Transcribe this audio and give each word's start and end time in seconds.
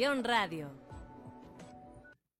región 0.00 0.24
radio. 0.24 0.70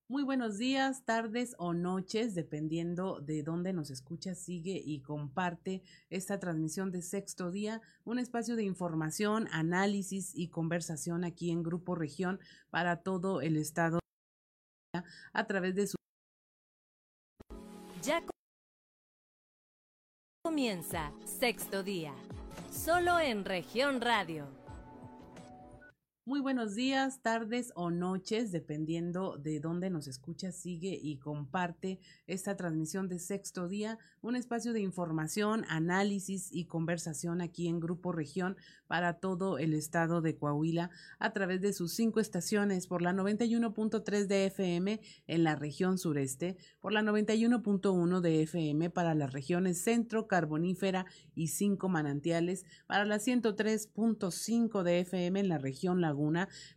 Muy 0.09 0.23
buenos 0.23 0.57
días, 0.57 1.05
tardes 1.05 1.55
o 1.59 1.75
noches, 1.75 2.35
dependiendo 2.35 3.21
de 3.21 3.43
dónde 3.43 3.75
nos 3.75 3.91
escucha, 3.91 4.35
sigue 4.35 4.81
y 4.83 5.03
comparte 5.03 5.83
esta 6.09 6.41
transmisión 6.41 6.91
de 6.91 7.03
sexto 7.03 7.51
día, 7.51 7.83
un 8.05 8.19
espacio 8.19 8.57
de 8.57 8.63
información, 8.63 9.47
análisis 9.53 10.33
y 10.35 10.49
conversación 10.49 11.23
aquí 11.23 11.51
en 11.51 11.63
Grupo 11.63 11.95
Región 11.95 12.41
para 12.71 13.03
todo 13.03 13.43
el 13.43 13.59
estado 13.59 13.99
a 15.35 15.47
través 15.47 15.75
de 15.75 15.87
su... 15.87 15.97
Ya 18.03 18.25
comienza 20.43 21.13
sexto 21.27 21.83
día, 21.83 22.15
solo 22.71 23.21
en 23.21 23.45
región 23.45 24.01
radio. 24.01 24.60
Muy 26.31 26.39
buenos 26.39 26.77
días, 26.77 27.23
tardes 27.23 27.73
o 27.75 27.91
noches, 27.91 28.53
dependiendo 28.53 29.37
de 29.37 29.59
dónde 29.59 29.91
nos 29.91 30.07
escucha, 30.07 30.53
sigue 30.53 30.97
y 31.03 31.17
comparte 31.17 31.99
esta 32.29 32.57
transmisión 32.57 33.09
de 33.09 33.19
sexto 33.19 33.67
día, 33.67 33.99
un 34.23 34.37
espacio 34.37 34.73
de 34.73 34.79
información, 34.79 35.65
análisis 35.69 36.49
y 36.53 36.67
conversación 36.67 37.41
aquí 37.41 37.67
en 37.67 37.81
Grupo 37.81 38.13
Región 38.13 38.57
para 38.87 39.15
todo 39.15 39.59
el 39.59 39.75
estado 39.75 40.21
de 40.21 40.37
Coahuila 40.37 40.91
a 41.19 41.33
través 41.33 41.61
de 41.63 41.73
sus 41.73 41.95
cinco 41.95 42.21
estaciones 42.21 42.87
por 42.87 43.03
la 43.03 43.13
91.3 43.13 44.27
de 44.27 44.47
FM 44.47 45.01
en 45.27 45.43
la 45.43 45.57
región 45.57 45.99
sureste, 45.99 46.57
por 46.79 46.93
la 46.93 47.03
91.1 47.03 48.21
de 48.21 48.43
FM 48.43 48.91
para 48.91 49.17
las 49.17 49.33
regiones 49.33 49.83
centro, 49.83 50.29
carbonífera 50.29 51.07
y 51.35 51.49
cinco 51.49 51.89
manantiales, 51.89 52.65
para 52.87 53.05
la 53.05 53.17
103.5 53.17 54.85
de 54.85 55.01
FM 55.01 55.41
en 55.41 55.49
la 55.49 55.59
región 55.59 56.01
laguna 56.01 56.20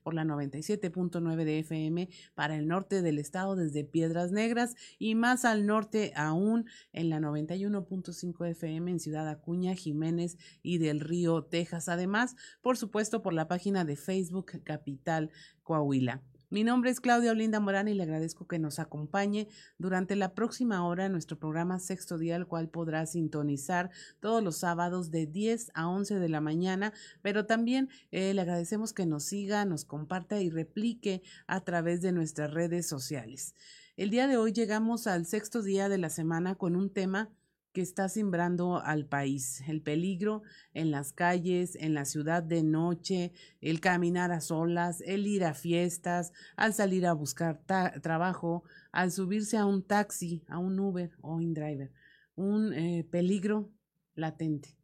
por 0.03 0.13
la 0.13 0.23
97.9 0.23 1.43
de 1.43 1.59
FM 1.59 2.09
para 2.33 2.55
el 2.55 2.67
norte 2.67 3.01
del 3.01 3.19
estado 3.19 3.55
desde 3.55 3.83
Piedras 3.83 4.31
Negras 4.31 4.75
y 4.97 5.15
más 5.15 5.45
al 5.45 5.65
norte 5.65 6.13
aún 6.15 6.65
en 6.93 7.09
la 7.09 7.19
91.5 7.19 8.49
FM 8.49 8.91
en 8.91 8.99
Ciudad 8.99 9.27
Acuña, 9.27 9.75
Jiménez 9.75 10.37
y 10.61 10.77
del 10.77 10.99
Río, 10.99 11.43
Texas. 11.43 11.89
Además, 11.89 12.35
por 12.61 12.77
supuesto, 12.77 13.21
por 13.21 13.33
la 13.33 13.47
página 13.47 13.83
de 13.85 13.95
Facebook 13.95 14.63
Capital 14.63 15.29
Coahuila. 15.63 16.21
Mi 16.53 16.63
nombre 16.63 16.91
es 16.91 17.01
Claudia 17.01 17.31
Olinda 17.31 17.59
Morán 17.59 17.87
y 17.87 17.95
le 17.95 18.03
agradezco 18.03 18.45
que 18.45 18.59
nos 18.59 18.77
acompañe 18.77 19.47
durante 19.79 20.15
la 20.15 20.35
próxima 20.35 20.85
hora 20.85 21.07
en 21.07 21.11
nuestro 21.11 21.39
programa 21.39 21.79
Sexto 21.79 22.19
Día, 22.19 22.35
el 22.35 22.45
cual 22.45 22.69
podrá 22.69 23.07
sintonizar 23.07 23.89
todos 24.19 24.43
los 24.43 24.57
sábados 24.57 25.09
de 25.09 25.25
10 25.25 25.71
a 25.73 25.87
11 25.87 26.19
de 26.19 26.29
la 26.29 26.41
mañana, 26.41 26.93
pero 27.23 27.47
también 27.47 27.89
eh, 28.11 28.35
le 28.35 28.41
agradecemos 28.41 28.93
que 28.93 29.07
nos 29.07 29.23
siga, 29.23 29.65
nos 29.65 29.83
comparta 29.83 30.41
y 30.41 30.51
replique 30.51 31.23
a 31.47 31.61
través 31.61 32.03
de 32.03 32.11
nuestras 32.11 32.53
redes 32.53 32.85
sociales. 32.85 33.55
El 33.97 34.11
día 34.11 34.27
de 34.27 34.37
hoy 34.37 34.53
llegamos 34.53 35.07
al 35.07 35.25
sexto 35.25 35.63
día 35.63 35.89
de 35.89 35.97
la 35.97 36.11
semana 36.11 36.53
con 36.53 36.75
un 36.75 36.91
tema 36.91 37.31
que 37.73 37.81
está 37.81 38.07
simbrando 38.07 38.81
al 38.81 39.05
país. 39.05 39.61
El 39.67 39.81
peligro 39.81 40.43
en 40.73 40.91
las 40.91 41.11
calles, 41.11 41.75
en 41.75 41.93
la 41.93 42.05
ciudad 42.05 42.43
de 42.43 42.63
noche, 42.63 43.33
el 43.61 43.81
caminar 43.81 44.31
a 44.31 44.39
solas, 44.39 45.01
el 45.01 45.27
ir 45.27 45.43
a 45.43 45.53
fiestas, 45.53 46.31
al 46.55 46.73
salir 46.73 47.05
a 47.05 47.13
buscar 47.13 47.63
trabajo, 48.01 48.63
al 48.91 49.11
subirse 49.11 49.57
a 49.57 49.65
un 49.65 49.83
taxi, 49.83 50.43
a 50.47 50.59
un 50.59 50.79
Uber 50.79 51.11
o 51.21 51.35
un 51.35 51.53
driver. 51.53 51.91
Un 52.35 52.73
eh, 52.73 53.03
peligro 53.09 53.71
latente. 54.15 54.77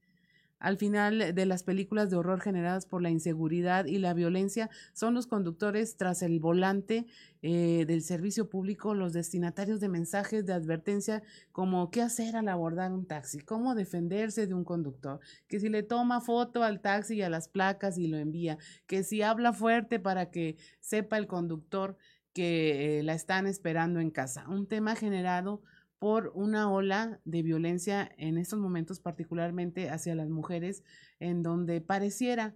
Al 0.59 0.77
final 0.77 1.33
de 1.33 1.45
las 1.45 1.63
películas 1.63 2.09
de 2.09 2.17
horror 2.17 2.41
generadas 2.41 2.85
por 2.85 3.01
la 3.01 3.09
inseguridad 3.09 3.85
y 3.85 3.97
la 3.97 4.13
violencia 4.13 4.69
son 4.93 5.13
los 5.13 5.25
conductores 5.25 5.95
tras 5.95 6.21
el 6.21 6.39
volante 6.39 7.05
eh, 7.41 7.85
del 7.87 8.01
servicio 8.01 8.49
público, 8.49 8.93
los 8.93 9.13
destinatarios 9.13 9.79
de 9.79 9.87
mensajes 9.87 10.45
de 10.45 10.53
advertencia 10.53 11.23
como 11.53 11.89
qué 11.91 12.01
hacer 12.01 12.35
al 12.35 12.49
abordar 12.49 12.91
un 12.91 13.05
taxi, 13.05 13.39
cómo 13.39 13.73
defenderse 13.73 14.47
de 14.47 14.53
un 14.53 14.65
conductor, 14.65 15.21
que 15.47 15.59
si 15.61 15.69
le 15.69 15.83
toma 15.83 16.19
foto 16.19 16.63
al 16.63 16.81
taxi 16.81 17.15
y 17.15 17.21
a 17.21 17.29
las 17.29 17.47
placas 17.47 17.97
y 17.97 18.07
lo 18.07 18.17
envía, 18.17 18.57
que 18.85 19.03
si 19.03 19.21
habla 19.21 19.53
fuerte 19.53 19.99
para 19.99 20.29
que 20.29 20.57
sepa 20.81 21.17
el 21.17 21.27
conductor 21.27 21.97
que 22.33 22.99
eh, 22.99 23.03
la 23.03 23.13
están 23.13 23.47
esperando 23.47 23.99
en 23.99 24.11
casa. 24.11 24.47
Un 24.49 24.67
tema 24.67 24.95
generado 24.95 25.61
por 25.99 26.31
una 26.33 26.71
ola 26.71 27.19
de 27.25 27.43
violencia 27.43 28.09
en 28.17 28.37
estos 28.37 28.57
momentos, 28.57 28.99
particularmente 28.99 29.89
hacia 29.89 30.15
las 30.15 30.29
mujeres, 30.29 30.83
en 31.19 31.43
donde 31.43 31.81
pareciera 31.81 32.55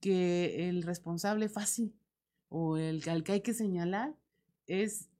que 0.00 0.68
el 0.68 0.82
responsable 0.84 1.48
fácil 1.48 1.94
o 2.48 2.76
el 2.76 3.02
al 3.08 3.24
que 3.24 3.32
hay 3.32 3.40
que 3.40 3.54
señalar 3.54 4.14
es 4.66 5.10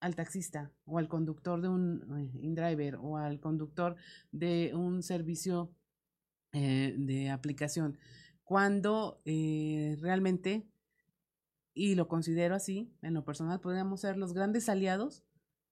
al 0.00 0.14
taxista 0.14 0.70
o 0.84 0.98
al 0.98 1.08
conductor 1.08 1.62
de 1.62 1.68
un 1.68 2.02
eh, 2.18 2.38
InDriver 2.42 2.96
o 2.96 3.16
al 3.16 3.40
conductor 3.40 3.96
de 4.32 4.72
un 4.74 5.02
servicio 5.02 5.72
eh, 6.52 6.94
de 6.98 7.30
aplicación, 7.30 7.98
cuando 8.44 9.20
eh, 9.24 9.96
realmente, 10.00 10.68
y 11.72 11.94
lo 11.94 12.06
considero 12.06 12.54
así, 12.54 12.92
en 13.02 13.14
lo 13.14 13.24
personal, 13.24 13.60
podríamos 13.60 14.02
ser 14.02 14.18
los 14.18 14.34
grandes 14.34 14.68
aliados 14.68 15.24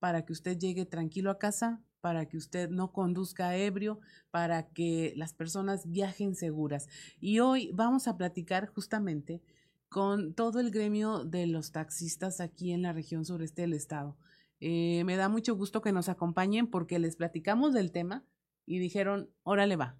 para 0.02 0.24
que 0.24 0.32
usted 0.32 0.58
llegue 0.58 0.84
tranquilo 0.84 1.30
a 1.30 1.38
casa, 1.38 1.80
para 2.00 2.26
que 2.26 2.36
usted 2.36 2.68
no 2.68 2.90
conduzca 2.90 3.56
ebrio, 3.56 4.00
para 4.32 4.68
que 4.70 5.12
las 5.14 5.32
personas 5.32 5.88
viajen 5.88 6.34
seguras. 6.34 6.88
Y 7.20 7.38
hoy 7.38 7.70
vamos 7.72 8.08
a 8.08 8.16
platicar 8.16 8.66
justamente 8.66 9.44
con 9.88 10.34
todo 10.34 10.58
el 10.58 10.72
gremio 10.72 11.24
de 11.24 11.46
los 11.46 11.70
taxistas 11.70 12.40
aquí 12.40 12.72
en 12.72 12.82
la 12.82 12.92
región 12.92 13.24
sureste 13.24 13.62
del 13.62 13.74
estado. 13.74 14.18
Eh, 14.58 15.04
me 15.04 15.14
da 15.14 15.28
mucho 15.28 15.54
gusto 15.54 15.82
que 15.82 15.92
nos 15.92 16.08
acompañen 16.08 16.66
porque 16.66 16.98
les 16.98 17.14
platicamos 17.14 17.72
del 17.72 17.92
tema 17.92 18.24
y 18.66 18.80
dijeron, 18.80 19.30
órale 19.44 19.76
va. 19.76 19.96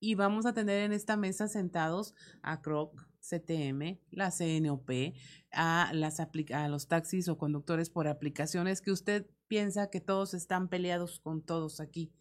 Y 0.00 0.16
vamos 0.16 0.44
a 0.44 0.52
tener 0.52 0.82
en 0.82 0.92
esta 0.92 1.16
mesa 1.16 1.48
sentados 1.48 2.14
a 2.42 2.60
Croc, 2.60 3.08
CTM, 3.26 3.98
la 4.10 4.30
CNOP, 4.30 5.14
a, 5.50 5.92
los 5.94 6.88
taxis 6.88 7.28
o 7.28 7.38
conductores 7.38 7.88
por 7.88 8.06
aplicaciones 8.06 8.82
que 8.82 8.92
usted 8.92 9.26
piensa 9.48 9.90
que 9.90 10.00
todos 10.00 10.34
están 10.34 10.68
peleados 10.68 11.20
con 11.20 11.42
todos 11.42 11.80
aquí, 11.80 12.12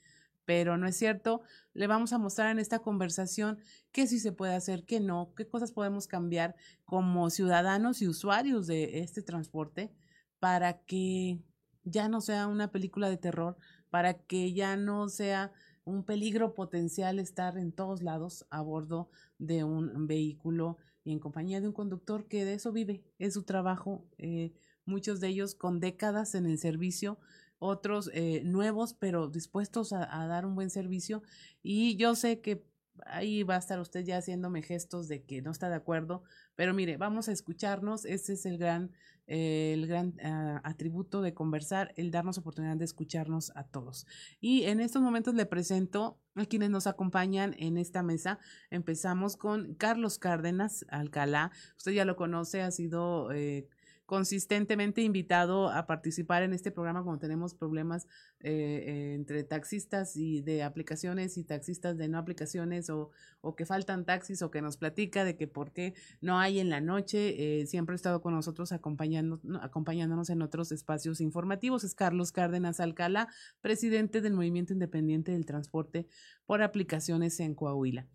pero 0.46 0.78
no 0.78 0.88
es 0.88 0.98
cierto. 0.98 1.42
Le 1.74 1.88
vamos 1.88 2.14
a 2.14 2.18
mostrar 2.18 2.52
en 2.52 2.60
esta 2.60 2.80
conversación 2.80 3.60
qué 3.92 4.08
sí 4.08 4.20
se 4.20 4.32
puede 4.32 4.56
hacer, 4.56 4.86
qué 4.86 5.00
no, 5.00 5.34
qué 5.36 5.48
cosas 5.48 5.72
podemos 5.72 6.08
cambiar 6.08 6.56
como 6.86 7.30
ciudadanos 7.30 8.02
y 8.02 8.08
usuarios 8.08 8.68
de 8.68 9.00
este 9.00 9.22
transporte 9.22 9.92
para 10.40 10.80
que 10.86 11.40
ya 11.84 12.10
no 12.10 12.22
sea 12.22 12.48
una 12.48 12.72
película 12.72 13.10
de 13.10 13.18
terror, 13.18 13.58
para 13.90 14.14
que 14.14 14.54
ya 14.54 14.76
no 14.76 15.10
sea 15.10 15.52
un 15.86 16.04
peligro 16.04 16.54
potencial 16.54 17.20
estar 17.20 17.58
en 17.58 17.72
todos 17.72 18.02
lados 18.02 18.46
a 18.50 18.62
bordo 18.62 19.10
de 19.38 19.64
un 19.64 20.08
vehículo 20.08 20.78
y 21.06 21.12
en 21.12 21.20
compañía 21.20 21.62
de 21.62 21.68
un 21.68 21.74
conductor 21.74 22.28
que 22.28 22.44
de 22.44 22.56
eso 22.56 22.72
vive, 22.72 23.04
es 23.20 23.36
su 23.36 23.44
trabajo. 23.44 24.04
Eh, 24.18 24.54
muchos 24.86 25.20
de 25.20 25.30
ellos 25.30 25.56
con 25.56 25.80
décadas 25.80 26.36
en 26.36 26.46
el 26.46 26.58
servicio, 26.58 27.20
otros 27.60 28.10
eh, 28.14 28.42
nuevos, 28.44 28.94
pero 28.94 29.28
dispuestos 29.28 29.94
a, 29.94 30.06
dar 30.28 30.46
un 30.46 30.56
buen 30.56 30.70
servicio. 30.70 31.24
Y 31.64 31.96
yo 31.98 32.16
sé 32.16 32.42
que 32.42 32.66
ahí 33.06 33.44
va 33.44 33.56
a 33.56 33.60
estar 33.60 33.80
usted 33.80 34.06
ya 34.06 34.18
haciéndome 34.18 34.62
gestos 34.62 35.08
de 35.08 35.24
que 35.24 35.42
no 35.42 35.52
está 35.52 35.70
de 35.70 35.76
acuerdo, 35.76 36.24
pero 36.56 36.74
mire, 36.74 36.98
vamos 36.98 37.28
a 37.28 37.34
escucharnos, 37.34 38.06
ese 38.06 38.34
es 38.34 38.46
el 38.46 38.58
gran, 38.58 38.92
eh, 39.28 39.74
el 39.74 39.88
gran 39.88 40.16
ah, 40.24 40.62
atributo 40.64 41.22
de 41.22 41.34
conversar, 41.34 41.94
el 41.98 42.12
darnos 42.12 42.38
oportunidad 42.38 42.78
de 42.78 42.86
escucharnos 42.86 43.52
a 43.56 43.66
todos. 43.66 44.06
Y 44.40 44.64
en 44.64 44.80
estos 44.80 45.02
momentos 45.02 45.34
le 45.36 45.46
presento 45.46 46.20
a 46.36 46.46
quienes 46.46 46.70
nos 46.70 46.88
acompañan 46.88 47.56
en 47.58 47.78
esta 47.78 48.04
mesa. 48.04 48.40
Empezamos 48.70 49.36
con 49.36 49.76
Carlos 49.76 50.18
Cárdenas 50.18 50.86
Alcalá, 50.90 51.52
usted 51.78 51.92
ya 51.92 52.06
lo 52.06 52.16
conoce, 52.16 52.62
ha 52.62 52.72
sido... 52.72 53.32
Eh, 53.32 53.68
consistentemente 54.06 55.02
invitado 55.02 55.70
a 55.70 55.88
participar 55.88 56.44
en 56.44 56.54
este 56.54 56.72
programa 56.72 57.04
cuando 57.04 57.20
tenemos 57.20 57.56
problemas 57.56 58.08
eh, 58.40 59.14
entre 59.16 59.44
taxistas 59.44 60.16
y 60.16 60.42
de 60.42 60.64
aplicaciones 60.64 61.38
y 61.38 61.44
taxistas 61.44 61.98
de 61.98 62.08
no 62.08 62.18
aplicaciones 62.18 62.90
o, 62.90 63.12
o, 63.42 63.56
que 63.56 63.66
faltan 63.66 64.06
taxis 64.06 64.42
o 64.42 64.52
que 64.52 64.62
nos 64.62 64.78
platica 64.78 65.24
de 65.24 65.36
que 65.36 65.48
por 65.48 65.72
qué 65.72 65.96
no 66.22 66.38
hay 66.38 66.60
en 66.60 66.70
la 66.70 66.82
noche. 66.82 67.62
Eh, 67.62 67.66
siempre 67.66 67.94
ha 67.94 67.98
estado 67.98 68.22
con 68.22 68.34
nosotros 68.34 68.72
acompañando, 68.72 69.42
acompañándonos 69.62 70.30
en 70.30 70.42
otros 70.42 70.72
espacios 70.72 71.22
informativos. 71.22 71.84
Es 71.84 71.96
Carlos 71.96 72.32
Cárdenas 72.32 72.80
Alcalá, 72.80 73.28
presidente 73.62 74.22
del 74.22 74.34
Movimiento 74.34 74.74
Independiente 74.74 75.32
del 75.32 75.46
Transporte 75.46 76.08
por 76.46 76.62
Aplicaciones 76.62 77.40
en 77.40 77.56
Coahuila 77.56 78.08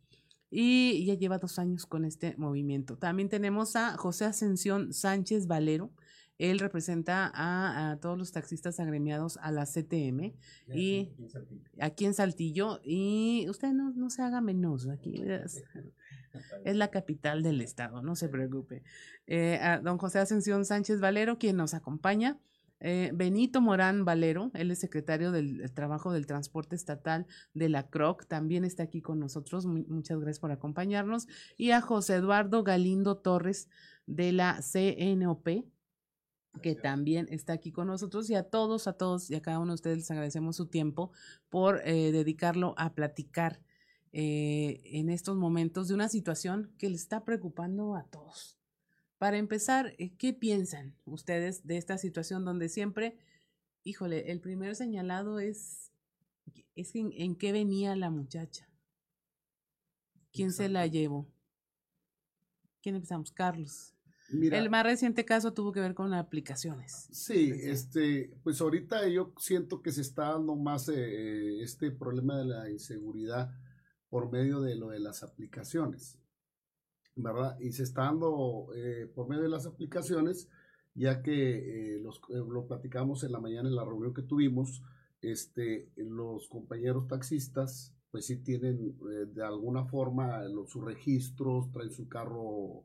y 0.51 1.05
ya 1.05 1.15
lleva 1.15 1.39
dos 1.39 1.59
años 1.59 1.87
con 1.87 2.05
este 2.05 2.35
movimiento. 2.37 2.97
También 2.97 3.29
tenemos 3.29 3.77
a 3.77 3.97
José 3.97 4.25
Ascensión 4.25 4.93
Sánchez 4.93 5.47
Valero. 5.47 5.91
Él 6.39 6.59
representa 6.59 7.31
a, 7.35 7.99
todos 8.01 8.17
los 8.17 8.33
taxistas 8.33 8.81
agremiados 8.81 9.37
a 9.43 9.53
la 9.53 9.67
CTM 9.67 10.33
y, 10.75 11.11
aquí, 11.79 12.07
en 12.07 12.15
Saltillo. 12.15 12.81
Y 12.83 13.47
usted 13.51 13.73
no, 13.73 13.91
no 13.91 14.11
se 14.11 14.23
haga 14.23 14.41
menos 14.41 14.89
aquí. 14.89 15.23
Es 16.65 16.77
la 16.77 16.93
capital 16.93 17.43
del 17.43 17.61
estado, 17.61 18.03
no 18.03 18.15
se 18.15 18.29
preocupe. 18.29 18.85
Eh, 19.27 19.59
a 19.61 19.81
don 19.81 19.99
José 19.99 20.21
Ascensión 20.21 20.65
Sánchez 20.65 21.01
Valero, 21.01 21.39
quien 21.39 21.57
nos 21.57 21.75
acompaña. 21.75 22.39
Eh, 22.81 23.11
Benito 23.15 23.61
Morán 23.61 24.05
Valero, 24.05 24.51
él 24.55 24.71
es 24.71 24.79
secretario 24.79 25.33
del 25.33 25.71
Trabajo 25.75 26.13
del 26.13 26.27
Transporte 26.27 26.75
Estatal 26.75 27.27
de 27.53 27.69
la 27.69 27.89
CROC, 27.89 28.27
también 28.27 28.65
está 28.65 28.85
aquí 28.85 29.03
con 29.03 29.21
nosotros. 29.21 29.67
muchas 29.67 30.19
gracias 30.19 30.41
por 30.41 30.51
acompañarnos. 30.51 31.29
Y 31.57 31.73
a 31.73 31.81
José 31.81 32.17
Eduardo 32.17 32.65
Galindo 32.65 33.19
Torres 33.19 33.69
de 34.07 34.33
la 34.33 34.61
CNOP, 34.63 35.67
que 36.63 36.75
también 36.75 37.27
está 37.31 37.53
aquí 37.53 37.71
con 37.71 37.87
nosotros 37.87 38.29
y 38.31 38.35
a 38.35 38.45
todos, 38.45 38.89
a 38.89 38.95
todos 38.95 39.31
y 39.31 39.35
a 39.35 39.43
cada 39.43 39.59
uno 39.59 39.73
de 39.73 39.77
ustedes 39.77 39.99
les 39.99 40.11
agradecemos 40.11 40.57
su 40.57 40.67
tiempo 40.67 41.13
por 41.49 41.81
eh, 41.85 42.11
dedicarlo 42.13 42.75
a 42.77 42.95
platicar 42.95 43.61
eh, 44.13 44.81
en 44.85 45.11
estos 45.11 45.37
momentos 45.37 45.87
de 45.87 45.95
una 45.95 46.09
situación 46.09 46.73
que 46.79 46.91
les 46.91 47.03
está 47.03 47.25
preocupando 47.25 47.95
a 47.95 48.05
todos. 48.05 48.60
Para 49.21 49.37
empezar, 49.37 49.95
eh, 49.99 50.17
¿qué 50.17 50.33
piensan 50.33 50.97
ustedes 51.05 51.67
de 51.67 51.77
esta 51.77 51.99
situación 51.99 52.47
donde 52.47 52.71
siempre, 52.71 53.19
híjole, 53.85 54.33
el 54.33 54.41
primer 54.41 54.75
señalado 54.75 55.41
es, 55.41 55.93
es 56.75 56.95
en, 56.97 57.13
en 57.15 57.37
qué 57.37 57.53
venía 57.53 57.95
la 57.97 58.09
muchacha? 58.09 58.67
¿Quién 60.33 60.53
se 60.53 60.71
la 60.71 60.87
llevó? 60.87 61.29
¿Quién 62.81 62.95
empezamos? 62.95 63.31
Carlos 63.31 63.95
el 64.33 64.71
más 64.71 64.85
reciente 64.85 65.25
caso 65.25 65.53
tuvo 65.53 65.73
que 65.73 65.81
ver 65.81 65.95
con 65.95 66.15
aplicaciones. 66.15 67.09
Sí, 67.11 67.53
este, 67.63 68.33
pues 68.43 68.61
ahorita 68.61 69.09
yo 69.09 69.33
siento 69.39 69.83
que 69.83 69.93
se 69.93 70.03
está 70.03 70.31
dando 70.33 70.55
más 70.55 70.89
eh, 70.89 71.63
este 71.63 71.91
problema 71.91 72.39
de 72.39 72.45
la 72.45 72.71
inseguridad 72.71 73.51
por 74.09 74.31
medio 74.31 74.61
de 74.61 74.77
lo 74.77 74.89
de 74.91 75.01
las 75.01 75.23
aplicaciones, 75.23 76.19
¿verdad? 77.17 77.59
Y 77.61 77.73
se 77.73 77.83
está 77.83 78.03
dando 78.03 78.69
eh, 78.75 79.11
por 79.15 79.29
medio 79.29 79.43
de 79.43 79.49
las 79.49 79.67
aplicaciones, 79.67 80.49
ya 80.95 81.23
que 81.23 81.95
eh, 81.95 82.01
los, 82.01 82.21
lo 82.29 82.67
platicamos 82.67 83.25
en 83.25 83.33
la 83.33 83.41
mañana 83.41 83.69
en 83.69 83.77
la 83.77 83.85
reunión 83.85 84.15
que 84.15 84.23
tuvimos, 84.23 84.83
este, 85.23 85.91
los 85.97 86.49
compañeros 86.49 87.07
taxistas, 87.09 87.95
pues 88.11 88.27
sí 88.27 88.39
tienen 88.39 88.97
de 89.33 89.45
alguna 89.45 89.85
forma 89.85 90.43
los, 90.45 90.71
sus 90.71 90.85
registros, 90.85 91.71
traen 91.71 91.93
su 91.93 92.09
carro 92.09 92.85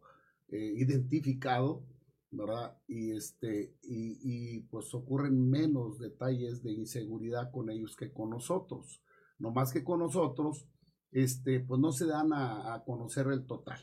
eh, 0.50 0.74
identificado, 0.76 1.84
¿verdad? 2.30 2.78
Y, 2.88 3.12
este, 3.12 3.76
y, 3.82 4.20
y, 4.22 4.62
pues 4.64 4.94
ocurren 4.94 5.50
menos 5.50 5.98
detalles 5.98 6.62
de 6.62 6.74
inseguridad 6.74 7.52
con 7.52 7.70
ellos 7.70 7.96
que 7.96 8.12
con 8.12 8.30
nosotros. 8.30 9.02
No 9.40 9.52
más 9.52 9.74
que 9.74 9.84
con 9.84 10.00
nosotros, 10.00 10.68
este, 11.12 11.62
pues 11.62 11.80
no 11.80 11.92
se 11.92 12.06
dan 12.06 12.32
a, 12.34 12.84
conocer 12.86 13.28
el 13.28 13.46
total, 13.46 13.80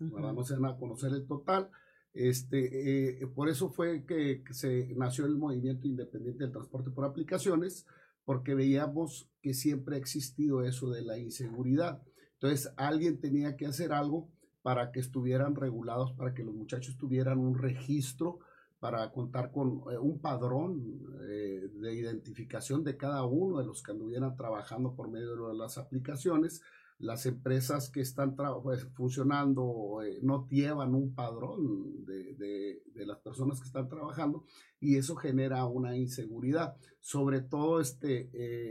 ¿verdad? 0.00 0.32
No 0.32 0.44
se 0.44 0.54
a 0.54 0.76
conocer 0.76 1.12
el 1.12 1.26
total. 1.26 1.70
Este, 2.12 3.20
eh, 3.22 3.26
por 3.26 3.48
eso 3.48 3.68
fue 3.70 4.04
que, 4.06 4.42
se 4.50 4.94
nació 4.96 5.26
el 5.26 5.36
movimiento 5.36 5.86
independiente 5.86 6.44
del 6.44 6.52
transporte 6.52 6.90
por 6.90 7.04
aplicaciones, 7.04 7.86
porque 8.24 8.54
veíamos 8.54 9.30
que 9.42 9.54
siempre 9.54 9.96
ha 9.96 9.98
existido 9.98 10.62
eso 10.62 10.90
de 10.90 11.02
la 11.02 11.18
inseguridad. 11.18 12.02
Entonces, 12.34 12.72
alguien 12.76 13.20
tenía 13.20 13.56
que 13.56 13.66
hacer 13.66 13.92
algo 13.92 14.28
para 14.62 14.92
que 14.92 15.00
estuvieran 15.00 15.54
regulados, 15.54 16.12
para 16.12 16.34
que 16.34 16.42
los 16.42 16.54
muchachos 16.54 16.96
tuvieran 16.96 17.38
un 17.38 17.56
registro, 17.58 18.40
para 18.80 19.10
contar 19.12 19.52
con 19.52 19.82
eh, 19.90 19.98
un 19.98 20.18
padrón 20.20 21.00
eh, 21.28 21.68
de 21.72 21.94
identificación 21.94 22.84
de 22.84 22.96
cada 22.96 23.24
uno 23.24 23.58
de 23.58 23.66
los 23.66 23.82
que 23.82 23.92
anduvieran 23.92 24.36
trabajando 24.36 24.94
por 24.94 25.10
medio 25.10 25.48
de 25.48 25.54
las 25.54 25.78
aplicaciones. 25.78 26.62
Las 26.98 27.26
empresas 27.26 27.90
que 27.90 28.00
están 28.00 28.34
pues, 28.62 28.84
funcionando 28.94 30.02
eh, 30.02 30.18
no 30.22 30.48
llevan 30.48 30.94
un 30.94 31.14
padrón 31.14 32.04
de, 32.06 32.34
de, 32.34 33.06
las 33.06 33.18
personas 33.18 33.60
que 33.60 33.66
están 33.66 33.88
trabajando 33.88 34.44
y 34.80 34.96
eso 34.96 35.14
genera 35.14 35.64
una 35.66 35.96
inseguridad. 35.96 36.76
Sobre 37.00 37.40
todo 37.42 37.80
este, 37.80 38.30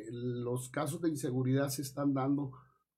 los 0.09 0.69
casos 0.69 1.01
de 1.01 1.09
inseguridad 1.09 1.69
se 1.69 1.83
están 1.83 2.13
dando 2.13 2.51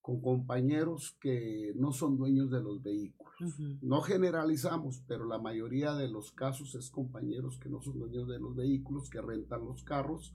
con 0.07 0.21
compañeros 0.21 1.18
que 1.19 1.74
no 1.75 1.91
son 1.91 2.15
dueños 2.15 2.50
de 2.50 2.62
los 2.62 2.81
vehículos. 2.81 3.33
No 3.81 4.01
generalizamos, 4.01 5.03
pero 5.06 5.25
la 5.25 5.38
mayoría 5.38 5.94
de 5.95 6.07
los 6.07 6.31
casos 6.31 6.75
es 6.75 6.89
compañeros 6.89 7.59
que 7.59 7.68
no 7.68 7.81
son 7.81 8.00
dueños 8.00 8.25
de 8.29 8.39
los 8.39 8.56
vehículos, 8.56 9.09
que 9.09 9.21
rentan 9.21 9.65
los 9.65 9.83
carros, 9.83 10.33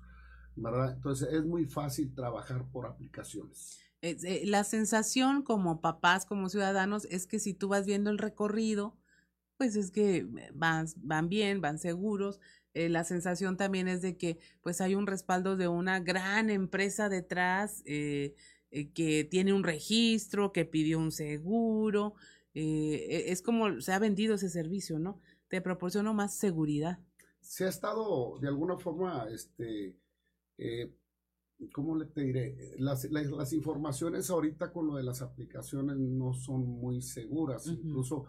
¿verdad? 0.56 0.92
Entonces 0.94 1.32
es 1.32 1.46
muy 1.46 1.64
fácil 1.64 2.14
trabajar 2.14 2.70
por 2.70 2.84
aplicaciones. 2.84 3.80
Eh, 4.02 4.42
la 4.46 4.64
sensación 4.64 5.42
como 5.42 5.80
papás, 5.80 6.26
como 6.26 6.48
ciudadanos, 6.48 7.06
es 7.06 7.26
que 7.26 7.38
si 7.38 7.54
tú 7.54 7.68
vas 7.68 7.86
viendo 7.86 8.10
el 8.10 8.18
recorrido, 8.18 8.96
pues 9.56 9.76
es 9.76 9.90
que 9.90 10.26
van, 10.54 10.86
van 10.96 11.28
bien, 11.28 11.60
van 11.60 11.78
seguros. 11.78 12.40
Eh, 12.74 12.88
la 12.88 13.04
sensación 13.04 13.56
también 13.56 13.86
es 13.86 14.00
de 14.00 14.16
que 14.16 14.38
pues 14.62 14.80
hay 14.80 14.94
un 14.94 15.06
respaldo 15.06 15.56
de 15.56 15.68
una 15.68 16.00
gran 16.00 16.50
empresa 16.50 17.08
detrás, 17.08 17.82
eh, 17.84 18.34
eh, 18.70 18.90
que 18.92 19.24
tiene 19.24 19.52
un 19.52 19.62
registro, 19.62 20.52
que 20.52 20.64
pidió 20.64 20.98
un 20.98 21.12
seguro. 21.12 22.14
E, 22.54 23.30
es 23.30 23.42
como 23.42 23.80
se 23.80 23.92
ha 23.92 23.98
vendido 23.98 24.34
ese 24.34 24.48
servicio, 24.48 24.98
¿no? 24.98 25.20
Te 25.48 25.60
proporciona 25.60 26.12
más 26.12 26.34
seguridad. 26.34 26.98
Se 27.40 27.66
ha 27.66 27.68
estado 27.68 28.38
de 28.40 28.48
alguna 28.48 28.78
forma, 28.78 29.28
este, 29.30 29.94
¿cómo 31.70 31.96
le 31.96 32.06
te 32.06 32.22
diré? 32.22 32.74
Las, 32.78 33.04
las, 33.10 33.52
informaciones 33.52 34.30
ahorita 34.30 34.72
con 34.72 34.86
lo 34.86 34.96
de 34.96 35.02
las 35.02 35.22
aplicaciones 35.22 35.96
no 35.96 36.32
son 36.32 36.66
muy 36.66 37.02
seguras. 37.02 37.66
Incluso 37.66 38.26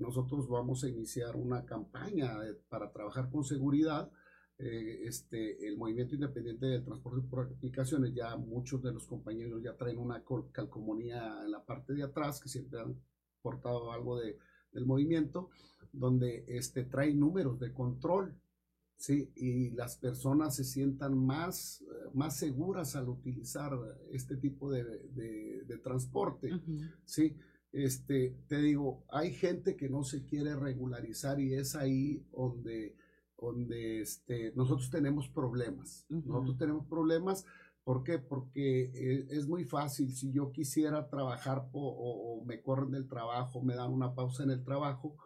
nosotros 0.00 0.48
vamos 0.48 0.82
a 0.82 0.88
iniciar 0.88 1.36
una 1.36 1.64
campaña 1.64 2.36
para 2.68 2.90
trabajar 2.90 3.30
con 3.30 3.44
seguridad 3.44 4.10
eh, 4.64 5.08
este, 5.08 5.66
el 5.66 5.76
movimiento 5.76 6.14
independiente 6.14 6.66
del 6.66 6.84
transporte 6.84 7.26
por 7.28 7.46
aplicaciones, 7.46 8.14
ya 8.14 8.36
muchos 8.36 8.80
de 8.80 8.92
los 8.92 9.08
compañeros 9.08 9.60
ya 9.60 9.76
traen 9.76 9.98
una 9.98 10.22
calcomanía 10.52 11.42
en 11.44 11.50
la 11.50 11.64
parte 11.64 11.94
de 11.94 12.04
atrás, 12.04 12.40
que 12.40 12.48
siempre 12.48 12.78
han 12.78 12.96
portado 13.40 13.90
algo 13.90 14.20
de, 14.20 14.38
del 14.70 14.86
movimiento, 14.86 15.50
donde 15.90 16.44
este, 16.46 16.84
trae 16.84 17.12
números 17.12 17.58
de 17.58 17.72
control, 17.72 18.38
¿sí? 19.02 19.32
Y 19.34 19.70
las 19.70 19.96
personas 19.96 20.54
se 20.54 20.62
sientan 20.62 21.18
más, 21.18 21.82
más 22.14 22.36
seguras 22.36 22.94
al 22.94 23.08
utilizar 23.08 23.72
este 24.12 24.36
tipo 24.36 24.70
de, 24.70 24.84
de, 24.84 25.78
transporte, 25.82 26.50
¿sí? 27.04 27.36
Este, 27.72 28.36
te 28.46 28.58
digo, 28.58 29.02
hay 29.08 29.32
gente 29.32 29.74
que 29.74 29.88
no 29.88 30.04
se 30.04 30.24
quiere 30.24 30.54
regularizar 30.54 31.40
y 31.40 31.54
es 31.54 31.74
ahí 31.74 32.24
donde 32.30 32.94
donde 33.42 34.00
este, 34.00 34.52
nosotros 34.54 34.88
tenemos 34.88 35.28
problemas. 35.28 36.06
Nosotros 36.08 36.56
tenemos 36.58 36.86
problemas, 36.86 37.44
¿por 37.82 38.04
qué? 38.04 38.20
Porque 38.20 38.92
eh, 38.94 39.26
es 39.30 39.48
muy 39.48 39.64
fácil, 39.64 40.14
si 40.14 40.30
yo 40.30 40.52
quisiera 40.52 41.08
trabajar 41.08 41.68
o, 41.72 42.44
me 42.46 42.62
corren 42.62 42.92
del 42.92 43.08
trabajo, 43.08 43.60
me 43.60 43.74
dan 43.74 43.90
una 43.90 44.14
pausa 44.14 44.44
en 44.44 44.50
el 44.50 44.62
trabajo, 44.62 45.16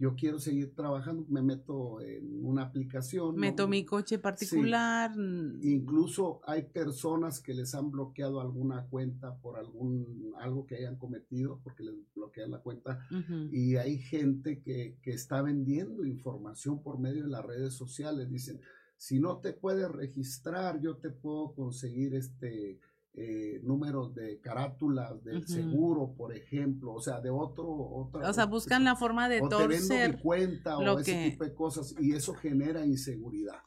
yo 0.00 0.16
quiero 0.16 0.38
seguir 0.38 0.74
trabajando, 0.74 1.26
me 1.28 1.42
meto 1.42 2.00
en 2.00 2.42
una 2.42 2.62
aplicación. 2.62 3.36
Meto 3.36 3.68
mi 3.68 3.84
coche 3.84 4.18
particular. 4.18 5.12
Incluso 5.60 6.40
hay 6.46 6.62
personas 6.62 7.38
que 7.38 7.52
les 7.52 7.74
han 7.74 7.90
bloqueado 7.90 8.40
alguna 8.40 8.86
cuenta 8.86 9.36
por 9.36 9.58
algún 9.58 10.32
algo 10.38 10.64
que 10.64 10.76
hayan 10.76 10.96
cometido, 10.96 11.60
porque 11.62 11.82
les 11.82 11.94
bloquean 12.14 12.50
la 12.50 12.60
cuenta. 12.60 13.06
Y 13.52 13.76
hay 13.76 13.98
gente 13.98 14.62
que, 14.62 14.96
que 15.02 15.10
está 15.10 15.42
vendiendo 15.42 16.06
información 16.06 16.82
por 16.82 16.98
medio 16.98 17.24
de 17.24 17.28
las 17.28 17.44
redes 17.44 17.74
sociales. 17.74 18.30
Dicen, 18.30 18.58
si 18.96 19.20
no 19.20 19.36
te 19.40 19.52
puedes 19.52 19.90
registrar, 19.90 20.80
yo 20.80 20.96
te 20.96 21.10
puedo 21.10 21.52
conseguir 21.52 22.14
este 22.14 22.80
eh, 23.14 23.60
números 23.64 24.14
de 24.14 24.40
carátulas 24.40 25.24
del 25.24 25.46
seguro, 25.46 26.14
por 26.16 26.34
ejemplo, 26.34 26.92
o 26.92 27.00
sea, 27.00 27.20
de 27.20 27.28
otro, 27.28 27.66
o 27.68 28.32
sea, 28.32 28.46
buscan 28.46 28.84
la 28.84 28.94
forma 28.94 29.28
de 29.28 29.40
torcer 29.40 30.14
mi 30.14 30.22
cuenta 30.22 30.78
o 30.78 30.98
ese 30.98 31.30
tipo 31.30 31.44
de 31.44 31.52
cosas 31.52 31.94
y 31.98 32.12
eso 32.12 32.34
genera 32.34 32.86
inseguridad. 32.86 33.58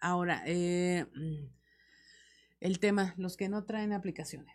Ahora, 0.00 0.42
eh, 0.46 1.06
mm, 1.14 1.46
el 2.60 2.78
tema, 2.78 3.14
los 3.18 3.36
que 3.36 3.50
no 3.50 3.64
traen 3.64 3.92
aplicaciones. 3.92 4.54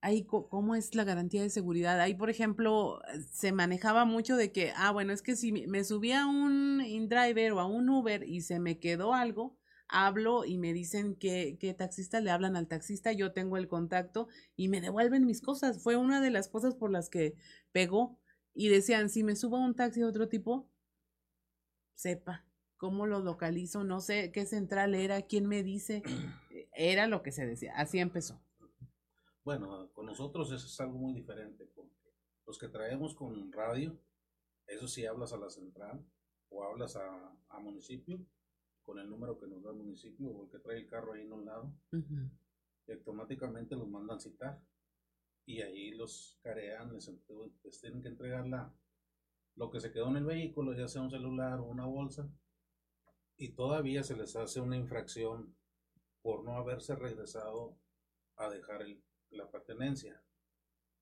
Ahí, 0.00 0.24
¿cómo 0.24 0.74
es 0.74 0.94
la 0.94 1.04
garantía 1.04 1.42
de 1.42 1.50
seguridad? 1.50 2.00
Ahí, 2.00 2.14
por 2.14 2.30
ejemplo, 2.30 3.00
se 3.32 3.50
manejaba 3.52 4.04
mucho 4.04 4.36
de 4.36 4.52
que, 4.52 4.72
ah, 4.76 4.92
bueno, 4.92 5.12
es 5.12 5.22
que 5.22 5.34
si 5.34 5.52
me 5.52 5.82
subía 5.84 6.22
a 6.22 6.26
un 6.26 6.82
InDriver 6.86 7.52
o 7.52 7.60
a 7.60 7.66
un 7.66 7.88
Uber 7.88 8.22
y 8.22 8.42
se 8.42 8.60
me 8.60 8.78
quedó 8.78 9.14
algo, 9.14 9.58
hablo 9.88 10.44
y 10.44 10.58
me 10.58 10.72
dicen 10.72 11.16
que, 11.16 11.56
que 11.58 11.74
taxista 11.74 12.20
le 12.20 12.30
hablan 12.30 12.56
al 12.56 12.68
taxista, 12.68 13.12
yo 13.12 13.32
tengo 13.32 13.56
el 13.56 13.68
contacto 13.68 14.28
y 14.56 14.68
me 14.68 14.80
devuelven 14.80 15.26
mis 15.26 15.40
cosas. 15.40 15.82
Fue 15.82 15.96
una 15.96 16.20
de 16.20 16.30
las 16.30 16.48
cosas 16.48 16.74
por 16.74 16.90
las 16.90 17.08
que 17.08 17.36
pegó 17.72 18.18
y 18.54 18.68
decían, 18.68 19.08
si 19.08 19.22
me 19.24 19.36
subo 19.36 19.56
a 19.56 19.64
un 19.64 19.74
taxi 19.74 20.00
de 20.00 20.06
otro 20.06 20.28
tipo, 20.28 20.68
sepa 21.94 22.44
cómo 22.76 23.06
lo 23.06 23.20
localizo, 23.20 23.82
no 23.82 24.00
sé 24.00 24.30
qué 24.30 24.46
central 24.46 24.94
era, 24.94 25.22
quién 25.22 25.46
me 25.46 25.62
dice, 25.62 26.02
era 26.72 27.06
lo 27.06 27.22
que 27.22 27.32
se 27.32 27.46
decía, 27.46 27.72
así 27.76 27.98
empezó. 27.98 28.40
Bueno, 29.44 29.90
con 29.92 30.06
nosotros 30.06 30.52
eso 30.52 30.66
es 30.66 30.80
algo 30.80 30.98
muy 30.98 31.14
diferente, 31.14 31.66
porque 31.74 31.94
Los 32.46 32.58
que 32.58 32.68
traemos 32.68 33.14
con 33.14 33.50
radio, 33.52 33.98
eso 34.66 34.86
sí 34.86 35.06
hablas 35.06 35.32
a 35.32 35.38
la 35.38 35.48
central 35.48 36.04
o 36.50 36.62
hablas 36.62 36.96
a, 36.96 37.36
a 37.48 37.58
municipio 37.58 38.24
con 38.88 38.98
el 38.98 39.10
número 39.10 39.38
que 39.38 39.46
nos 39.46 39.62
da 39.62 39.70
el 39.70 39.76
municipio 39.76 40.30
o 40.30 40.44
el 40.44 40.50
que 40.50 40.60
trae 40.60 40.78
el 40.78 40.86
carro 40.86 41.12
ahí 41.12 41.20
en 41.20 41.32
un 41.34 41.44
lado, 41.44 41.70
y 41.92 42.92
automáticamente 42.92 43.76
los 43.76 43.86
mandan 43.86 44.18
citar 44.18 44.62
y 45.44 45.60
ahí 45.60 45.90
los 45.90 46.38
carean, 46.42 46.94
les, 46.94 47.12
les 47.64 47.80
tienen 47.82 48.00
que 48.00 48.08
entregar 48.08 48.48
la, 48.48 48.74
lo 49.56 49.70
que 49.70 49.78
se 49.78 49.92
quedó 49.92 50.08
en 50.08 50.16
el 50.16 50.24
vehículo, 50.24 50.72
ya 50.72 50.88
sea 50.88 51.02
un 51.02 51.10
celular 51.10 51.60
o 51.60 51.64
una 51.64 51.84
bolsa, 51.84 52.32
y 53.36 53.50
todavía 53.50 54.02
se 54.02 54.16
les 54.16 54.34
hace 54.36 54.58
una 54.58 54.78
infracción 54.78 55.54
por 56.22 56.42
no 56.42 56.56
haberse 56.56 56.96
regresado 56.96 57.78
a 58.36 58.48
dejar 58.48 58.86
la 59.28 59.50
pertenencia. 59.50 60.24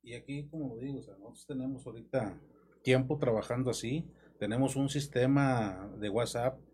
Y 0.02 0.14
aquí, 0.14 0.48
como 0.48 0.76
digo, 0.78 0.96
nosotros 0.96 1.46
tenemos 1.46 1.86
ahorita 1.86 2.40
tiempo 2.82 3.16
trabajando 3.16 3.70
así, 3.70 4.10
tenemos 4.40 4.74
un 4.74 4.88
sistema 4.88 5.88
de 6.00 6.08
WhatsApp 6.08 6.65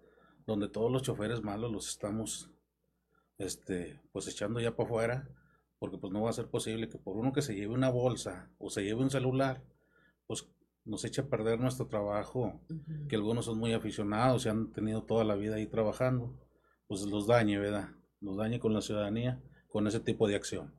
donde 0.46 0.68
todos 0.68 0.90
los 0.90 1.02
choferes 1.02 1.42
malos 1.42 1.72
los 1.72 1.88
estamos 1.88 2.50
este, 3.38 4.00
pues 4.12 4.28
echando 4.28 4.60
ya 4.60 4.76
para 4.76 4.88
afuera, 4.88 5.28
porque 5.78 5.98
pues 5.98 6.12
no 6.12 6.22
va 6.22 6.30
a 6.30 6.34
ser 6.34 6.48
posible 6.48 6.88
que 6.88 6.98
por 6.98 7.16
uno 7.16 7.32
que 7.32 7.42
se 7.42 7.54
lleve 7.54 7.74
una 7.74 7.90
bolsa 7.90 8.50
o 8.58 8.70
se 8.70 8.82
lleve 8.84 9.02
un 9.02 9.10
celular, 9.10 9.62
pues 10.26 10.48
nos 10.84 11.04
eche 11.04 11.22
a 11.22 11.28
perder 11.28 11.60
nuestro 11.60 11.86
trabajo, 11.86 12.60
que 13.08 13.16
algunos 13.16 13.46
son 13.46 13.58
muy 13.58 13.72
aficionados 13.72 14.46
y 14.46 14.48
han 14.48 14.72
tenido 14.72 15.02
toda 15.04 15.24
la 15.24 15.34
vida 15.34 15.56
ahí 15.56 15.66
trabajando, 15.66 16.34
pues 16.86 17.02
los 17.02 17.26
dañe, 17.26 17.58
¿verdad? 17.58 17.90
Los 18.20 18.36
dañe 18.36 18.60
con 18.60 18.72
la 18.72 18.80
ciudadanía 18.80 19.40
con 19.68 19.86
ese 19.86 20.00
tipo 20.00 20.28
de 20.28 20.36
acción. 20.36 20.74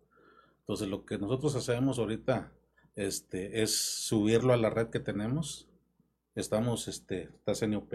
Entonces 0.60 0.88
lo 0.88 1.06
que 1.06 1.18
nosotros 1.18 1.56
hacemos 1.56 2.00
ahorita 2.00 2.54
este, 2.96 3.64
es 3.64 3.76
subirlo 3.76 4.54
a 4.54 4.58
la 4.58 4.70
red 4.70 4.88
que 4.90 5.00
tenemos. 5.00 5.68
Estamos, 6.36 6.88
este, 6.88 7.24
está 7.24 7.54
CNOP, 7.54 7.94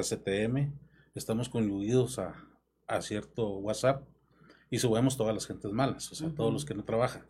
CTM, 0.00 0.72
estamos 1.14 1.48
conluidos 1.48 2.18
a, 2.18 2.34
a 2.86 3.02
cierto 3.02 3.58
WhatsApp 3.58 4.04
y 4.70 4.78
subimos 4.78 5.16
todas 5.16 5.34
las 5.34 5.46
gentes 5.46 5.70
malas, 5.72 6.10
o 6.10 6.14
sea, 6.14 6.30
todos 6.34 6.52
los 6.52 6.64
que 6.64 6.74
no 6.74 6.84
trabajan. 6.84 7.26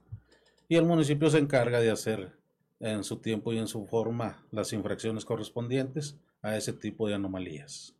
Y 0.68 0.76
el 0.76 0.84
municipio 0.84 1.28
se 1.28 1.38
encarga 1.38 1.80
de 1.80 1.90
hacer 1.90 2.32
en 2.78 3.04
su 3.04 3.18
tiempo 3.18 3.52
y 3.52 3.58
en 3.58 3.66
su 3.66 3.86
forma 3.86 4.46
las 4.50 4.72
infracciones 4.72 5.24
correspondientes 5.24 6.16
a 6.40 6.56
ese 6.56 6.72
tipo 6.72 7.08
de 7.08 7.14
anomalías. 7.14 7.96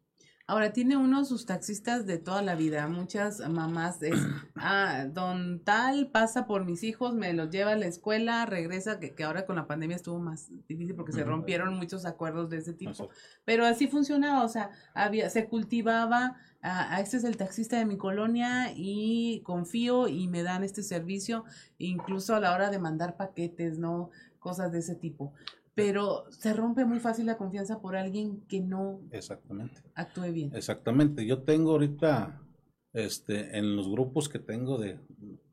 Ahora, 0.47 0.73
tiene 0.73 0.97
uno 0.97 1.25
sus 1.25 1.47
taxistas 1.47 2.07
de 2.07 2.19
toda 2.19 2.43
la 2.43 2.55
vida. 2.55 2.87
Muchas 2.89 3.41
mamás 3.49 4.03
es, 4.03 4.15
ah, 4.57 5.07
don 5.13 5.61
tal 5.65 6.11
pasa 6.11 6.47
por 6.47 6.65
mis 6.65 6.83
hijos, 6.83 7.15
me 7.15 7.33
los 7.33 7.51
lleva 7.51 7.73
a 7.73 7.77
la 7.77 7.87
escuela, 7.87 8.45
regresa, 8.47 9.01
que, 9.01 9.15
que 9.15 9.25
ahora 9.25 9.47
con 9.47 9.57
la 9.57 9.67
pandemia 9.67 9.97
estuvo 9.97 10.19
más 10.19 10.49
difícil 10.69 10.95
porque 10.95 11.13
se 11.13 11.25
rompieron 11.25 11.77
muchos 11.77 12.05
acuerdos 12.05 12.51
de 12.51 12.59
ese 12.59 12.73
tipo. 12.73 13.09
Pero 13.45 13.65
así 13.65 13.87
funcionaba, 13.87 14.45
o 14.45 14.49
sea, 14.49 14.71
había, 14.95 15.31
se 15.31 15.47
cultivaba, 15.49 16.37
ah, 16.63 17.01
este 17.01 17.17
es 17.17 17.25
el 17.25 17.37
taxista 17.37 17.79
de 17.79 17.87
mi 17.87 17.97
colonia 17.97 18.73
y 18.75 19.41
confío 19.45 20.09
y 20.09 20.29
me 20.29 20.43
dan 20.43 20.65
este 20.65 20.83
servicio, 20.83 21.45
incluso 21.79 22.35
a 22.35 22.41
la 22.41 22.55
hora 22.55 22.71
de 22.71 22.79
mandar 22.79 23.17
paquetes, 23.17 23.79
¿no? 23.79 24.11
cosas 24.43 24.73
de 24.73 24.81
ese 24.81 24.97
tipo. 24.97 25.33
Pero 25.75 26.25
se 26.31 26.53
rompe 26.53 26.85
muy 26.85 27.01
fácil 27.01 27.27
la 27.27 27.39
confianza 27.39 27.81
por 27.81 27.97
alguien 27.97 28.43
que 28.47 28.61
no 28.61 29.01
Exactamente. 29.11 29.81
actúe 29.95 30.31
bien. 30.33 30.55
Exactamente. 30.55 31.25
Yo 31.25 31.43
tengo 31.43 31.73
ahorita, 31.73 32.43
este, 32.93 33.57
en 33.57 33.75
los 33.75 33.89
grupos 33.89 34.29
que 34.29 34.39
tengo 34.39 34.77
de, 34.79 35.01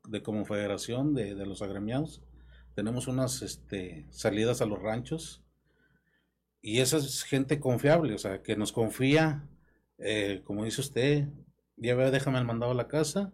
de 0.08 0.22
como 0.22 0.44
federación 0.44 1.14
de, 1.14 1.34
de, 1.34 1.46
los 1.46 1.62
agremiados, 1.62 2.22
tenemos 2.74 3.08
unas 3.08 3.40
este, 3.42 4.06
salidas 4.10 4.60
a 4.60 4.66
los 4.66 4.80
ranchos 4.80 5.42
y 6.62 6.80
esa 6.80 6.98
es 6.98 7.22
gente 7.22 7.58
confiable, 7.58 8.14
o 8.14 8.18
sea, 8.18 8.42
que 8.42 8.56
nos 8.56 8.72
confía, 8.72 9.48
eh, 9.98 10.42
como 10.44 10.64
dice 10.64 10.82
usted, 10.82 11.28
ya 11.76 11.94
ve, 11.94 12.10
déjame 12.10 12.38
el 12.38 12.44
mandado 12.44 12.72
a 12.72 12.74
la 12.74 12.88
casa, 12.88 13.32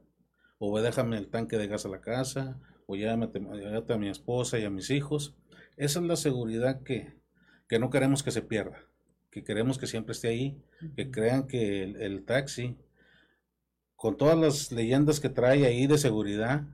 o 0.59 0.73
ve, 0.73 0.83
déjame 0.83 1.19
el 1.19 1.29
tanque 1.29 1.59
de 1.59 1.67
gas 1.67 1.85
a 1.87 1.89
la 1.89 2.01
casa, 2.01 2.61
o 2.87 2.95
llámate, 2.95 3.41
llámate 3.41 3.93
a 3.93 3.99
mi 3.99 4.09
esposa 4.09 4.59
y 4.59 4.65
a 4.65 4.71
mis 4.71 4.91
hijos 4.91 5.35
esa 5.77 6.01
es 6.01 6.07
la 6.07 6.17
seguridad 6.17 6.83
que, 6.83 7.15
no 7.79 7.91
queremos 7.91 8.23
que 8.23 8.31
se 8.31 8.43
pierda, 8.43 8.79
que 9.31 9.45
queremos 9.45 9.79
que 9.79 9.87
siempre 9.87 10.13
esté 10.13 10.29
ahí, 10.29 10.63
que 10.97 11.11
crean 11.11 11.47
que 11.47 11.83
el, 11.83 12.25
taxi, 12.25 12.77
con 13.95 14.17
todas 14.17 14.39
las 14.39 14.73
leyendas 14.73 15.21
que 15.21 15.29
trae 15.29 15.67
ahí 15.67 15.87
de 15.87 15.99
seguridad, 15.99 16.65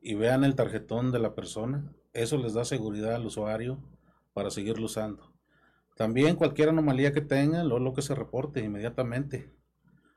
y 0.00 0.14
vean 0.14 0.44
el 0.44 0.54
tarjetón 0.54 1.10
de 1.10 1.18
la 1.18 1.34
persona, 1.34 1.92
eso 2.12 2.38
les 2.38 2.54
da 2.54 2.64
seguridad 2.64 3.14
al 3.16 3.26
usuario 3.26 3.82
para 4.32 4.50
seguirlo 4.50 4.86
usando. 4.86 5.32
También 5.96 6.36
cualquier 6.36 6.68
anomalía 6.68 7.12
que 7.12 7.22
tengan, 7.22 7.68
lo, 7.68 7.78
lo 7.80 7.92
que 7.92 8.02
se 8.02 8.14
reporte 8.14 8.60
inmediatamente, 8.60 9.50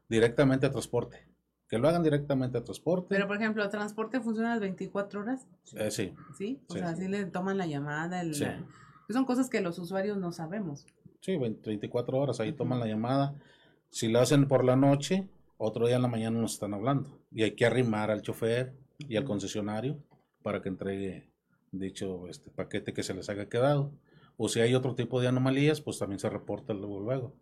directamente 0.08 0.68
a 0.68 0.72
transporte 0.72 1.29
que 1.70 1.78
lo 1.78 1.88
hagan 1.88 2.02
directamente 2.04 2.58
a 2.58 2.64
transporte. 2.64 3.08
Pero, 3.10 3.28
por 3.28 3.38
ejemplo, 3.38 3.64
¿el 3.64 3.70
transporte 3.70 4.20
funciona 4.20 4.52
las 4.52 4.60
24 4.60 5.22
horas? 5.22 5.48
Eh, 5.76 5.92
sí. 5.92 6.14
¿Sí? 6.36 6.60
O 6.68 6.74
sea, 6.74 6.90
así 6.90 7.08
le 7.08 7.26
toman 7.26 7.60
la 7.60 7.68
llamada. 7.68 8.22
El, 8.22 8.34
son 8.34 9.26
cosas 9.26 9.50
que 9.50 9.62
los 9.62 9.78
usuarios 9.78 10.18
no 10.18 10.32
sabemos. 10.32 10.88
Sí, 11.22 11.38
24 11.38 12.18
horas, 12.18 12.40
ahí 12.40 12.54
toman 12.54 12.80
la 12.80 12.88
llamada. 12.88 13.36
Si 13.90 14.08
lo 14.08 14.20
hacen 14.20 14.48
por 14.48 14.66
la 14.66 14.76
noche, 14.76 15.28
otro 15.58 15.86
día 15.86 15.98
en 15.98 16.02
la 16.02 16.08
mañana 16.08 16.40
nos 16.40 16.54
están 16.54 16.74
hablando. 16.74 17.20
Y 17.32 17.44
hay 17.44 17.52
que 17.52 17.68
arrimar 17.68 18.10
al 18.10 18.24
chofer 18.24 18.74
y 18.98 19.16
al 19.16 19.26
concesionario 19.26 20.00
para 20.42 20.64
que 20.64 20.70
entregue 20.70 21.30
dicho 21.72 22.28
este 22.28 22.50
paquete 22.50 22.94
que 22.94 23.04
se 23.04 23.14
les 23.14 23.30
haya 23.30 23.48
quedado. 23.48 23.92
O 24.38 24.50
si 24.50 24.60
hay 24.60 24.74
otro 24.74 24.96
tipo 24.96 25.22
de 25.22 25.28
anomalías, 25.28 25.82
pues 25.82 26.00
también 26.00 26.20
se 26.20 26.30
reporta 26.30 26.74
luego. 26.74 27.00
luego. 27.00 27.36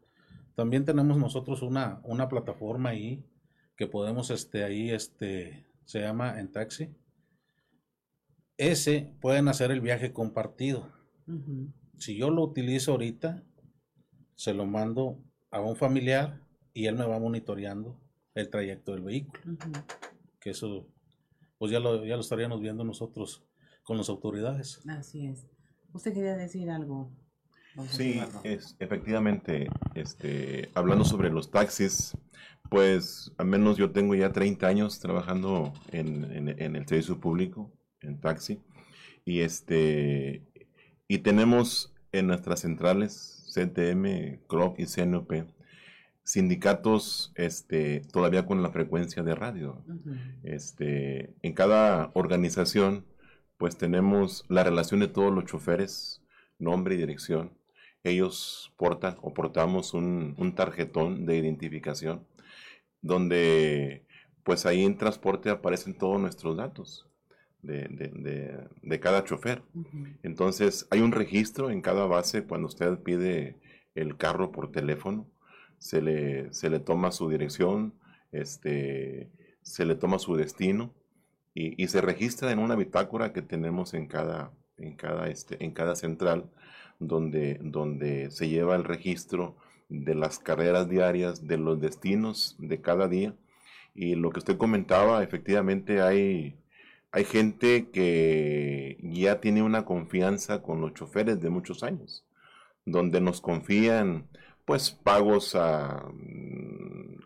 También 0.55 0.83
tenemos 0.83 1.17
nosotros 1.17 1.61
una, 1.61 2.01
una 2.03 2.27
plataforma 2.27 2.89
ahí 2.89 3.23
que 3.77 3.87
podemos 3.87 4.31
este, 4.31 4.63
ahí, 4.63 4.89
este, 4.89 5.65
se 5.85 6.01
llama 6.01 6.39
en 6.39 6.51
taxi. 6.51 6.89
Ese 8.57 9.13
pueden 9.21 9.47
hacer 9.47 9.71
el 9.71 9.81
viaje 9.81 10.11
compartido. 10.11 10.91
Si 11.97 12.17
yo 12.17 12.31
lo 12.31 12.43
utilizo 12.43 12.91
ahorita, 12.91 13.43
se 14.35 14.53
lo 14.53 14.65
mando 14.65 15.23
a 15.51 15.61
un 15.61 15.75
familiar 15.75 16.41
y 16.73 16.87
él 16.87 16.95
me 16.95 17.05
va 17.05 17.19
monitoreando 17.19 17.99
el 18.33 18.49
trayecto 18.49 18.93
del 18.93 19.03
vehículo. 19.03 19.41
Que 20.39 20.51
eso, 20.51 20.87
pues 21.59 21.71
ya 21.71 21.79
lo, 21.79 22.03
ya 22.03 22.15
lo 22.15 22.21
estaríamos 22.21 22.59
viendo 22.59 22.83
nosotros 22.83 23.43
con 23.83 23.97
las 23.97 24.09
autoridades. 24.09 24.81
Así 24.87 25.27
es. 25.27 25.47
¿Usted 25.93 26.13
quería 26.13 26.35
decir 26.35 26.69
algo? 26.71 27.11
Sí, 27.89 28.19
es, 28.43 28.75
efectivamente, 28.79 29.67
este, 29.93 30.71
hablando 30.73 31.05
sobre 31.05 31.29
los 31.29 31.51
taxis, 31.51 32.17
pues 32.69 33.33
al 33.37 33.47
menos 33.47 33.77
yo 33.77 33.91
tengo 33.91 34.15
ya 34.15 34.31
30 34.31 34.67
años 34.67 34.99
trabajando 34.99 35.73
en, 35.91 36.55
en, 36.59 36.75
el 36.75 36.87
servicio 36.87 37.19
público, 37.19 37.71
en 38.01 38.19
taxi, 38.19 38.59
y 39.25 39.41
este 39.41 40.43
y 41.07 41.19
tenemos 41.19 41.93
en 42.11 42.27
nuestras 42.27 42.61
centrales 42.61 43.45
CTM, 43.53 44.39
CROC 44.47 44.79
y 44.79 44.85
CNOP 44.85 45.31
sindicatos 46.27 47.31
este, 47.35 48.01
todavía 48.11 48.45
con 48.45 48.61
la 48.61 48.69
frecuencia 48.69 49.23
de 49.23 49.33
radio. 49.33 49.81
este, 50.43 51.33
en 51.41 51.53
cada 51.53 52.11
organización 52.15 53.05
pues 53.57 53.77
tenemos 53.77 54.45
la 54.49 54.63
relación 54.63 54.99
de 54.99 55.07
todos 55.07 55.33
los 55.33 55.45
choferes, 55.45 56.21
nombre 56.59 56.95
y 56.95 56.97
dirección. 56.97 57.51
Ellos 58.03 58.73
portan 58.77 59.15
o 59.21 59.33
portamos 59.33 59.93
un, 59.93 60.35
un 60.37 60.53
tarjetón 60.53 61.25
de 61.25 61.37
identificación 61.37 62.27
donde 63.07 64.05
pues 64.43 64.65
ahí 64.65 64.83
en 64.85 64.97
transporte 64.97 65.49
aparecen 65.49 65.97
todos 65.97 66.21
nuestros 66.21 66.55
datos 66.55 67.07
de, 67.61 68.99
cada 69.01 69.23
chofer. 69.23 69.61
Entonces 70.23 70.87
hay 70.89 71.01
un 71.01 71.11
registro 71.11 71.69
en 71.69 71.81
cada 71.81 72.05
base 72.05 72.43
cuando 72.43 72.67
usted 72.67 72.99
pide 72.99 73.57
el 73.95 74.15
carro 74.15 74.51
por 74.51 74.71
teléfono, 74.71 75.27
se 75.79 76.01
le, 76.01 76.53
se 76.53 76.69
le 76.69 76.79
toma 76.79 77.11
su 77.11 77.29
dirección, 77.29 77.93
este, 78.31 79.29
se 79.61 79.85
le 79.85 79.95
toma 79.95 80.19
su 80.19 80.35
destino 80.35 80.93
y, 81.53 81.87
se 81.87 82.01
registra 82.01 82.51
en 82.51 82.59
una 82.59 82.75
bitácora 82.75 83.33
que 83.33 83.41
tenemos 83.41 83.95
en 83.95 84.07
cada, 84.07 84.51
en 84.77 84.95
cada, 84.95 85.27
este, 85.27 85.63
en 85.63 85.71
cada 85.71 85.95
central 85.95 86.51
donde, 86.99 87.59
donde 87.61 88.29
se 88.31 88.47
lleva 88.47 88.75
el 88.75 88.83
registro 88.83 89.57
de 89.89 90.15
las 90.15 90.39
carreras 90.39 90.89
diarias, 90.89 91.47
de 91.47 91.57
los 91.57 91.79
destinos 91.79 92.55
de 92.59 92.81
cada 92.81 93.07
día. 93.07 93.33
Y 93.95 94.15
lo 94.15 94.31
que 94.31 94.39
usted 94.39 94.57
comentaba, 94.57 95.23
efectivamente 95.23 96.01
hay, 96.01 96.55
hay 97.11 97.25
gente 97.25 97.89
que 97.89 98.97
ya 99.01 99.39
tiene 99.39 99.63
una 99.63 99.85
confianza 99.85 100.61
con 100.61 100.81
los 100.81 100.93
choferes 100.93 101.41
de 101.41 101.49
muchos 101.49 101.83
años, 101.83 102.25
donde 102.85 103.21
nos 103.21 103.41
confían 103.41 104.27
pues 104.65 104.91
pagos 104.91 105.55
a, 105.55 106.11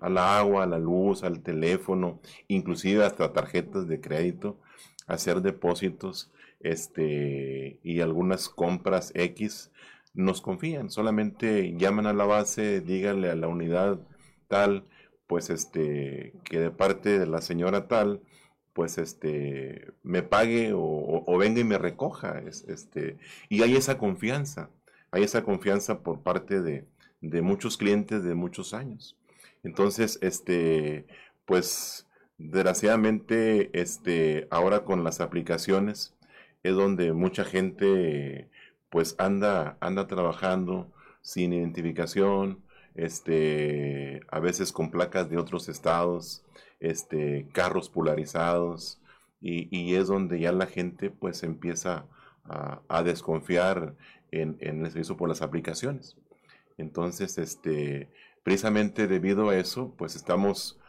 a 0.02 0.10
la 0.10 0.38
agua, 0.38 0.64
a 0.64 0.68
la 0.68 0.80
luz, 0.80 1.24
al 1.24 1.42
teléfono, 1.42 2.20
inclusive 2.48 3.04
hasta 3.04 3.34
tarjetas 3.34 3.88
de 3.88 4.00
crédito, 4.00 4.60
hacer 5.08 5.42
depósitos 5.42 6.32
este, 6.60 7.80
y 7.84 8.02
algunas 8.02 8.50
compras 8.50 9.12
X, 9.16 9.72
nos 10.14 10.42
confían, 10.42 10.90
solamente 10.90 11.76
llaman 11.78 12.08
a 12.08 12.14
la 12.14 12.26
base, 12.26 12.82
díganle 12.82 13.30
a 13.30 13.36
la 13.36 13.48
unidad 13.48 14.00
tal, 14.48 14.86
pues 15.28 15.50
este, 15.50 16.34
que 16.44 16.60
de 16.60 16.72
parte 16.72 17.18
de 17.20 17.28
la 17.28 17.42
señora 17.42 17.88
tal, 17.88 18.22
pues 18.74 18.98
este, 18.98 19.94
me 20.04 20.24
pague 20.24 20.72
o, 20.74 21.38
venga 21.38 21.62
y 21.62 21.64
me 21.64 21.78
recoja, 21.78 22.40
este, 22.40 23.18
y 23.50 23.64
hay 23.64 23.76
esa 23.76 23.98
confianza, 23.98 24.70
hay 25.12 25.24
esa 25.24 25.44
confianza 25.44 26.04
por 26.04 26.22
parte 26.24 26.62
de, 26.62 26.86
de 27.22 27.42
muchos 27.42 27.78
clientes 27.78 28.24
de 28.24 28.36
muchos 28.36 28.74
años. 28.74 29.18
Entonces, 29.64 30.20
este, 30.22 31.06
pues, 31.46 32.08
desgraciadamente, 32.38 33.70
este, 33.80 34.48
ahora 34.52 34.84
con 34.84 35.04
las 35.04 35.22
aplicaciones 35.22 36.16
es 36.64 36.76
donde 36.76 37.14
mucha 37.14 37.44
gente, 37.44 38.50
pues, 38.92 39.16
anda, 39.18 39.78
anda 39.80 40.06
trabajando 40.08 40.92
sin 41.22 41.54
identificación, 41.54 42.62
este, 42.96 44.22
a 44.30 44.40
veces 44.40 44.72
con 44.72 44.92
placas 44.92 45.30
de 45.30 45.38
otros 45.38 45.70
estados, 45.70 46.44
este, 46.80 47.48
carros 47.54 47.90
polarizados, 47.90 49.00
y, 49.42 49.96
es 49.96 50.08
donde 50.08 50.40
ya 50.40 50.52
la 50.52 50.68
gente, 50.68 51.10
pues, 51.10 51.42
empieza 51.44 52.06
a, 52.44 53.04
desconfiar 53.04 53.96
en, 54.32 54.58
en 54.60 54.86
el 54.86 55.16
por 55.16 55.30
las 55.30 55.42
aplicaciones. 55.42 56.16
Entonces, 56.78 57.38
este, 57.38 58.10
precisamente 58.44 59.08
debido 59.08 59.50
a 59.50 59.58
eso, 59.58 59.94
pues 59.98 60.16
estamos 60.16 60.80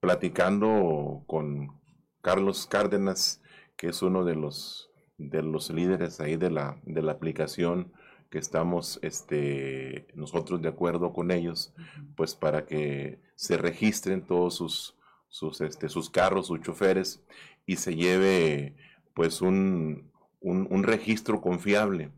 platicando 0.00 1.22
con 1.26 1.80
Carlos 2.22 2.66
Cárdenas, 2.66 3.40
que 3.76 3.88
es 3.88 4.02
uno 4.02 4.24
de 4.24 4.34
los, 4.34 4.90
de 5.18 5.42
los 5.42 5.70
líderes 5.70 6.20
ahí 6.20 6.36
de 6.36 6.50
la, 6.50 6.80
de 6.84 7.02
la 7.02 7.12
aplicación, 7.12 7.92
que 8.30 8.38
estamos 8.38 8.98
este, 9.02 10.08
nosotros 10.14 10.62
de 10.62 10.68
acuerdo 10.70 11.12
con 11.12 11.30
ellos, 11.30 11.74
pues 12.16 12.34
para 12.34 12.64
que 12.64 13.20
se 13.34 13.58
registren 13.58 14.26
todos 14.26 14.54
sus, 14.56 14.96
sus, 15.28 15.60
este, 15.60 15.90
sus 15.90 16.08
carros, 16.08 16.46
sus 16.46 16.62
choferes, 16.62 17.22
y 17.66 17.76
se 17.76 17.94
lleve 17.94 18.74
pues 19.14 19.42
un, 19.42 20.10
un, 20.40 20.82
registro 20.82 21.42
confiable 21.42 22.10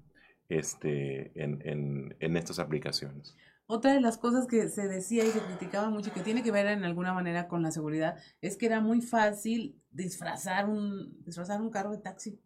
este, 0.48 1.32
en, 1.34 1.60
en, 1.64 2.16
en 2.20 2.36
estas 2.36 2.60
aplicaciones. 2.60 3.36
Otra 3.66 3.94
de 3.94 4.00
las 4.00 4.18
cosas 4.18 4.46
que 4.46 4.68
se 4.68 4.86
decía 4.86 5.24
y 5.24 5.30
se 5.30 5.40
criticaba 5.40 5.90
mucho, 5.90 6.12
que 6.12 6.20
tiene 6.20 6.42
que 6.42 6.52
ver 6.52 6.66
en 6.66 6.84
alguna 6.84 7.14
manera 7.14 7.48
con 7.48 7.62
la 7.62 7.70
seguridad, 7.70 8.16
es 8.40 8.56
que 8.56 8.66
era 8.66 8.80
muy 8.80 9.00
fácil 9.00 9.80
disfrazar 9.90 10.68
un, 10.68 11.24
disfrazar 11.24 11.62
un 11.62 11.70
carro 11.70 11.90
de 11.90 11.98
taxi 11.98 12.38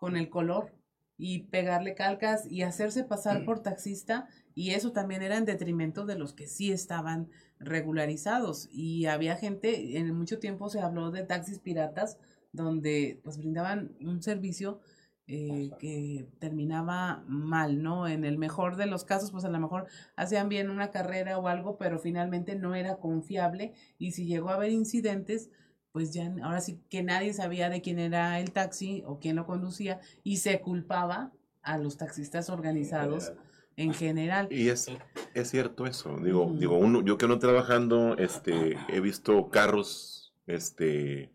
con 0.00 0.16
el 0.16 0.30
color 0.30 0.72
y 1.16 1.44
pegarle 1.44 1.94
calcas 1.94 2.50
y 2.50 2.62
hacerse 2.62 3.04
pasar 3.04 3.44
por 3.44 3.60
taxista 3.60 4.26
y 4.54 4.70
eso 4.70 4.90
también 4.92 5.22
era 5.22 5.36
en 5.36 5.44
detrimento 5.44 6.06
de 6.06 6.18
los 6.18 6.32
que 6.32 6.46
sí 6.46 6.72
estaban 6.72 7.28
regularizados. 7.58 8.68
Y 8.72 9.04
había 9.04 9.36
gente, 9.36 9.98
en 9.98 10.12
mucho 10.16 10.38
tiempo 10.38 10.70
se 10.70 10.80
habló 10.80 11.10
de 11.10 11.22
taxis 11.24 11.58
piratas 11.58 12.18
donde 12.52 13.20
pues 13.22 13.36
brindaban 13.36 13.94
un 14.00 14.22
servicio 14.22 14.80
eh, 15.26 15.70
que 15.78 16.26
terminaba 16.38 17.22
mal, 17.28 17.82
¿no? 17.82 18.08
En 18.08 18.24
el 18.24 18.38
mejor 18.38 18.76
de 18.76 18.86
los 18.86 19.04
casos, 19.04 19.30
pues 19.30 19.44
a 19.44 19.50
lo 19.50 19.60
mejor 19.60 19.86
hacían 20.16 20.48
bien 20.48 20.70
una 20.70 20.90
carrera 20.90 21.38
o 21.38 21.46
algo, 21.46 21.76
pero 21.76 21.98
finalmente 21.98 22.56
no 22.56 22.74
era 22.74 22.96
confiable 22.96 23.74
y 23.98 24.12
si 24.12 24.24
llegó 24.24 24.48
a 24.48 24.54
haber 24.54 24.72
incidentes, 24.72 25.50
pues 25.92 26.12
ya 26.12 26.32
ahora 26.42 26.60
sí 26.60 26.80
que 26.88 27.02
nadie 27.02 27.32
sabía 27.32 27.68
de 27.68 27.80
quién 27.80 27.98
era 27.98 28.38
el 28.40 28.52
taxi 28.52 29.02
o 29.06 29.18
quién 29.18 29.36
lo 29.36 29.46
conducía 29.46 30.00
y 30.22 30.38
se 30.38 30.60
culpaba 30.60 31.32
a 31.62 31.78
los 31.78 31.96
taxistas 31.96 32.50
organizados 32.50 33.32
en 33.76 33.94
general. 33.94 34.48
Y 34.50 34.68
es, 34.68 34.88
es 35.34 35.50
cierto 35.50 35.86
eso. 35.86 36.16
Digo, 36.22 36.52
digo, 36.58 36.76
uno, 36.76 37.02
yo 37.02 37.18
que 37.18 37.26
no 37.26 37.38
trabajando, 37.38 38.16
este, 38.18 38.76
he 38.88 39.00
visto 39.00 39.48
carros, 39.50 40.32
este, 40.46 41.32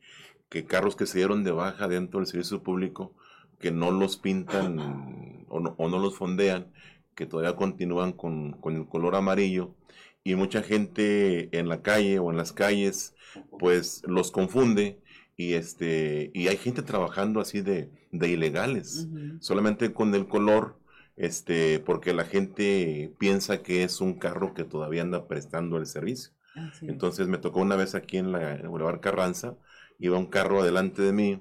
que 0.50 0.65
carros 0.65 0.96
que 0.96 1.06
se 1.06 1.18
dieron 1.18 1.44
de 1.44 1.52
baja 1.52 1.88
dentro 1.88 2.20
del 2.20 2.28
servicio 2.28 2.63
público, 2.63 3.13
que 3.60 3.72
no 3.72 3.91
los 3.91 4.18
pintan 4.18 5.46
o 5.50 5.60
no, 5.60 5.76
o 5.78 5.89
no 5.89 6.00
los 6.00 6.18
fondean, 6.18 6.72
que 7.15 7.26
todavía 7.26 7.56
continúan 7.56 8.13
con, 8.13 8.54
con, 8.54 8.76
el 8.76 8.88
color 8.88 9.15
amarillo 9.15 9.74
y 10.26 10.36
mucha 10.36 10.62
gente 10.64 11.58
en 11.58 11.70
la 11.70 11.82
calle 11.82 12.20
o 12.20 12.32
en 12.32 12.38
las 12.38 12.52
calles 12.52 13.16
pues 13.60 14.02
los 14.06 14.32
confunde 14.32 15.00
y 15.38 15.54
este 15.54 16.32
y 16.34 16.48
hay 16.50 16.58
gente 16.58 16.82
trabajando 16.82 17.40
así 17.40 17.62
de, 17.62 17.92
de 18.12 18.30
ilegales 18.30 19.08
solamente 19.40 19.94
con 19.94 20.14
el 20.16 20.28
color 20.28 20.78
este 21.16 21.80
porque 21.80 22.14
la 22.14 22.26
gente 22.26 23.14
piensa 23.20 23.62
que 23.62 23.84
es 23.84 24.02
un 24.02 24.16
carro 24.20 24.54
que 24.54 24.66
todavía 24.66 25.04
anda 25.04 25.28
prestando 25.28 25.78
el 25.78 25.86
servicio. 25.86 26.32
Entonces 26.82 27.28
me 27.28 27.38
tocó 27.38 27.60
una 27.62 27.76
vez 27.76 27.96
aquí 27.96 28.18
en 28.18 28.32
la 28.32 28.56
en 28.56 28.70
Boulevard 28.70 29.02
Carranza 29.02 29.56
iba 30.00 30.18
un 30.18 30.28
carro 30.28 30.62
adelante 30.62 31.02
de 31.02 31.14
mí 31.14 31.40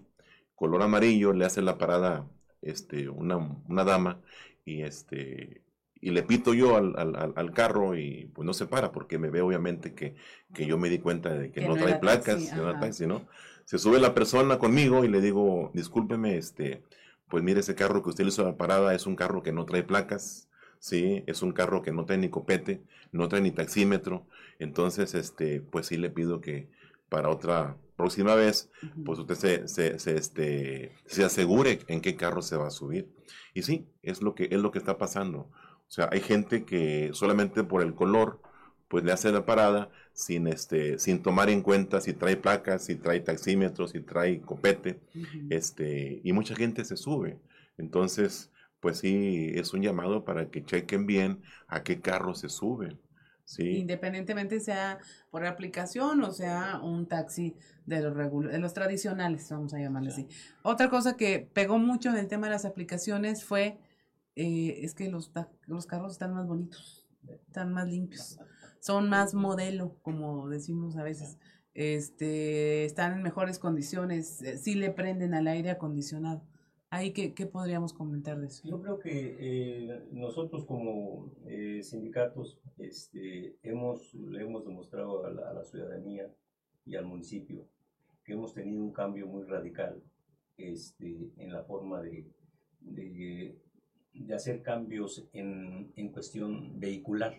color 0.54 0.82
amarillo, 0.82 1.32
le 1.32 1.44
hace 1.44 1.62
la 1.62 1.78
parada 1.78 2.28
este, 2.62 3.08
una, 3.08 3.36
una 3.36 3.84
dama 3.84 4.20
y 4.64 4.82
este 4.82 5.63
y 6.04 6.10
le 6.10 6.22
pito 6.22 6.52
yo 6.52 6.76
al, 6.76 6.92
al, 6.98 7.32
al, 7.34 7.52
carro 7.54 7.96
y 7.96 8.30
pues 8.34 8.44
no 8.44 8.52
se 8.52 8.66
para 8.66 8.92
porque 8.92 9.16
me 9.16 9.30
ve 9.30 9.40
obviamente 9.40 9.94
que, 9.94 10.16
que 10.52 10.66
yo 10.66 10.76
me 10.76 10.90
di 10.90 10.98
cuenta 10.98 11.32
de 11.32 11.50
que, 11.50 11.66
no, 11.66 11.76
trae 11.76 11.98
placas, 11.98 12.52
¿no? 13.06 13.26
Se 13.64 13.78
sube 13.78 13.98
la 13.98 14.12
persona 14.12 14.58
conmigo 14.58 15.06
y 15.06 15.08
le 15.08 15.22
digo, 15.22 15.70
discúlpeme, 15.72 16.36
este, 16.36 16.82
pues 17.30 17.42
mire 17.42 17.60
ese 17.60 17.74
carro 17.74 18.02
que 18.02 18.10
usted 18.10 18.24
le 18.24 18.28
hizo 18.28 18.44
la 18.44 18.58
parada 18.58 18.94
es 18.94 19.06
un 19.06 19.16
carro 19.16 19.42
que 19.42 19.52
no 19.52 19.64
trae 19.64 19.82
placas, 19.82 20.50
sí, 20.78 21.24
es 21.26 21.40
un 21.40 21.52
carro 21.52 21.80
que 21.80 21.90
no 21.90 22.04
trae 22.04 22.18
ni 22.18 22.28
copete, 22.28 22.82
no 23.10 23.26
trae 23.30 23.40
ni 23.40 23.50
taxímetro, 23.50 24.26
entonces 24.58 25.14
este, 25.14 25.62
pues 25.62 25.86
sí 25.86 25.96
le 25.96 26.10
pido 26.10 26.42
que 26.42 26.68
para 27.08 27.30
otra 27.30 27.78
próxima 27.96 28.34
vez, 28.34 28.70
pues 29.06 29.18
usted 29.18 29.36
se, 29.36 29.68
se, 29.68 29.98
se, 29.98 30.16
este, 30.18 30.92
se 31.06 31.24
asegure 31.24 31.78
en 31.88 32.02
qué 32.02 32.14
carro 32.14 32.42
se 32.42 32.58
va 32.58 32.66
a 32.66 32.70
subir. 32.70 33.08
Y 33.54 33.62
sí, 33.62 33.86
es 34.02 34.20
lo 34.20 34.34
que, 34.34 34.48
es 34.50 34.60
lo 34.60 34.70
que 34.70 34.78
está 34.78 34.98
pasando. 34.98 35.48
O 35.94 35.96
sea, 35.96 36.08
hay 36.10 36.18
gente 36.18 36.64
que 36.64 37.10
solamente 37.12 37.62
por 37.62 37.80
el 37.80 37.94
color, 37.94 38.40
pues 38.88 39.04
le 39.04 39.12
hace 39.12 39.30
la 39.30 39.46
parada 39.46 39.90
sin, 40.12 40.48
este, 40.48 40.98
sin 40.98 41.22
tomar 41.22 41.50
en 41.50 41.62
cuenta 41.62 42.00
si 42.00 42.14
trae 42.14 42.36
placas, 42.36 42.84
si 42.84 42.96
trae 42.96 43.20
taxímetros, 43.20 43.92
si 43.92 44.00
trae 44.00 44.40
copete, 44.40 44.98
este, 45.50 46.20
y 46.24 46.32
mucha 46.32 46.56
gente 46.56 46.84
se 46.84 46.96
sube. 46.96 47.38
Entonces, 47.78 48.50
pues 48.80 48.98
sí, 48.98 49.52
es 49.54 49.72
un 49.72 49.82
llamado 49.82 50.24
para 50.24 50.50
que 50.50 50.64
chequen 50.64 51.06
bien 51.06 51.42
a 51.68 51.84
qué 51.84 52.00
carro 52.00 52.34
se 52.34 52.48
suben. 52.48 52.98
Independientemente 53.58 54.58
sea 54.58 54.98
por 55.30 55.46
aplicación 55.46 56.24
o 56.24 56.32
sea 56.32 56.80
un 56.82 57.06
taxi 57.06 57.54
de 57.86 58.00
los, 58.00 58.16
de 58.16 58.58
los 58.58 58.74
tradicionales, 58.74 59.48
vamos 59.48 59.72
a 59.74 59.78
llamarle 59.78 60.10
así. 60.10 60.26
Otra 60.62 60.90
cosa 60.90 61.16
que 61.16 61.48
pegó 61.52 61.78
mucho 61.78 62.08
en 62.08 62.16
el 62.16 62.26
tema 62.26 62.48
de 62.48 62.54
las 62.54 62.64
aplicaciones 62.64 63.44
fue, 63.44 63.78
eh, 64.36 64.80
es 64.82 64.94
que 64.94 65.08
los, 65.08 65.32
los 65.66 65.86
carros 65.86 66.12
están 66.12 66.34
más 66.34 66.46
bonitos, 66.46 67.06
están 67.28 67.72
más 67.72 67.88
limpios, 67.88 68.38
son 68.80 69.08
más 69.08 69.34
modelo, 69.34 69.96
como 70.02 70.48
decimos 70.48 70.96
a 70.96 71.02
veces. 71.02 71.38
Este, 71.74 72.84
están 72.84 73.14
en 73.14 73.22
mejores 73.22 73.58
condiciones, 73.58 74.40
eh, 74.42 74.58
sí 74.58 74.76
le 74.76 74.90
prenden 74.90 75.34
al 75.34 75.48
aire 75.48 75.70
acondicionado. 75.70 76.42
Ahí, 76.88 77.12
¿qué, 77.12 77.34
¿qué, 77.34 77.46
podríamos 77.46 77.92
comentar 77.92 78.40
de 78.40 78.46
eso? 78.46 78.68
Yo 78.68 78.80
creo 78.80 79.00
que 79.00 79.36
eh, 79.40 80.06
nosotros 80.12 80.64
como 80.64 81.32
eh, 81.44 81.82
sindicatos 81.82 82.60
este, 82.78 83.56
hemos, 83.64 84.14
le 84.14 84.42
hemos 84.42 84.64
demostrado 84.64 85.26
a 85.26 85.30
la, 85.30 85.64
ciudadanía 85.64 86.32
y 86.86 86.94
al 86.94 87.06
municipio 87.06 87.66
que 88.22 88.34
hemos 88.34 88.54
tenido 88.54 88.80
un 88.80 88.92
cambio 88.92 89.26
muy 89.26 89.42
radical 89.42 90.00
este, 90.56 91.32
en 91.36 91.52
la 91.52 91.64
forma 91.64 92.00
de, 92.00 92.30
de, 92.80 93.58
de 94.14 94.34
hacer 94.34 94.62
cambios 94.62 95.26
en, 95.32 95.92
en, 95.96 96.08
cuestión 96.10 96.78
vehicular. 96.78 97.36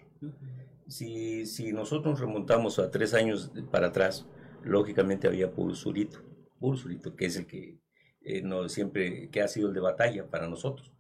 si, 0.88 1.46
si 1.46 1.72
nosotros 1.72 2.20
remontamos 2.20 2.80
a 2.80 2.92
tres 2.92 3.14
años 3.14 3.52
para 3.72 3.88
atrás, 3.88 4.28
lógicamente 4.64 5.28
había 5.28 5.52
puro 5.52 5.74
surito, 5.74 6.20
puro 6.60 6.78
surito, 6.78 7.16
que 7.16 7.26
es 7.26 7.38
el 7.38 7.46
que 7.46 7.80
eh, 8.22 8.42
no, 8.42 8.68
siempre 8.70 9.30
que 9.30 9.42
ha 9.42 9.48
sido 9.48 9.70
el 9.70 9.74
de 9.76 9.80
batalla 9.80 10.28
para 10.28 10.48
nosotros. 10.48 10.92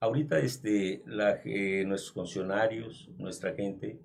Ahorita 0.00 0.38
este, 0.38 1.02
la, 1.06 1.40
eh, 1.44 1.84
nuestros 1.86 2.12
funcionarios, 2.12 3.08
nuestra 3.16 3.54
gente, 3.54 4.00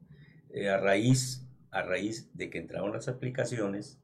eh, 0.50 0.70
a, 0.70 0.78
raíz, 0.78 1.46
a 1.72 1.84
raíz 1.84 2.30
de 2.34 2.50
que 2.50 2.58
entraron 2.58 2.94
las 2.94 3.08
aplicaciones, 3.08 4.00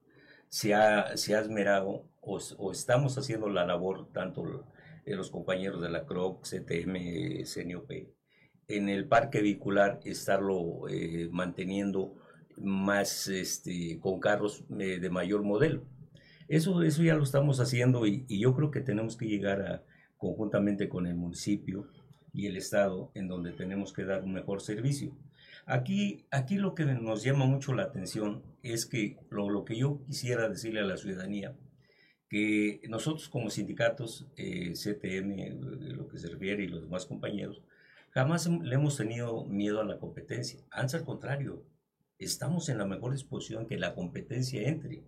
se 0.50 0.74
ha, 0.74 1.16
se 1.16 1.36
ha 1.36 1.40
esmerado 1.40 2.06
o, 2.22 2.72
estamos 2.72 3.18
haciendo 3.18 3.50
la 3.50 3.66
labor, 3.66 4.12
tanto 4.12 4.66
los 5.16 5.32
compañeros 5.32 5.82
de 5.82 5.90
la 5.90 6.06
CROC, 6.06 6.44
CTM, 6.44 7.44
CNOP, 7.46 7.92
en 8.68 8.90
el 8.90 9.08
parque 9.08 9.42
vehicular, 9.42 10.00
estarlo 10.04 10.82
manteniendo 11.32 12.16
más 12.58 13.28
este, 13.28 14.00
con 14.00 14.20
carros 14.20 14.64
de 14.70 15.10
mayor 15.10 15.44
modelo 15.44 15.86
eso, 16.50 16.82
eso 16.82 17.04
ya 17.04 17.14
lo 17.14 17.24
estamos 17.24 17.60
haciendo 17.60 18.08
y, 18.08 18.26
yo 18.28 18.56
creo 18.56 18.72
que 18.72 18.82
tenemos 18.82 19.16
que 19.16 19.28
llegar 19.28 19.62
a, 19.62 19.84
conjuntamente 20.18 20.90
con 20.90 21.06
el 21.06 21.16
municipio 21.16 21.88
y 22.34 22.48
el 22.48 22.58
Estado, 22.58 23.12
en 23.14 23.28
donde 23.28 23.52
tenemos 23.52 23.94
que 23.94 24.04
dar 24.04 24.24
un 24.24 24.34
mejor 24.34 24.62
servicio. 24.62 25.16
Aquí, 25.68 26.26
aquí 26.32 26.56
lo 26.56 26.74
que 26.74 26.86
nos 26.86 27.24
llama 27.24 27.46
mucho 27.46 27.76
la 27.76 27.84
atención 27.84 28.42
es 28.64 28.88
que 28.88 29.18
lo, 29.30 29.52
lo 29.52 29.64
que 29.64 29.78
yo 29.78 30.02
quisiera 30.08 30.50
decirle 30.50 30.80
a 30.80 30.86
la 30.86 30.98
ciudadanía, 30.98 31.56
que 32.30 32.82
nosotros 32.88 33.28
como 33.28 33.50
sindicatos, 33.50 34.28
eh, 34.38 34.74
CTM, 34.74 35.96
lo 35.96 36.08
que 36.08 36.20
se 36.20 36.30
refiere, 36.30 36.64
y 36.64 36.68
los 36.68 36.82
demás 36.82 37.06
compañeros, 37.06 37.62
jamás 38.12 38.48
le 38.48 38.76
hemos 38.76 38.98
tenido 38.98 39.46
miedo 39.46 39.82
a 39.82 39.86
la 39.86 39.98
competencia. 39.98 40.62
Antes 40.70 40.96
al 40.96 41.06
contrario, 41.06 41.66
estamos 42.20 42.70
en 42.70 42.78
la 42.78 42.86
mejor 42.86 43.14
disposición 43.14 43.66
que 43.66 43.80
la 43.80 43.96
competencia 43.96 44.68
entre, 44.68 45.04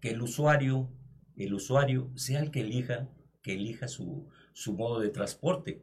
que 0.00 0.10
el 0.10 0.22
usuario, 0.22 0.88
el 1.36 1.54
usuario 1.54 2.10
sea 2.14 2.40
el 2.40 2.50
que 2.52 2.60
elija, 2.60 3.08
que 3.42 3.54
elija 3.54 3.88
su, 3.88 4.28
su 4.52 4.74
modo 4.74 5.00
de 5.00 5.08
transporte. 5.08 5.82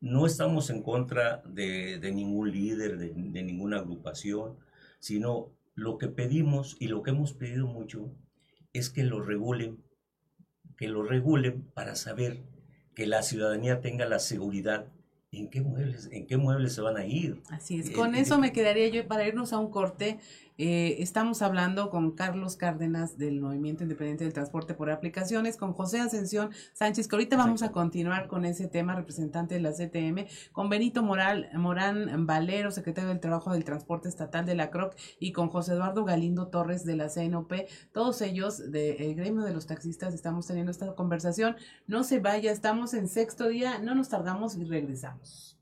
No 0.00 0.26
estamos 0.26 0.70
en 0.70 0.82
contra 0.82 1.42
de, 1.46 1.98
de 1.98 2.12
ningún 2.12 2.50
líder, 2.50 2.98
de, 2.98 3.12
de, 3.14 3.42
ninguna 3.42 3.78
agrupación, 3.78 4.56
sino 5.00 5.52
lo 5.74 5.98
que 5.98 6.08
pedimos 6.08 6.76
y 6.78 6.88
lo 6.88 7.02
que 7.02 7.10
hemos 7.10 7.32
pedido 7.32 7.66
mucho 7.66 8.14
es 8.72 8.90
que 8.90 9.02
lo 9.02 9.20
regulen, 9.20 9.82
que 10.76 10.88
lo 10.88 11.02
regulen 11.02 11.62
para 11.74 11.94
saber 11.94 12.38
que 12.94 13.06
la 13.06 13.22
ciudadanía 13.22 13.80
tenga 13.80 14.06
la 14.06 14.18
seguridad 14.18 14.86
en 15.32 15.48
qué 15.48 15.60
muebles, 15.60 16.08
en 16.12 16.26
qué 16.26 16.36
muebles 16.36 16.74
se 16.74 16.80
van 16.80 16.96
a 16.96 17.06
ir. 17.06 17.42
Así 17.50 17.80
es. 17.80 17.90
Con 17.90 18.14
eso 18.14 18.38
me 18.38 18.52
quedaría 18.52 18.88
yo 18.88 19.06
para 19.06 19.26
irnos 19.26 19.52
a 19.52 19.58
un 19.58 19.70
corte. 19.70 20.18
Eh, 20.56 21.02
estamos 21.02 21.42
hablando 21.42 21.90
con 21.90 22.12
Carlos 22.12 22.56
Cárdenas 22.56 23.18
del 23.18 23.40
Movimiento 23.40 23.82
Independiente 23.82 24.22
del 24.22 24.32
Transporte 24.32 24.74
por 24.74 24.88
Aplicaciones, 24.88 25.56
con 25.56 25.72
José 25.72 25.98
Ascensión 26.00 26.50
Sánchez, 26.74 27.08
que 27.08 27.16
ahorita 27.16 27.36
vamos 27.36 27.62
a 27.62 27.72
continuar 27.72 28.28
con 28.28 28.44
ese 28.44 28.68
tema, 28.68 28.94
representante 28.94 29.56
de 29.56 29.60
la 29.60 29.72
CTM, 29.72 30.28
con 30.52 30.68
Benito 30.68 31.02
Moral, 31.02 31.50
Morán 31.54 32.26
Valero, 32.26 32.70
secretario 32.70 33.08
del 33.08 33.18
Trabajo 33.18 33.52
del 33.52 33.64
Transporte 33.64 34.08
Estatal 34.08 34.46
de 34.46 34.54
la 34.54 34.70
CROC, 34.70 34.94
y 35.18 35.32
con 35.32 35.48
José 35.48 35.72
Eduardo 35.72 36.04
Galindo 36.04 36.46
Torres 36.46 36.84
de 36.84 36.96
la 36.96 37.08
CNOP. 37.08 37.52
Todos 37.92 38.22
ellos 38.22 38.70
del 38.70 39.16
gremio 39.16 39.42
de 39.42 39.52
los 39.52 39.66
taxistas 39.66 40.14
estamos 40.14 40.46
teniendo 40.46 40.70
esta 40.70 40.94
conversación. 40.94 41.56
No 41.88 42.04
se 42.04 42.20
vaya, 42.20 42.52
estamos 42.52 42.94
en 42.94 43.08
sexto 43.08 43.48
día, 43.48 43.80
no 43.80 43.96
nos 43.96 44.08
tardamos 44.08 44.56
y 44.56 44.64
regresamos. 44.64 45.58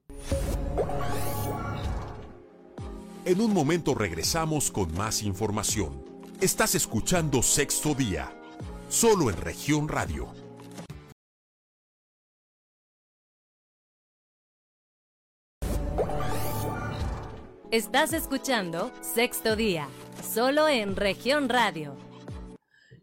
En 3.24 3.40
un 3.40 3.54
momento 3.54 3.94
regresamos 3.94 4.72
con 4.72 4.92
más 4.94 5.22
información. 5.22 6.04
Estás 6.40 6.74
escuchando 6.74 7.40
Sexto 7.44 7.94
Día, 7.94 8.36
solo 8.88 9.30
en 9.30 9.36
región 9.36 9.86
radio. 9.86 10.34
Estás 17.70 18.12
escuchando 18.12 18.90
Sexto 19.02 19.54
Día, 19.54 19.86
solo 20.20 20.66
en 20.68 20.96
región 20.96 21.48
radio. 21.48 21.96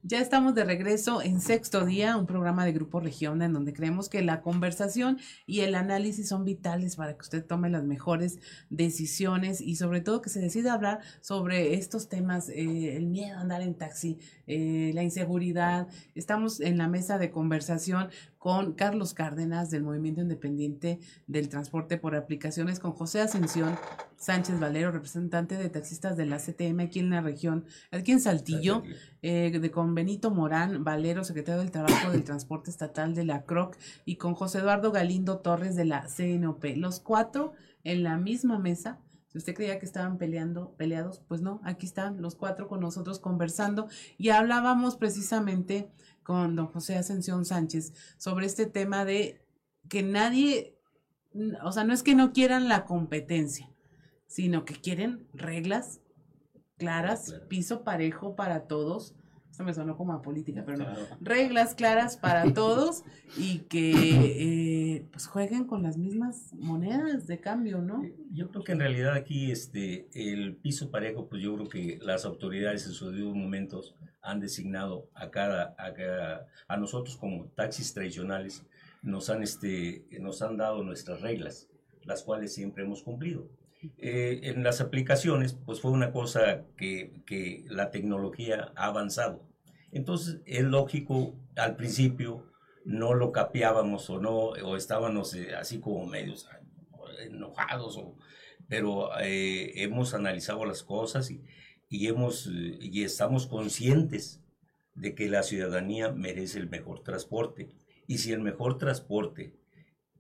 Ya 0.02 0.22
estamos 0.22 0.56
de 0.56 0.64
regreso 0.64 1.22
en 1.22 1.42
Sexto 1.42 1.86
Día, 1.86 2.16
un 2.16 2.26
programa 2.26 2.64
de 2.64 2.72
Grupo 2.72 3.02
Región 3.02 3.42
en 3.42 3.52
donde 3.52 3.74
creemos 3.74 4.08
que 4.08 4.22
la 4.22 4.42
conversación 4.42 5.20
y 5.46 5.60
el 5.60 5.76
análisis 5.76 6.30
son 6.30 6.46
vitales 6.46 6.96
para 6.96 7.16
que 7.16 7.22
usted 7.22 7.46
tome 7.46 7.70
las 7.70 7.84
mejores 7.84 8.40
decisiones 8.70 9.60
y 9.60 9.76
sobre 9.76 10.00
todo 10.00 10.22
que 10.22 10.30
se 10.30 10.40
decida 10.40 10.72
hablar 10.72 11.02
sobre 11.20 11.74
estos 11.74 12.08
temas, 12.08 12.48
eh, 12.48 12.96
el 12.96 13.08
miedo 13.08 13.38
a 13.38 13.42
andar 13.42 13.62
en 13.62 13.76
taxi, 13.76 14.20
eh, 14.50 14.92
la 14.96 15.04
inseguridad. 15.04 15.88
Estamos 16.16 16.60
en 16.60 16.80
la 16.80 16.88
mesa 16.88 17.20
de 17.20 17.30
conversación 17.30 18.10
con 18.40 18.74
Carlos 18.74 19.14
Cárdenas 19.14 19.70
del 19.70 19.84
Movimiento 19.84 20.22
Independiente 20.22 21.00
del 21.28 21.50
Transporte 21.50 21.98
por 21.98 22.16
Aplicaciones, 22.16 22.80
con 22.80 22.94
José 22.94 23.22
Ascensión 23.22 23.78
Sánchez 24.18 24.60
Valero, 24.60 24.92
representante 24.92 25.56
de 25.56 25.70
taxistas 25.70 26.18
de 26.18 26.26
la 26.26 26.38
CTM 26.38 26.80
aquí 26.80 27.00
en 27.00 27.12
la 27.12 27.22
región, 27.22 27.66
aquí 27.92 28.12
en 28.12 28.22
Saltillo, 28.22 28.82
eh, 29.22 29.52
de, 29.52 29.72
con 29.72 29.94
Benito 29.94 30.32
Morán 30.32 30.84
Valero, 30.84 31.24
secretario 31.24 31.62
del 31.62 31.70
Trabajo 31.70 32.12
del 32.12 32.24
Transporte 32.24 32.72
Estatal 32.72 33.14
de 33.14 33.26
la 33.26 33.44
CROC, 33.44 33.78
y 34.04 34.16
con 34.16 34.34
José 34.34 34.60
Eduardo 34.60 34.92
Galindo 34.92 35.38
Torres 35.38 35.76
de 35.76 35.86
la 35.86 36.08
CNOP. 36.08 36.66
Los 36.76 37.00
cuatro 37.00 37.54
en 37.84 38.02
la 38.02 38.18
misma 38.18 38.58
mesa. 38.58 38.98
Si 39.30 39.38
usted 39.38 39.54
creía 39.54 39.80
que 39.80 39.86
estaban 39.86 40.18
peleando, 40.18 40.76
peleados, 40.76 41.22
pues 41.28 41.42
no, 41.42 41.62
aquí 41.64 41.86
están 41.86 42.22
los 42.22 42.36
cuatro 42.36 42.68
con 42.68 42.80
nosotros 42.80 43.20
conversando 43.20 43.88
y 44.18 44.30
hablábamos 44.30 44.96
precisamente 44.96 45.92
con 46.24 46.56
don 46.56 46.68
José 46.68 46.98
Ascensión 46.98 47.46
Sánchez 47.46 47.94
sobre 48.18 48.48
este 48.48 48.66
tema 48.66 49.06
de 49.06 49.46
que 49.88 50.02
nadie, 50.02 50.78
o 51.64 51.72
sea, 51.72 51.84
no 51.84 51.94
es 51.94 52.02
que 52.02 52.16
no 52.16 52.34
quieran 52.34 52.68
la 52.68 52.86
competencia, 52.86 53.70
sino 54.26 54.66
que 54.66 54.76
quieren 54.76 55.28
reglas 55.34 56.02
claras, 56.78 57.36
piso 57.50 57.84
parejo 57.84 58.36
para 58.36 58.68
todos. 58.68 59.16
Me 59.60 59.74
sonó 59.74 59.98
como 59.98 60.14
a 60.14 60.22
política, 60.22 60.64
pero 60.66 60.78
no. 60.78 60.86
Reglas 61.20 61.76
claras 61.76 62.18
para 62.18 62.54
todos 62.54 63.04
y 63.38 63.60
que 63.60 64.96
eh, 64.96 65.06
pues 65.12 65.28
jueguen 65.28 65.66
con 65.66 65.84
las 65.84 65.98
mismas 65.98 66.54
monedas 66.54 67.28
de 67.28 67.40
cambio, 67.40 67.82
¿no? 67.82 68.04
Yo 68.32 68.50
creo 68.50 68.64
que 68.64 68.72
en 68.72 68.80
realidad 68.80 69.14
aquí 69.14 69.52
este 69.52 70.08
el 70.14 70.56
piso 70.56 70.90
parejo, 70.92 71.28
pues 71.28 71.42
yo 71.42 71.56
creo 71.56 71.68
que 71.68 72.00
las 72.02 72.26
autoridades 72.26 72.86
en 72.86 72.94
sus 72.94 73.14
momentos 73.14 73.96
han 74.22 74.40
designado 74.40 75.10
a 75.14 75.30
cada, 75.30 75.76
a 75.78 75.94
cada, 75.94 76.48
a 76.68 76.78
nosotros 76.78 77.18
como 77.18 77.46
taxis 77.56 77.94
tradicionales, 77.94 78.66
nos 79.02 79.30
han, 79.30 79.44
este, 79.44 80.06
nos 80.20 80.42
han 80.42 80.58
dado 80.58 80.84
nuestras 80.84 81.22
reglas, 81.22 81.70
las 82.04 82.24
cuales 82.24 82.54
siempre 82.54 82.84
hemos 82.84 83.04
cumplido. 83.04 83.48
Eh, 83.98 84.42
en 84.44 84.64
las 84.64 84.82
aplicaciones, 84.82 85.54
pues 85.54 85.80
fue 85.80 85.92
una 85.92 86.12
cosa 86.12 86.64
que, 86.76 87.14
que 87.26 87.64
la 87.70 87.92
tecnología 87.92 88.74
ha 88.76 88.88
avanzado. 88.88 89.42
Entonces, 89.92 90.42
es 90.46 90.64
lógico, 90.64 91.36
al 91.56 91.76
principio 91.76 92.52
no 92.86 93.14
lo 93.14 93.32
capeábamos 93.32 94.10
o 94.10 94.20
no, 94.20 94.36
o 94.36 94.76
estábamos 94.76 95.34
eh, 95.34 95.56
así 95.56 95.80
como 95.80 96.06
medios 96.06 96.48
enojados, 97.22 97.98
o, 97.98 98.18
pero 98.68 99.10
eh, 99.20 99.84
hemos 99.84 100.14
analizado 100.14 100.66
las 100.66 100.84
cosas 100.84 101.32
y, 101.32 101.44
y, 101.90 102.08
hemos, 102.08 102.48
y 102.48 103.04
estamos 103.04 103.48
conscientes 103.48 104.42
de 104.96 105.16
que 105.16 105.30
la 105.30 105.44
ciudadanía 105.44 106.12
merece 106.12 106.60
el 106.60 106.70
mejor 106.70 107.04
transporte. 107.04 107.70
Y 108.08 108.20
si 108.20 108.32
el 108.32 108.42
mejor 108.42 108.78
transporte 108.78 109.56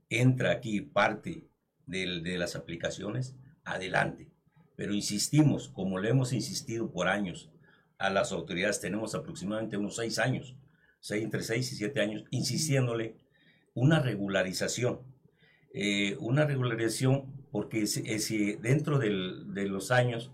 entra 0.10 0.52
aquí 0.52 0.82
parte 0.82 1.48
de, 1.86 2.22
de 2.22 2.38
las 2.38 2.56
aplicaciones, 2.56 3.36
adelante. 3.64 4.32
Pero 4.76 4.94
insistimos, 4.94 5.70
como 5.70 6.00
lo 6.00 6.08
hemos 6.08 6.34
insistido 6.34 6.92
por 6.92 7.08
años 7.08 7.52
a 8.00 8.10
las 8.10 8.32
autoridades, 8.32 8.80
tenemos 8.80 9.14
aproximadamente 9.14 9.78
unos 9.78 9.98
seis 9.98 10.18
años, 10.20 10.56
seis, 11.00 11.24
entre 11.24 11.44
seis 11.44 11.72
y 11.72 11.76
siete 11.76 12.02
años, 12.02 12.24
insistiéndole 12.32 13.18
una 13.76 14.00
regularización. 14.00 15.02
Eh, 15.74 16.18
una 16.20 16.46
regularización 16.46 17.32
porque 17.52 17.86
si, 17.86 18.20
si 18.20 18.54
dentro 18.54 18.98
del, 18.98 19.54
de 19.54 19.68
los 19.68 19.92
años 19.92 20.32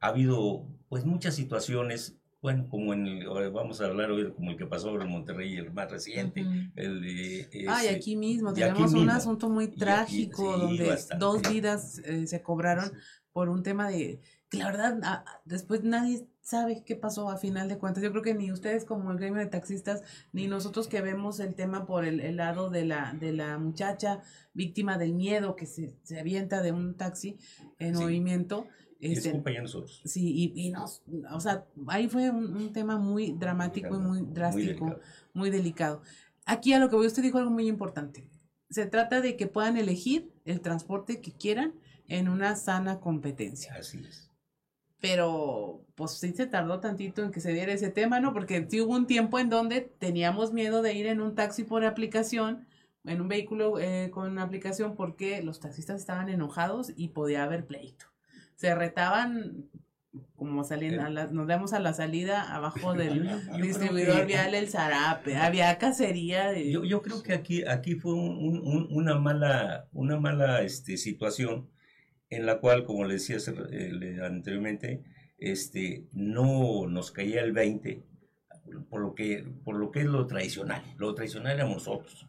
ha 0.00 0.08
habido 0.08 0.66
pues 0.88 1.04
muchas 1.04 1.34
situaciones 1.34 2.14
bueno, 2.40 2.68
como 2.68 2.94
en 2.94 3.06
el, 3.06 3.28
vamos 3.50 3.80
a 3.80 3.86
hablar 3.86 4.12
hoy 4.12 4.32
como 4.32 4.52
el 4.52 4.56
que 4.56 4.66
pasó 4.66 4.98
en 5.00 5.10
Monterrey, 5.10 5.56
el 5.56 5.72
más 5.72 5.90
reciente. 5.90 6.42
Uh 6.42 6.46
-huh. 6.46 6.72
el 6.76 7.66
Ay, 7.68 7.88
aquí 7.88 8.16
mismo, 8.16 8.52
tenemos 8.52 8.80
aquí 8.84 8.92
un 8.94 9.06
mismo. 9.06 9.12
asunto 9.12 9.48
muy 9.50 9.68
trágico 9.68 10.50
aquí, 10.52 10.60
sí, 10.60 10.66
donde 10.66 10.88
bastante. 10.88 11.24
dos 11.24 11.42
vidas 11.42 11.98
eh, 12.04 12.26
se 12.28 12.40
cobraron 12.40 12.90
sí. 12.90 12.96
por 13.32 13.48
un 13.48 13.62
tema 13.64 13.88
de 13.88 14.20
que 14.48 14.58
la 14.58 14.66
verdad 14.66 15.00
a, 15.02 15.24
después 15.44 15.82
nadie 15.82 16.28
sabe 16.48 16.82
qué 16.82 16.96
pasó 16.96 17.28
a 17.28 17.36
final 17.36 17.68
de 17.68 17.76
cuentas. 17.76 18.02
Yo 18.02 18.10
creo 18.10 18.22
que 18.22 18.34
ni 18.34 18.50
ustedes 18.50 18.86
como 18.86 19.12
el 19.12 19.18
gremio 19.18 19.40
de 19.40 19.46
taxistas, 19.46 20.02
ni 20.32 20.46
nosotros 20.46 20.88
que 20.88 21.02
vemos 21.02 21.40
el 21.40 21.54
tema 21.54 21.84
por 21.84 22.06
el, 22.06 22.20
el 22.20 22.36
lado 22.36 22.70
de 22.70 22.86
la, 22.86 23.12
de 23.12 23.32
la 23.32 23.58
muchacha 23.58 24.22
víctima 24.54 24.96
del 24.96 25.12
miedo 25.12 25.56
que 25.56 25.66
se, 25.66 25.98
se 26.02 26.18
avienta 26.18 26.62
de 26.62 26.72
un 26.72 26.96
taxi 26.96 27.36
en 27.78 27.94
sí. 27.94 28.02
movimiento 28.02 28.66
este, 28.98 29.28
es 29.30 29.62
nosotros. 29.62 30.00
Sí, 30.06 30.52
y, 30.54 30.66
y, 30.66 30.70
nos, 30.70 31.02
o 31.30 31.40
sea, 31.40 31.66
ahí 31.86 32.08
fue 32.08 32.30
un, 32.30 32.56
un 32.56 32.72
tema 32.72 32.96
muy 32.96 33.32
dramático 33.32 33.94
y 33.94 33.98
muy 33.98 34.22
drástico, 34.22 34.86
muy 34.86 34.94
delicado. 34.94 35.00
muy 35.34 35.50
delicado. 35.50 36.02
Aquí 36.46 36.72
a 36.72 36.78
lo 36.78 36.88
que 36.88 36.96
voy, 36.96 37.06
usted 37.06 37.22
dijo 37.22 37.36
algo 37.36 37.50
muy 37.50 37.68
importante. 37.68 38.26
Se 38.70 38.86
trata 38.86 39.20
de 39.20 39.36
que 39.36 39.46
puedan 39.46 39.76
elegir 39.76 40.32
el 40.46 40.62
transporte 40.62 41.20
que 41.20 41.32
quieran 41.32 41.74
en 42.06 42.28
una 42.28 42.56
sana 42.56 43.00
competencia. 43.00 43.74
Así 43.74 43.98
es. 43.98 44.27
Pero, 45.00 45.84
pues 45.94 46.12
sí 46.12 46.32
se 46.32 46.46
tardó 46.46 46.80
tantito 46.80 47.22
en 47.22 47.30
que 47.30 47.40
se 47.40 47.52
diera 47.52 47.72
ese 47.72 47.90
tema, 47.90 48.20
¿no? 48.20 48.32
Porque 48.32 48.66
sí 48.68 48.80
hubo 48.80 48.94
un 48.94 49.06
tiempo 49.06 49.38
en 49.38 49.48
donde 49.48 49.80
teníamos 49.80 50.52
miedo 50.52 50.82
de 50.82 50.94
ir 50.94 51.06
en 51.06 51.20
un 51.20 51.34
taxi 51.34 51.64
por 51.64 51.84
aplicación, 51.84 52.66
en 53.04 53.20
un 53.20 53.28
vehículo 53.28 53.78
eh, 53.78 54.10
con 54.12 54.38
aplicación, 54.38 54.96
porque 54.96 55.42
los 55.42 55.60
taxistas 55.60 56.00
estaban 56.00 56.28
enojados 56.28 56.92
y 56.96 57.08
podía 57.08 57.44
haber 57.44 57.66
pleito 57.66 58.06
se 58.58 58.74
retaban 58.74 59.68
como 60.34 60.64
saliendo, 60.64 61.08
nos 61.08 61.46
vemos 61.46 61.72
a 61.72 61.78
la 61.78 61.92
salida 61.92 62.54
abajo 62.54 62.92
del 62.92 63.28
distribuidor 63.62 64.26
vial 64.26 64.52
El 64.54 64.68
Zarape, 64.68 65.36
había 65.36 65.78
cacería. 65.78 66.50
De... 66.50 66.70
Yo, 66.70 66.82
yo 66.84 67.02
creo 67.02 67.22
que 67.22 67.34
aquí, 67.34 67.64
aquí 67.64 67.94
fue 67.94 68.14
una 68.14 69.16
mala, 69.16 69.86
una 69.92 70.18
mala 70.18 70.62
este, 70.62 70.96
situación 70.96 71.68
en 72.30 72.46
la 72.46 72.60
cual, 72.60 72.84
como 72.84 73.04
le 73.04 73.14
decía 73.14 73.36
eh, 73.70 74.18
anteriormente, 74.22 75.02
este, 75.38 76.06
no 76.12 76.86
nos 76.88 77.10
caía 77.10 77.42
el 77.42 77.52
20 77.52 78.04
por 78.90 79.00
lo 79.00 79.14
que 79.14 79.46
por 79.64 79.76
lo 79.76 79.90
que 79.90 80.00
es 80.00 80.06
lo 80.06 80.26
tradicional. 80.26 80.82
Lo 80.98 81.14
tradicional 81.14 81.54
éramos 81.54 81.86
nosotros 81.86 82.28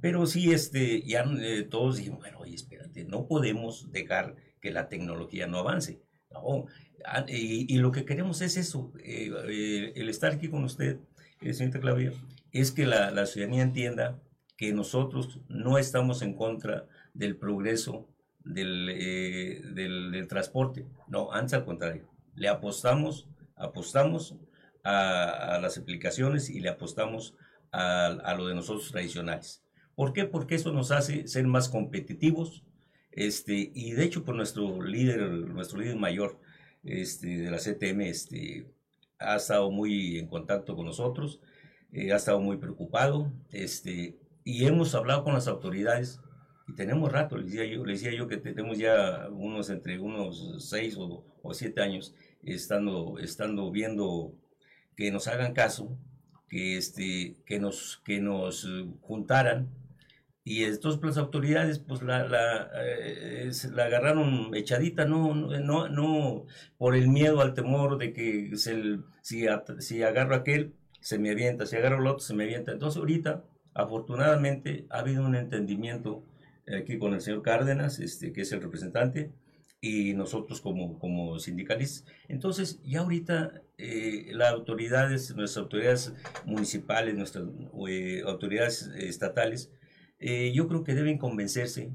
pero 0.00 0.26
sí 0.26 0.50
este 0.50 1.02
ya 1.02 1.24
eh, 1.40 1.62
todos 1.62 1.98
dijimos 1.98 2.18
bueno 2.18 2.38
oye 2.40 2.56
espérate 2.56 3.04
no 3.04 3.28
podemos 3.28 3.92
dejar 3.92 4.34
que 4.60 4.72
la 4.72 4.88
tecnología 4.88 5.46
no 5.46 5.58
avance 5.58 6.00
no, 6.32 6.66
Ah, 7.04 7.24
y, 7.28 7.76
lo 7.78 7.92
que 7.92 8.04
queremos 8.04 8.40
es 8.42 8.56
eso, 8.56 8.92
eh, 9.04 9.30
eh, 9.48 9.92
el 9.96 10.08
estar 10.08 10.32
aquí 10.32 10.48
con 10.48 10.64
usted, 10.64 10.98
señorita 11.40 11.80
Claudia, 11.80 12.12
es 12.52 12.72
que 12.72 12.86
la, 12.86 13.24
ciudadanía 13.26 13.62
entienda 13.62 14.20
que 14.56 14.72
nosotros 14.72 15.40
no 15.48 15.78
estamos 15.78 16.22
en 16.22 16.34
contra 16.34 16.86
del 17.14 17.36
progreso 17.36 18.08
del, 18.48 19.74
del, 19.74 20.26
transporte, 20.28 20.86
no, 21.06 21.32
antes 21.32 21.54
al 21.54 21.64
contrario, 21.64 22.08
le 22.34 22.48
apostamos, 22.48 23.28
apostamos 23.56 24.36
a, 24.84 25.58
las 25.60 25.76
aplicaciones 25.78 26.50
y 26.50 26.60
le 26.60 26.70
apostamos 26.70 27.34
a, 27.72 28.34
lo 28.36 28.46
de 28.46 28.54
nosotros 28.54 28.90
tradicionales. 28.90 29.62
¿Por 29.94 30.12
qué? 30.12 30.24
Porque 30.24 30.54
eso 30.54 30.72
nos 30.72 30.90
hace 30.90 31.26
ser 31.28 31.46
más 31.46 31.68
competitivos, 31.68 32.64
este, 33.12 33.70
y 33.74 33.92
de 33.92 34.04
hecho 34.04 34.24
por 34.24 34.34
nuestro 34.34 34.82
líder, 34.82 35.20
nuestro 35.30 35.80
líder 35.80 35.96
mayor, 35.96 36.40
este, 36.84 37.38
de 37.38 37.50
la 37.50 37.58
CTM 37.58 38.02
este, 38.02 38.70
ha 39.18 39.36
estado 39.36 39.70
muy 39.70 40.18
en 40.18 40.28
contacto 40.28 40.76
con 40.76 40.86
nosotros, 40.86 41.40
eh, 41.92 42.12
ha 42.12 42.16
estado 42.16 42.40
muy 42.40 42.56
preocupado 42.58 43.32
este, 43.50 44.18
y 44.44 44.66
hemos 44.66 44.94
hablado 44.94 45.24
con 45.24 45.34
las 45.34 45.48
autoridades 45.48 46.20
y 46.68 46.74
tenemos 46.74 47.10
rato, 47.10 47.36
le 47.36 47.44
decía 47.44 47.64
yo, 47.64 47.84
le 47.84 47.94
decía 47.94 48.12
yo 48.12 48.28
que 48.28 48.36
tenemos 48.36 48.78
ya 48.78 49.28
unos 49.30 49.70
entre 49.70 49.98
unos 49.98 50.56
seis 50.68 50.96
o, 50.98 51.24
o 51.42 51.54
siete 51.54 51.80
años 51.80 52.14
estando, 52.42 53.18
estando 53.18 53.70
viendo 53.70 54.34
que 54.96 55.10
nos 55.10 55.28
hagan 55.28 55.54
caso, 55.54 55.96
que, 56.48 56.76
este, 56.76 57.36
que, 57.46 57.58
nos, 57.58 58.02
que 58.04 58.20
nos 58.20 58.68
juntaran 59.00 59.68
y 60.48 60.64
entonces 60.64 60.98
pues, 60.98 61.16
las 61.16 61.24
autoridades 61.24 61.78
pues 61.78 62.02
la, 62.02 62.26
la, 62.26 62.70
eh, 62.74 63.50
la, 63.70 63.84
agarraron 63.84 64.54
echadita, 64.54 65.04
no, 65.04 65.34
no, 65.34 65.88
no 65.90 66.46
por 66.78 66.96
el 66.96 67.08
miedo 67.08 67.42
al 67.42 67.52
temor 67.52 67.98
de 67.98 68.14
que 68.14 68.56
se, 68.56 68.98
si, 69.20 69.46
si 69.78 70.02
agarro 70.02 70.34
aquel, 70.34 70.72
se 71.00 71.18
me 71.18 71.30
avienta, 71.30 71.66
si 71.66 71.76
agarro 71.76 71.98
el 71.98 72.06
otro, 72.06 72.20
se 72.20 72.32
me 72.34 72.44
avienta. 72.44 72.72
Entonces 72.72 72.98
ahorita, 72.98 73.44
afortunadamente, 73.74 74.86
ha 74.88 75.00
habido 75.00 75.22
un 75.26 75.34
entendimiento 75.34 76.22
aquí 76.76 76.98
con 76.98 77.14
el 77.14 77.20
señor 77.20 77.42
Cárdenas, 77.42 77.98
este, 77.98 78.32
que 78.32 78.42
es 78.42 78.52
el 78.52 78.62
representante, 78.62 79.30
y 79.80 80.14
nosotros 80.14 80.60
como, 80.60 80.98
como 80.98 81.38
sindicalistas. 81.38 82.04
Entonces, 82.26 82.80
ya 82.82 83.00
ahorita 83.00 83.62
eh, 83.76 84.26
las 84.32 84.52
autoridades, 84.52 85.34
nuestras 85.36 85.62
autoridades 85.62 86.12
municipales, 86.44 87.14
nuestras 87.14 87.44
eh, 87.88 88.22
autoridades 88.26 88.90
estatales, 88.96 89.70
eh, 90.18 90.52
yo 90.52 90.66
creo 90.66 90.82
que 90.82 90.94
deben 90.94 91.18
convencerse 91.18 91.92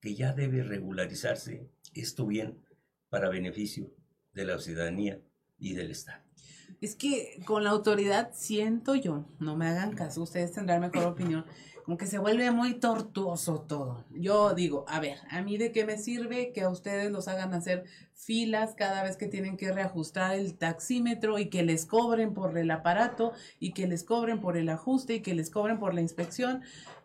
que 0.00 0.14
ya 0.14 0.32
debe 0.32 0.64
regularizarse 0.64 1.68
esto 1.94 2.26
bien 2.26 2.58
para 3.10 3.28
beneficio 3.28 3.90
de 4.32 4.44
la 4.44 4.58
ciudadanía 4.58 5.20
y 5.58 5.74
del 5.74 5.90
Estado. 5.90 6.22
Es 6.80 6.94
que 6.94 7.40
con 7.44 7.64
la 7.64 7.70
autoridad 7.70 8.30
siento 8.32 8.94
yo, 8.94 9.26
no 9.38 9.56
me 9.56 9.66
hagan 9.68 9.94
caso, 9.94 10.22
ustedes 10.22 10.52
tendrán 10.52 10.80
mejor 10.80 11.04
opinión, 11.04 11.44
como 11.90 11.98
que 11.98 12.06
se 12.06 12.20
vuelve 12.20 12.52
muy 12.52 12.74
tortuoso 12.74 13.62
todo. 13.62 14.04
Yo 14.12 14.54
digo, 14.54 14.84
a 14.86 15.00
ver, 15.00 15.18
a 15.28 15.42
mí 15.42 15.58
de 15.58 15.72
qué 15.72 15.84
me 15.84 15.98
sirve 15.98 16.52
que 16.52 16.62
a 16.62 16.68
ustedes 16.68 17.10
los 17.10 17.26
hagan 17.26 17.52
hacer 17.52 17.84
filas 18.14 18.76
cada 18.76 19.02
vez 19.02 19.16
que 19.16 19.26
tienen 19.26 19.56
que 19.56 19.72
reajustar 19.72 20.36
el 20.36 20.56
taxímetro 20.56 21.40
y 21.40 21.46
que 21.50 21.64
les 21.64 21.86
cobren 21.86 22.32
por 22.32 22.56
el 22.56 22.70
aparato 22.70 23.32
y 23.58 23.72
que 23.72 23.88
les 23.88 24.04
cobren 24.04 24.40
por 24.40 24.56
el 24.56 24.68
ajuste 24.68 25.14
y 25.14 25.20
que 25.20 25.34
les 25.34 25.50
cobren 25.50 25.80
por 25.80 25.92
la 25.92 26.00
inspección 26.00 26.62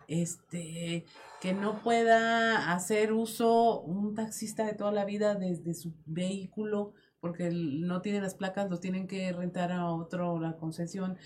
este, 0.07 1.05
que 1.41 1.53
no 1.53 1.81
pueda 1.81 2.71
hacer 2.71 3.11
uso 3.11 3.81
un 3.81 4.13
taxista 4.13 4.67
de 4.67 4.73
toda 4.73 4.91
la 4.91 5.05
vida 5.05 5.33
desde 5.33 5.73
su 5.73 5.95
vehículo 6.05 6.93
porque 7.25 7.49
no 7.49 8.01
tiene 8.01 8.21
las 8.21 8.35
placas, 8.35 8.69
lo 8.69 8.79
tienen 8.79 9.07
que 9.07 9.33
rentar 9.33 9.71
a 9.71 9.89
otro 9.89 10.39
la 10.39 10.57
concesión. 10.57 11.17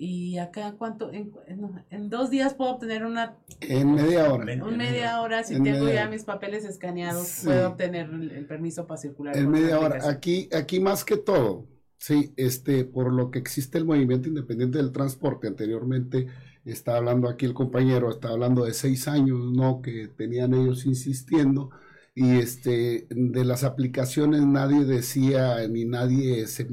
Y 0.00 0.38
acá, 0.38 0.76
¿cuánto? 0.78 1.10
En, 1.12 2.08
dos 2.08 2.30
días 2.30 2.54
puedo 2.54 2.70
obtener 2.70 3.04
una... 3.04 3.36
En 3.60 3.94
media 3.94 4.32
hora. 4.32 4.52
En 4.52 4.76
media 4.76 5.20
hora, 5.20 5.42
si 5.42 5.60
tengo 5.60 5.88
ya 5.88 6.08
mis 6.08 6.22
papeles 6.22 6.64
escaneados, 6.64 7.40
puedo 7.44 7.70
obtener 7.70 8.08
el, 8.08 8.46
permiso 8.46 8.86
para 8.86 8.98
circular. 8.98 9.36
En 9.36 9.50
media 9.50 9.80
hora. 9.80 10.08
Aquí, 10.08 10.48
aquí 10.56 10.78
más 10.78 11.04
que 11.04 11.16
todo, 11.16 11.66
sí, 11.96 12.32
este, 12.36 12.84
por 12.84 13.12
lo 13.12 13.32
que 13.32 13.40
existe 13.40 13.76
el 13.76 13.86
movimiento 13.86 14.28
independiente 14.28 14.78
del 14.78 14.92
transporte 14.92 15.48
anteriormente, 15.48 16.28
está 16.64 16.96
hablando 16.96 17.28
aquí 17.28 17.44
el 17.44 17.54
compañero, 17.54 18.08
está 18.08 18.28
hablando 18.28 18.64
de 18.64 18.74
seis 18.74 19.08
años, 19.08 19.52
¿no? 19.52 19.82
Que 19.82 20.06
tenían 20.06 20.54
ellos 20.54 20.86
insistiendo 20.86 21.70
y 22.14 22.36
este, 22.38 23.08
de 23.10 23.44
las 23.44 23.64
aplicaciones 23.64 24.44
nadie 24.46 24.84
decía 24.84 25.66
ni 25.68 25.84
nadie 25.84 26.46
se 26.46 26.68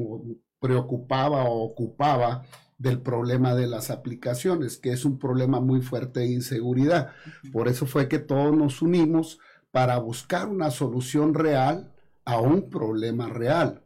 preocupaba 0.59 1.43
o 1.45 1.63
ocupaba 1.63 2.43
del 2.77 3.01
problema 3.01 3.55
de 3.55 3.67
las 3.67 3.89
aplicaciones, 3.89 4.77
que 4.77 4.91
es 4.91 5.05
un 5.05 5.17
problema 5.17 5.59
muy 5.59 5.81
fuerte 5.81 6.21
de 6.21 6.27
inseguridad. 6.27 7.11
Por 7.51 7.67
eso 7.67 7.85
fue 7.85 8.07
que 8.07 8.19
todos 8.19 8.55
nos 8.55 8.81
unimos 8.81 9.39
para 9.71 9.97
buscar 9.97 10.47
una 10.47 10.71
solución 10.71 11.33
real 11.33 11.93
a 12.25 12.39
un 12.39 12.69
problema 12.69 13.27
real. 13.27 13.81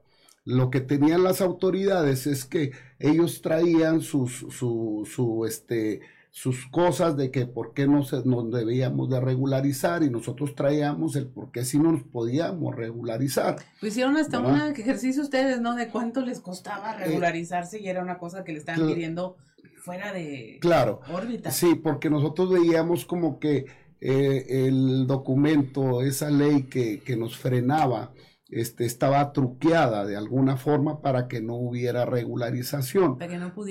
Lo 0.46 0.72
que 0.72 0.82
tenían 0.82 1.24
las 1.24 1.42
autoridades 1.42 2.26
es 2.26 2.46
que 2.46 2.72
ellos 2.98 3.42
traían 3.42 4.02
sus, 4.02 4.46
su, 4.50 5.08
su, 5.10 5.46
este, 5.46 6.02
sus 6.32 6.68
cosas 6.68 7.18
de 7.18 7.32
que 7.32 7.46
por 7.46 7.74
qué 7.74 7.88
no 7.88 8.04
se, 8.04 8.24
nos 8.24 8.52
debíamos 8.52 9.10
de 9.10 9.20
regularizar 9.20 10.04
y 10.04 10.10
nosotros 10.10 10.56
traíamos 10.56 11.16
el 11.16 11.28
por 11.28 11.52
qué 11.52 11.66
si 11.66 11.80
no 11.80 11.92
nos 11.92 12.04
podíamos 12.04 12.76
regularizar. 12.76 13.58
Pues 13.80 13.94
hicieron 13.94 14.16
hasta 14.18 14.40
un 14.40 14.60
ejercicio 14.60 15.24
ustedes, 15.24 15.60
¿no? 15.60 15.76
De 15.76 15.90
cuánto 15.90 16.22
les 16.22 16.40
costaba 16.40 16.94
eh, 16.94 17.06
regularizarse 17.06 17.80
y 17.80 17.88
era 17.88 18.02
una 18.02 18.18
cosa 18.18 18.44
que 18.44 18.54
le 18.54 18.60
estaban 18.60 18.88
pidiendo 18.88 19.38
fuera 19.78 20.14
de 20.14 20.60
claro, 20.62 21.02
órbita. 21.12 21.52
Sí, 21.52 21.76
porque 21.76 22.10
nosotros 22.10 22.52
veíamos 22.52 23.06
como 23.06 23.40
que 23.40 23.66
eh, 24.02 24.68
el 24.68 25.08
documento, 25.08 26.02
esa 26.02 26.30
ley 26.30 26.64
que, 26.64 27.00
que 27.00 27.18
nos 27.18 27.38
frenaba, 27.38 28.12
este, 28.50 28.86
estaba 28.86 29.32
truqueada 29.32 30.06
de 30.06 30.18
alguna 30.18 30.58
forma 30.58 31.02
para 31.02 31.28
que 31.28 31.42
no 31.42 31.56
hubiera 31.56 32.06
regularización. 32.06 33.18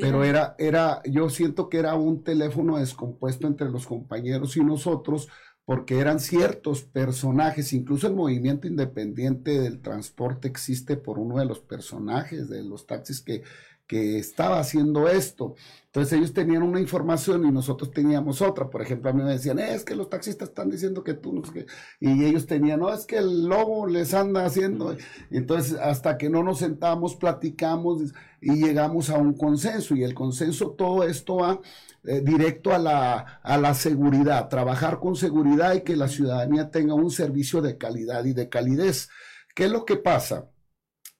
Pero 0.00 0.24
era, 0.24 0.54
era, 0.58 1.02
yo 1.04 1.30
siento 1.30 1.68
que 1.68 1.78
era 1.78 1.94
un 1.94 2.22
teléfono 2.22 2.78
descompuesto 2.78 3.46
entre 3.46 3.70
los 3.70 3.86
compañeros 3.86 4.56
y 4.56 4.64
nosotros, 4.64 5.28
porque 5.64 5.98
eran 5.98 6.20
ciertos 6.20 6.82
personajes, 6.82 7.72
incluso 7.72 8.06
el 8.06 8.14
movimiento 8.14 8.66
independiente 8.66 9.60
del 9.60 9.82
transporte 9.82 10.48
existe 10.48 10.96
por 10.96 11.18
uno 11.18 11.38
de 11.38 11.44
los 11.44 11.60
personajes 11.60 12.48
de 12.48 12.62
los 12.62 12.86
taxis 12.86 13.20
que 13.20 13.42
que 13.88 14.18
estaba 14.18 14.60
haciendo 14.60 15.08
esto. 15.08 15.56
Entonces 15.86 16.18
ellos 16.18 16.34
tenían 16.34 16.62
una 16.62 16.78
información 16.78 17.46
y 17.46 17.50
nosotros 17.50 17.90
teníamos 17.90 18.42
otra. 18.42 18.68
Por 18.68 18.82
ejemplo, 18.82 19.10
a 19.10 19.14
mí 19.14 19.22
me 19.22 19.32
decían, 19.32 19.58
es 19.58 19.84
que 19.84 19.96
los 19.96 20.10
taxistas 20.10 20.50
están 20.50 20.68
diciendo 20.68 21.02
que 21.02 21.14
tú 21.14 21.32
no 21.32 21.42
sé 21.44 21.66
Y 21.98 22.24
ellos 22.24 22.46
tenían, 22.46 22.80
no, 22.80 22.92
es 22.92 23.06
que 23.06 23.16
el 23.16 23.46
lobo 23.48 23.86
les 23.86 24.12
anda 24.12 24.44
haciendo. 24.44 24.94
Y 25.30 25.38
entonces, 25.38 25.78
hasta 25.80 26.18
que 26.18 26.28
no 26.28 26.44
nos 26.44 26.58
sentamos, 26.58 27.16
platicamos 27.16 28.12
y 28.42 28.52
llegamos 28.62 29.08
a 29.08 29.16
un 29.16 29.32
consenso. 29.32 29.96
Y 29.96 30.04
el 30.04 30.14
consenso, 30.14 30.72
todo 30.72 31.04
esto 31.04 31.36
va 31.36 31.58
eh, 32.04 32.20
directo 32.20 32.74
a 32.74 32.78
la, 32.78 33.40
a 33.42 33.56
la 33.56 33.72
seguridad, 33.72 34.48
trabajar 34.48 35.00
con 35.00 35.16
seguridad 35.16 35.74
y 35.74 35.80
que 35.80 35.96
la 35.96 36.08
ciudadanía 36.08 36.70
tenga 36.70 36.94
un 36.94 37.10
servicio 37.10 37.62
de 37.62 37.78
calidad 37.78 38.24
y 38.26 38.34
de 38.34 38.50
calidez. 38.50 39.08
¿Qué 39.54 39.64
es 39.64 39.70
lo 39.70 39.86
que 39.86 39.96
pasa? 39.96 40.46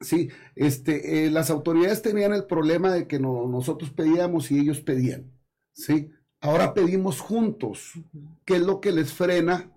Sí, 0.01 0.31
este, 0.55 1.27
eh, 1.27 1.31
las 1.31 1.51
autoridades 1.51 2.03
tenían 2.03 2.33
el 2.33 2.45
problema 2.47 2.93
de 2.93 3.09
que 3.09 3.19
nosotros 3.19 3.91
pedíamos 3.91 4.51
y 4.51 4.61
ellos 4.61 4.81
pedían, 4.81 5.33
¿sí? 5.73 6.11
Ahora 6.41 6.73
pedimos 6.73 7.21
juntos, 7.21 7.95
¿qué 8.45 8.57
es 8.57 8.63
lo 8.63 8.81
que 8.81 8.93
les 8.93 9.13
frena 9.13 9.73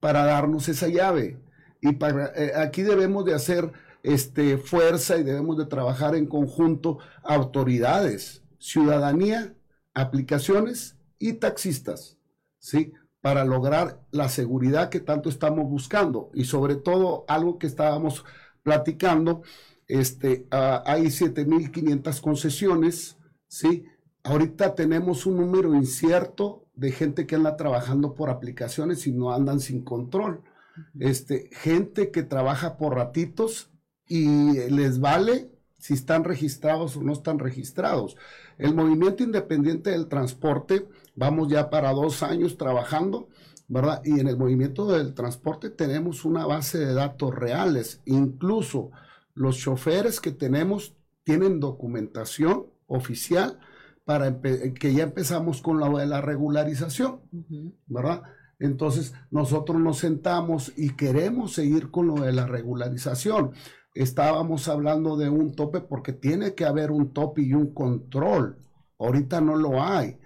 para 0.00 0.24
darnos 0.24 0.68
esa 0.68 0.88
llave? 0.88 1.40
Y 1.80 1.92
para, 1.92 2.26
eh, 2.36 2.52
aquí 2.56 2.82
debemos 2.82 3.24
de 3.24 3.34
hacer 3.34 3.72
este, 4.02 4.58
fuerza 4.58 5.16
y 5.16 5.24
debemos 5.24 5.56
de 5.56 5.66
trabajar 5.66 6.14
en 6.16 6.26
conjunto 6.26 6.98
autoridades, 7.22 8.42
ciudadanía, 8.58 9.54
aplicaciones 9.94 10.96
y 11.18 11.34
taxistas, 11.34 12.18
¿sí? 12.58 12.92
Para 13.22 13.44
lograr 13.46 14.02
la 14.10 14.28
seguridad 14.28 14.90
que 14.90 15.00
tanto 15.00 15.30
estamos 15.30 15.68
buscando 15.70 16.30
y 16.34 16.44
sobre 16.44 16.76
todo 16.76 17.24
algo 17.28 17.58
que 17.58 17.66
estábamos 17.66 18.24
platicando 18.66 19.42
este, 19.86 20.48
hay 20.50 21.04
7.500 21.04 22.20
concesiones, 22.20 23.16
¿sí? 23.46 23.84
Ahorita 24.24 24.74
tenemos 24.74 25.24
un 25.24 25.36
número 25.36 25.72
incierto 25.72 26.66
de 26.74 26.90
gente 26.90 27.28
que 27.28 27.36
anda 27.36 27.56
trabajando 27.56 28.14
por 28.14 28.28
aplicaciones 28.28 29.06
y 29.06 29.12
no 29.12 29.32
andan 29.32 29.60
sin 29.60 29.84
control. 29.84 30.42
Este, 30.98 31.48
gente 31.52 32.10
que 32.10 32.24
trabaja 32.24 32.76
por 32.76 32.96
ratitos 32.96 33.70
y 34.08 34.68
les 34.68 34.98
vale 34.98 35.52
si 35.78 35.94
están 35.94 36.24
registrados 36.24 36.96
o 36.96 37.02
no 37.02 37.12
están 37.12 37.38
registrados. 37.38 38.16
El 38.58 38.74
movimiento 38.74 39.22
independiente 39.22 39.90
del 39.90 40.08
transporte, 40.08 40.88
vamos 41.14 41.48
ya 41.48 41.70
para 41.70 41.92
dos 41.92 42.24
años 42.24 42.58
trabajando, 42.58 43.28
¿verdad? 43.68 44.02
Y 44.04 44.20
en 44.20 44.28
el 44.28 44.36
movimiento 44.36 44.86
del 44.86 45.14
transporte 45.14 45.70
tenemos 45.70 46.24
una 46.24 46.46
base 46.46 46.78
de 46.78 46.94
datos 46.94 47.34
reales. 47.34 48.00
Incluso 48.04 48.90
los 49.34 49.58
choferes 49.58 50.20
que 50.20 50.32
tenemos 50.32 50.96
tienen 51.24 51.60
documentación 51.60 52.66
oficial 52.86 53.58
para 54.04 54.40
que 54.40 54.94
ya 54.94 55.02
empezamos 55.02 55.60
con 55.60 55.80
la 55.80 55.88
de 55.88 56.06
la 56.06 56.20
regularización, 56.20 57.20
¿verdad? 57.86 58.22
Entonces 58.60 59.12
nosotros 59.30 59.80
nos 59.80 59.98
sentamos 59.98 60.72
y 60.76 60.90
queremos 60.90 61.52
seguir 61.52 61.90
con 61.90 62.06
lo 62.06 62.14
de 62.14 62.32
la 62.32 62.46
regularización. 62.46 63.50
Estábamos 63.94 64.68
hablando 64.68 65.16
de 65.16 65.28
un 65.28 65.54
tope 65.54 65.80
porque 65.80 66.12
tiene 66.12 66.54
que 66.54 66.64
haber 66.64 66.92
un 66.92 67.12
tope 67.12 67.42
y 67.42 67.54
un 67.54 67.74
control. 67.74 68.58
Ahorita 68.98 69.40
no 69.40 69.56
lo 69.56 69.82
hay. 69.82 70.18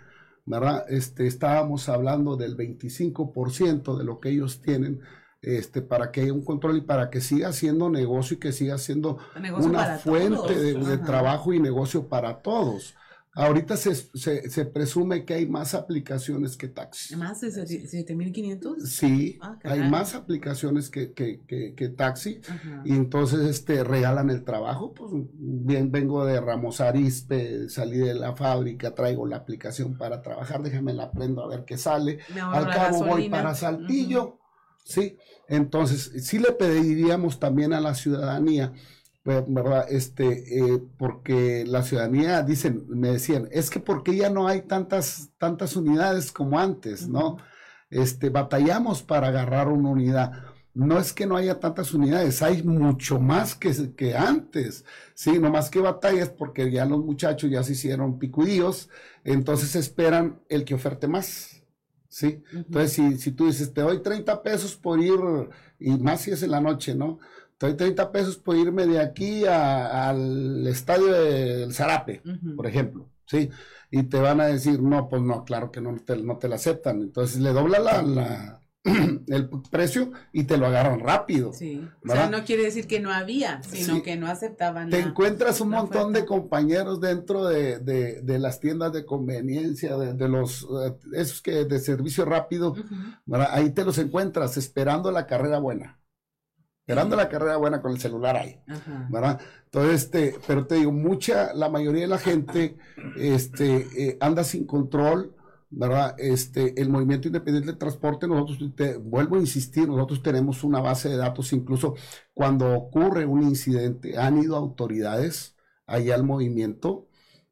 ¿Verdad? 0.47 0.85
Este, 0.89 1.27
estábamos 1.27 1.89
hablando 1.89 2.37
del 2.37 2.57
25% 2.57 3.97
de 3.97 4.05
lo 4.05 4.21
que 4.21 4.31
ellos 4.31 4.61
tienen 4.61 5.01
este, 5.43 5.81
para 5.81 6.11
que 6.11 6.21
haya 6.21 6.33
un 6.33 6.45
control 6.45 6.79
y 6.79 6.81
para 6.83 7.09
que 7.09 7.21
siga 7.21 7.53
siendo 7.53 7.89
negocio 7.89 8.37
y 8.37 8.41
que 8.41 8.53
siga 8.53 8.77
siendo 8.79 9.19
una 9.59 9.99
fuente 9.99 10.55
de, 10.55 10.99
trabajo 10.99 11.53
y 11.53 11.61
negocio 11.61 12.09
para 12.09 12.43
todos. 12.43 12.95
Ahorita 13.33 13.77
se, 13.77 13.95
se, 13.95 14.65
presume 14.67 15.25
que 15.25 15.35
hay 15.35 15.47
más 15.47 15.75
aplicaciones 15.75 16.57
que 16.57 16.67
taxis. 16.67 17.17
¿Más 17.17 17.41
de 17.41 17.53
7500? 17.53 18.91
Sí, 18.91 19.39
ah, 19.41 19.57
hay 19.63 19.89
más 19.89 20.17
aplicaciones 20.17 20.91
que, 20.91 21.13
que, 21.13 21.41
que, 21.47 21.89
taxi. 21.91 22.41
Y 22.85 22.93
entonces 22.93 23.41
este, 23.49 23.85
regalan 23.85 24.31
el 24.31 24.43
trabajo. 24.43 24.93
Pues 24.95 25.13
bien, 25.33 25.93
vengo 25.93 26.25
de 26.25 26.41
Ramos 26.41 26.81
Arispe, 26.81 27.69
salí 27.69 27.99
de 27.99 28.15
la 28.15 28.35
fábrica, 28.35 28.97
traigo 28.97 29.25
la 29.27 29.37
aplicación 29.37 29.97
para 29.97 30.23
trabajar, 30.23 30.63
déjame 30.63 30.93
la 30.93 31.13
prendo 31.13 31.45
a 31.45 31.49
ver 31.49 31.65
qué 31.65 31.79
sale. 31.79 32.19
Al 32.41 32.69
cabo 32.69 33.05
voy 33.05 33.29
para 33.29 33.55
Saltillo. 33.55 34.41
Sí, 34.83 35.19
entonces 35.47 36.27
sí 36.27 36.41
le 36.41 36.51
pediríamos 36.51 37.39
también 37.39 37.73
a 37.75 37.81
la 37.81 37.95
ciudadanía 37.95 38.73
¿verdad? 39.25 39.87
Este, 39.91 40.59
eh, 40.59 40.83
porque 40.99 41.65
la 41.67 41.83
ciudadanía, 41.83 42.43
dicen, 42.43 42.85
me 42.89 43.13
decían, 43.13 43.49
es 43.51 43.71
que 43.71 43.81
porque 43.81 44.17
ya 44.17 44.31
no 44.31 44.49
hay 44.49 44.63
tantas, 44.63 45.31
tantas 45.39 45.77
unidades 45.77 46.33
como 46.33 46.59
antes, 46.59 47.09
¿no? 47.09 47.37
Este, 47.91 48.31
batallamos 48.31 49.03
para 49.03 49.29
agarrar 49.29 49.69
una 49.69 49.91
unidad. 49.91 50.33
No 50.73 50.99
es 50.99 51.13
que 51.13 51.27
no 51.27 51.37
haya 51.37 51.59
tantas 51.59 51.93
unidades, 51.93 52.43
hay 52.43 52.63
mucho 52.63 53.19
más 53.21 53.55
que, 53.57 53.93
que 53.97 54.17
antes, 54.17 54.85
sí, 55.15 55.39
no 55.39 55.51
más 55.51 55.69
que 55.69 55.81
batallas 55.81 56.31
porque 56.31 56.71
ya 56.71 56.85
los 56.85 57.05
muchachos 57.05 57.51
ya 57.51 57.63
se 57.65 57.73
hicieron 57.73 58.19
picudíos, 58.21 58.89
entonces 59.25 59.75
esperan 59.75 60.41
el 60.49 60.65
que 60.65 60.75
oferte 60.75 61.09
más, 61.09 61.65
sí. 62.09 62.43
Entonces, 62.53 62.93
si, 62.93 63.19
si 63.19 63.33
tú 63.33 63.47
dices, 63.47 63.75
te 63.75 63.81
doy 63.81 64.01
30 64.01 64.43
pesos 64.43 64.77
por 64.77 65.01
ir, 65.01 65.21
y 65.81 65.91
más 65.99 66.23
si 66.23 66.31
es 66.31 66.43
en 66.45 66.53
la 66.53 66.61
noche, 66.61 66.95
¿no? 66.95 67.19
Doy 67.61 67.75
30 67.75 68.11
pesos 68.11 68.39
por 68.39 68.57
irme 68.57 68.87
de 68.87 68.99
aquí 68.99 69.45
al 69.45 70.67
estadio 70.67 71.13
del 71.13 71.75
Zarape, 71.75 72.23
por 72.57 72.67
ejemplo, 72.67 73.11
¿sí? 73.27 73.51
Y 73.91 74.05
te 74.05 74.19
van 74.19 74.41
a 74.41 74.47
decir, 74.47 74.81
no, 74.81 75.09
pues 75.09 75.21
no, 75.21 75.45
claro 75.45 75.71
que 75.71 75.81
no 75.81 75.95
te, 75.97 76.17
no 76.17 76.39
te 76.39 76.49
la 76.49 76.55
aceptan. 76.55 77.03
Entonces 77.03 77.41
le 77.41 77.53
dobla 77.53 77.81
la, 77.81 78.61
el 78.85 79.51
precio 79.71 80.13
y 80.33 80.45
te 80.45 80.57
lo 80.57 80.67
agarran 80.67 81.01
rápido. 81.01 81.53
Sí. 81.53 81.87
O 82.03 82.11
sea, 82.11 82.31
no 82.31 82.45
quiere 82.45 82.63
decir 82.63 82.87
que 82.87 83.01
no 83.01 83.13
había, 83.13 83.63
sino 83.65 84.03
que 84.03 84.17
no 84.17 84.27
aceptaban. 84.29 84.89
Te 84.89 85.01
encuentras 85.01 85.61
un 85.61 85.71
montón 85.71 86.15
de 86.15 86.25
compañeros 86.25 87.01
dentro 87.01 87.45
de, 87.45 88.23
las 88.39 88.61
tiendas 88.61 88.93
de 88.95 89.05
conveniencia, 89.05 89.99
de, 89.99 90.29
los, 90.29 90.63
eh, 90.63 90.97
esos 91.13 91.43
que 91.43 91.67
de 91.67 91.79
servicio 91.79 92.25
rápido, 92.25 92.75
ahí 93.51 93.71
te 93.71 93.85
los 93.85 93.99
encuentras 93.99 94.57
esperando 94.57 95.11
la 95.11 95.27
carrera 95.27 95.59
buena 95.59 96.00
esperando 96.91 97.17
la 97.17 97.29
carrera 97.29 97.57
buena 97.57 97.81
con 97.81 97.93
el 97.93 98.01
celular 98.01 98.37
ahí, 98.37 98.61
¿verdad? 99.09 99.41
Entonces, 99.67 100.03
este, 100.03 100.35
pero 100.47 100.67
te 100.67 100.75
digo, 100.77 100.93
mucha, 100.93 101.55
la 101.55 101.69
mayoría 101.69 102.03
de 102.03 102.09
la 102.09 102.19
gente, 102.19 102.77
este, 103.17 103.87
eh, 103.97 104.19
anda 104.21 104.43
sin 104.43 104.67
control, 104.67 105.35
¿verdad? 105.71 106.17
Este, 106.19 106.81
el 106.81 106.89
movimiento 106.89 107.29
independiente 107.29 107.73
de 107.73 107.79
transporte, 107.79 108.27
nosotros, 108.27 108.75
te, 108.75 108.97
vuelvo 108.97 109.37
a 109.37 109.41
insistir, 109.41 109.89
nosotros 109.89 110.23
tenemos 110.23 110.65
una 110.65 110.81
base 110.81 111.09
de 111.09 111.17
datos, 111.17 111.53
incluso 111.53 111.95
cuando 112.35 112.75
ocurre 112.75 113.25
un 113.25 113.43
incidente, 113.43 114.19
han 114.19 114.43
ido 114.43 114.57
autoridades 114.57 115.57
allá 115.87 116.17
al 116.17 116.25
movimiento, 116.25 117.07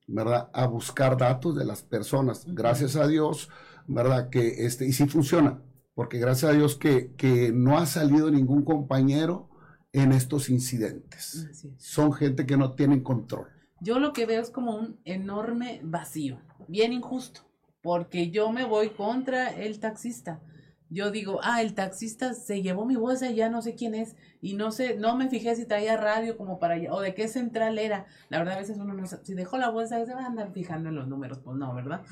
¿verdad? 0.08 0.50
A 0.52 0.66
buscar 0.66 1.16
datos 1.16 1.54
de 1.54 1.64
las 1.64 1.82
personas. 1.82 2.44
Gracias 2.46 2.96
a 2.96 3.06
Dios, 3.06 3.50
¿verdad? 3.86 4.30
Que 4.30 4.66
este, 4.66 4.86
y 4.86 4.92
sí 4.92 5.06
funciona 5.06 5.60
porque 5.98 6.20
gracias 6.20 6.52
a 6.52 6.54
Dios 6.54 6.76
que, 6.76 7.50
no 7.52 7.76
ha 7.76 7.84
salido 7.84 8.30
ningún 8.30 8.64
compañero 8.64 9.50
en 9.90 10.12
estos 10.12 10.48
incidentes. 10.48 11.74
Son 11.76 12.12
gente 12.12 12.46
que 12.46 12.56
no 12.56 12.76
tienen 12.76 13.02
control. 13.02 13.48
Yo 13.80 13.98
lo 13.98 14.12
que 14.12 14.24
veo 14.24 14.40
es 14.40 14.50
como 14.50 14.76
un 14.76 15.00
enorme 15.04 15.80
vacío, 15.82 16.40
bien 16.68 16.92
injusto, 16.92 17.40
porque 17.82 18.30
yo 18.30 18.52
me 18.52 18.64
voy 18.64 18.90
contra 18.90 19.48
el 19.48 19.80
taxista. 19.80 20.40
Yo 20.88 21.10
digo, 21.10 21.40
ah, 21.42 21.62
el 21.62 21.74
taxista 21.74 22.32
se 22.32 22.62
llevó 22.62 22.86
mi 22.86 22.94
bolsa 22.94 23.28
y 23.28 23.34
ya 23.34 23.50
no 23.50 23.60
sé 23.60 23.74
quién 23.74 23.96
es, 23.96 24.14
y 24.40 24.54
no 24.54 24.70
sé, 24.70 24.94
no 24.94 25.16
me 25.16 25.28
fijé 25.28 25.56
si 25.56 25.66
traía 25.66 25.96
radio 25.96 26.36
como 26.36 26.60
para 26.60 26.74
allá, 26.74 26.94
o 26.94 27.00
de 27.00 27.12
qué 27.16 27.26
central 27.26 27.76
era. 27.76 28.06
La 28.28 28.38
verdad, 28.38 28.54
a 28.54 28.60
veces 28.60 28.78
uno 28.78 28.94
no 28.94 29.04
sabe, 29.08 29.24
si 29.24 29.34
dejó 29.34 29.58
la 29.58 29.70
bolsa, 29.70 30.06
se 30.06 30.14
va 30.14 30.22
a 30.22 30.26
andar 30.26 30.52
fijando 30.52 30.90
en 30.90 30.94
los 30.94 31.08
números, 31.08 31.40
pues 31.42 31.56
no, 31.56 31.74
¿verdad? 31.74 32.02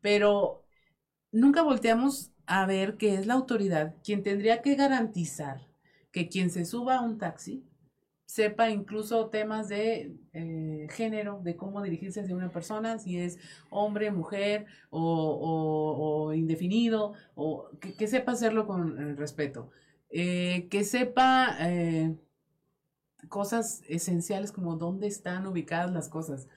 Pero 0.00 0.64
nunca 1.30 1.62
volteamos 1.62 2.32
a 2.48 2.66
ver 2.66 2.96
que 2.96 3.14
es 3.14 3.26
la 3.26 3.34
autoridad 3.34 3.94
quien 4.02 4.22
tendría 4.22 4.62
que 4.62 4.74
garantizar 4.74 5.68
que 6.10 6.28
quien 6.28 6.50
se 6.50 6.64
suba 6.64 6.96
a 6.96 7.02
un 7.02 7.18
taxi 7.18 7.62
sepa 8.24 8.70
incluso 8.70 9.28
temas 9.28 9.68
de 9.68 10.14
eh, 10.34 10.86
género, 10.90 11.40
de 11.42 11.56
cómo 11.56 11.82
dirigirse 11.82 12.20
hacia 12.20 12.36
una 12.36 12.50
persona, 12.50 12.98
si 12.98 13.18
es 13.18 13.38
hombre, 13.70 14.10
mujer 14.10 14.66
o, 14.90 16.32
indefinido, 16.34 17.14
o 17.34 17.70
que, 17.80 18.06
sepa 18.06 18.32
hacerlo 18.32 18.66
con 18.66 19.16
respeto, 19.16 19.70
eh, 20.10 20.68
que 20.70 20.84
sepa 20.84 21.56
eh, 21.60 22.14
cosas 23.28 23.82
esenciales 23.88 24.52
como 24.52 24.76
dónde 24.76 25.06
están 25.06 25.46
ubicadas 25.46 25.90
las 25.90 26.08
cosas, 26.10 26.48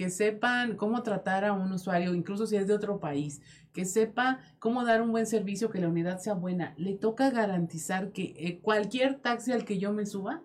que 0.00 0.08
sepan 0.08 0.78
cómo 0.78 1.02
tratar 1.02 1.44
a 1.44 1.52
un 1.52 1.70
usuario, 1.72 2.14
incluso 2.14 2.46
si 2.46 2.56
es 2.56 2.66
de 2.66 2.72
otro 2.72 3.00
país, 3.00 3.42
que 3.74 3.84
sepa 3.84 4.40
cómo 4.58 4.82
dar 4.82 5.02
un 5.02 5.12
buen 5.12 5.26
servicio, 5.26 5.68
que 5.68 5.78
la 5.78 5.88
unidad 5.88 6.20
sea 6.20 6.32
buena. 6.32 6.72
Le 6.78 6.94
toca 6.94 7.28
garantizar 7.28 8.10
que 8.10 8.32
eh, 8.38 8.60
cualquier 8.62 9.20
taxi 9.20 9.52
al 9.52 9.66
que 9.66 9.78
yo 9.78 9.92
me 9.92 10.06
suba 10.06 10.42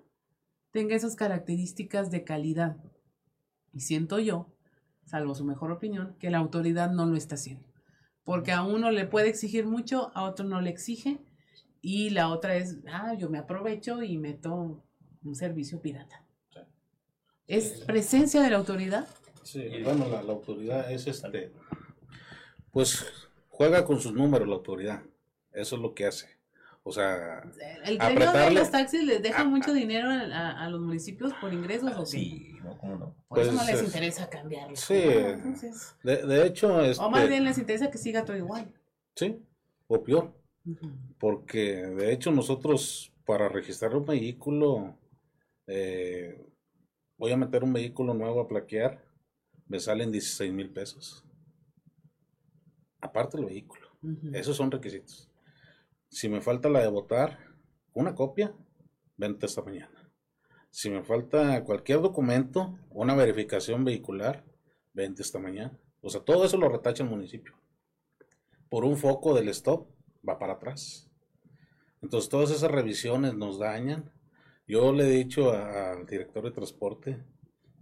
tenga 0.72 0.94
esas 0.94 1.16
características 1.16 2.12
de 2.12 2.26
calidad. 2.26 2.76
Y 3.72 3.80
siento 3.80 4.20
yo, 4.20 4.54
salvo 5.06 5.34
su 5.36 5.46
mejor 5.46 5.72
opinión, 5.72 6.18
que 6.20 6.32
la 6.32 6.40
autoridad 6.40 6.92
no 6.92 7.06
lo 7.06 7.16
está 7.16 7.36
haciendo. 7.36 7.66
Porque 8.26 8.52
a 8.52 8.62
uno 8.62 8.92
le 8.92 9.06
puede 9.06 9.30
exigir 9.30 9.66
mucho, 9.66 10.12
a 10.16 10.24
otro 10.24 10.46
no 10.46 10.60
le 10.60 10.70
exige. 10.70 11.22
Y 11.80 12.10
la 12.10 12.28
otra 12.28 12.58
es, 12.58 12.80
ah, 12.92 13.14
yo 13.14 13.30
me 13.30 13.38
aprovecho 13.38 14.04
y 14.04 14.18
meto 14.18 14.84
un 15.24 15.34
servicio 15.34 15.82
pirata. 15.82 16.26
¿Es 17.48 17.86
presencia 17.86 18.42
de 18.42 18.50
la 18.50 18.58
autoridad? 18.58 19.08
Sí, 19.46 19.64
bueno, 19.84 20.08
la, 20.10 20.20
autoridad 20.34 20.92
es 20.92 21.06
este, 21.06 21.52
pues 22.72 23.06
juega 23.48 23.86
con 23.86 24.02
sus 24.02 24.12
números 24.12 24.48
la 24.48 24.56
autoridad, 24.56 25.04
eso 25.52 25.76
es 25.76 25.82
lo 25.84 25.94
que 25.94 26.08
hace. 26.08 26.28
O 26.82 26.92
sea, 26.92 27.44
el 27.86 28.00
gremio 28.00 28.32
de 28.32 28.52
los 28.52 28.72
taxis 28.72 29.04
les 29.04 29.22
deja 29.22 29.44
mucho 29.44 29.72
dinero 29.72 30.10
a, 30.10 30.68
los 30.70 30.82
municipios 30.82 31.32
por 31.36 31.54
ingresos. 31.54 31.92
¿o 31.96 32.06
sí, 32.08 32.56
no, 32.64 32.76
¿cómo 32.80 32.96
no? 32.96 33.16
Por 33.28 33.40
eso 33.40 33.52
no 33.52 33.64
les 33.64 33.84
interesa 33.84 34.30
cambiarlo. 34.30 34.76
Sí, 34.76 34.96
de, 36.04 36.46
hecho. 36.48 36.76
o 36.76 37.10
más 37.10 37.22
este 37.22 37.28
bien 37.28 37.44
les 37.44 37.60
interesa 37.60 37.92
que 37.92 38.00
siga 38.00 38.26
todo 38.26 38.38
igual. 38.38 38.74
Sí, 39.16 39.40
o 39.88 40.04
peor. 40.04 40.34
Porque 41.20 41.86
de 41.86 42.14
hecho 42.14 42.32
nosotros 42.32 43.14
para 43.26 43.48
registrar 43.48 43.96
un 43.96 44.06
vehículo, 44.06 44.98
eh, 45.68 46.44
voy 47.18 47.32
a 47.32 47.38
meter 47.38 47.64
un 47.64 47.74
vehículo 47.74 48.16
nuevo 48.16 48.42
a 48.42 48.48
plaquear 48.48 49.05
me 49.68 49.80
salen 49.80 50.12
16 50.12 50.52
mil 50.54 50.72
pesos. 50.72 51.26
Aparte 53.02 53.38
el 53.38 53.46
vehículo. 53.46 53.90
Esos 54.34 54.58
son 54.58 54.72
requisitos. 54.72 55.32
Si 56.10 56.30
me 56.30 56.42
falta 56.42 56.70
la 56.70 56.82
de 56.82 56.88
votar, 56.88 57.40
una 57.94 58.14
copia, 58.14 58.54
vente 59.18 59.46
esta 59.46 59.62
mañana. 59.64 60.12
Si 60.70 60.90
me 60.90 61.04
falta 61.04 61.64
cualquier 61.64 62.02
documento, 62.02 62.78
una 62.90 63.16
verificación 63.16 63.84
vehicular, 63.84 64.44
vente 64.94 65.22
esta 65.22 65.40
mañana. 65.40 65.80
O 66.02 66.10
sea, 66.10 66.22
todo 66.22 66.46
eso 66.46 66.58
lo 66.58 66.70
retacha 66.70 67.04
el 67.04 67.10
municipio. 67.10 67.54
Por 68.70 68.86
un 68.86 68.98
foco 68.98 69.34
del 69.34 69.50
stop, 69.50 69.88
va 70.28 70.38
para 70.38 70.54
atrás. 70.54 71.10
Entonces, 72.02 72.30
todas 72.30 72.52
esas 72.52 72.70
revisiones 72.70 73.34
nos 73.34 73.58
dañan. 73.58 74.12
Yo 74.68 74.92
le 74.92 75.06
he 75.06 75.10
dicho 75.10 75.52
al 75.52 76.06
director 76.06 76.44
de 76.44 76.52
transporte 76.52 77.24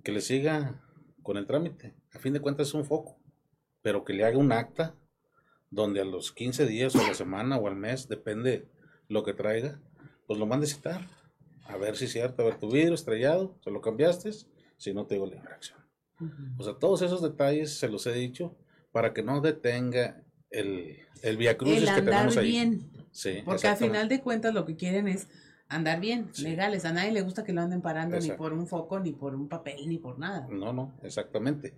que 0.04 0.12
le 0.12 0.22
siga 0.22 0.82
con 1.24 1.38
el 1.38 1.48
trámite. 1.48 1.94
A 2.14 2.20
fin 2.20 2.34
de 2.34 2.42
cuentas 2.42 2.68
es 2.68 2.74
un 2.74 2.86
foco, 2.86 3.18
pero 3.82 4.04
que 4.04 4.14
le 4.14 4.26
haga 4.26 4.38
un 4.38 4.52
acta 4.52 4.96
donde 5.72 6.02
a 6.02 6.06
los 6.06 6.32
15 6.32 6.68
días 6.68 6.96
o 6.96 7.02
a 7.02 7.08
la 7.08 7.14
semana 7.16 7.58
o 7.58 7.68
al 7.68 7.76
mes, 7.76 8.08
depende 8.08 8.68
lo 9.08 9.24
que 9.24 9.34
traiga, 9.34 9.80
pues 10.28 10.38
lo 10.38 10.46
mande 10.46 10.68
a 10.68 10.70
citar. 10.70 11.08
A 11.66 11.78
ver 11.78 11.96
si 11.96 12.06
es 12.06 12.12
cierto, 12.12 12.44
a 12.44 12.46
ver 12.46 12.60
tu 12.60 12.70
vidrio 12.70 12.94
estrellado, 12.94 13.58
se 13.64 13.72
lo 13.72 13.82
cambiaste, 13.82 14.32
si 14.78 14.94
no 14.94 15.08
te 15.08 15.16
digo 15.16 15.26
la 15.26 15.38
infracción. 15.38 15.80
O 16.58 16.64
sea, 16.64 16.76
todos 16.76 17.02
esos 17.02 17.22
detalles 17.22 17.78
se 17.78 17.90
los 17.90 18.06
he 18.06 18.14
dicho 18.14 18.56
para 18.92 19.14
que 19.14 19.24
no 19.24 19.42
detenga 19.42 20.24
el, 20.52 21.00
el 21.24 21.38
via 21.38 21.58
crucis 21.58 21.90
que 21.90 22.02
tenemos 22.02 22.38
ahí. 22.38 22.52
bien. 22.52 22.92
Sí, 23.12 23.42
Porque 23.46 23.68
al 23.68 23.78
final 23.78 24.08
de 24.10 24.22
cuentas 24.22 24.54
lo 24.54 24.66
que 24.66 24.76
quieren 24.76 25.08
es 25.08 25.28
andar 25.74 26.00
bien, 26.00 26.30
legales. 26.40 26.86
A 26.86 26.94
nadie 26.94 27.12
le 27.12 27.22
gusta 27.22 27.44
que 27.44 27.54
lo 27.54 27.62
anden 27.62 27.82
parando 27.82 28.20
ni 28.20 28.32
por 28.32 28.54
un 28.54 28.68
foco, 28.68 29.00
ni 29.00 29.12
por 29.14 29.36
un 29.36 29.48
papel, 29.48 29.88
ni 29.88 29.98
por 29.98 30.20
nada. 30.20 30.48
No, 30.50 30.74
no, 30.74 30.98
exactamente. 31.04 31.74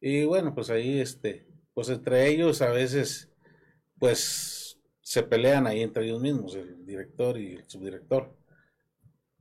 Y 0.00 0.24
bueno, 0.24 0.54
pues 0.54 0.70
ahí, 0.70 1.00
este, 1.00 1.46
pues 1.74 1.88
entre 1.88 2.28
ellos 2.28 2.62
a 2.62 2.70
veces, 2.70 3.30
pues 3.98 4.80
se 5.00 5.22
pelean 5.22 5.66
ahí 5.66 5.82
entre 5.82 6.06
ellos 6.06 6.20
mismos, 6.20 6.54
el 6.54 6.84
director 6.84 7.38
y 7.38 7.54
el 7.54 7.68
subdirector. 7.68 8.36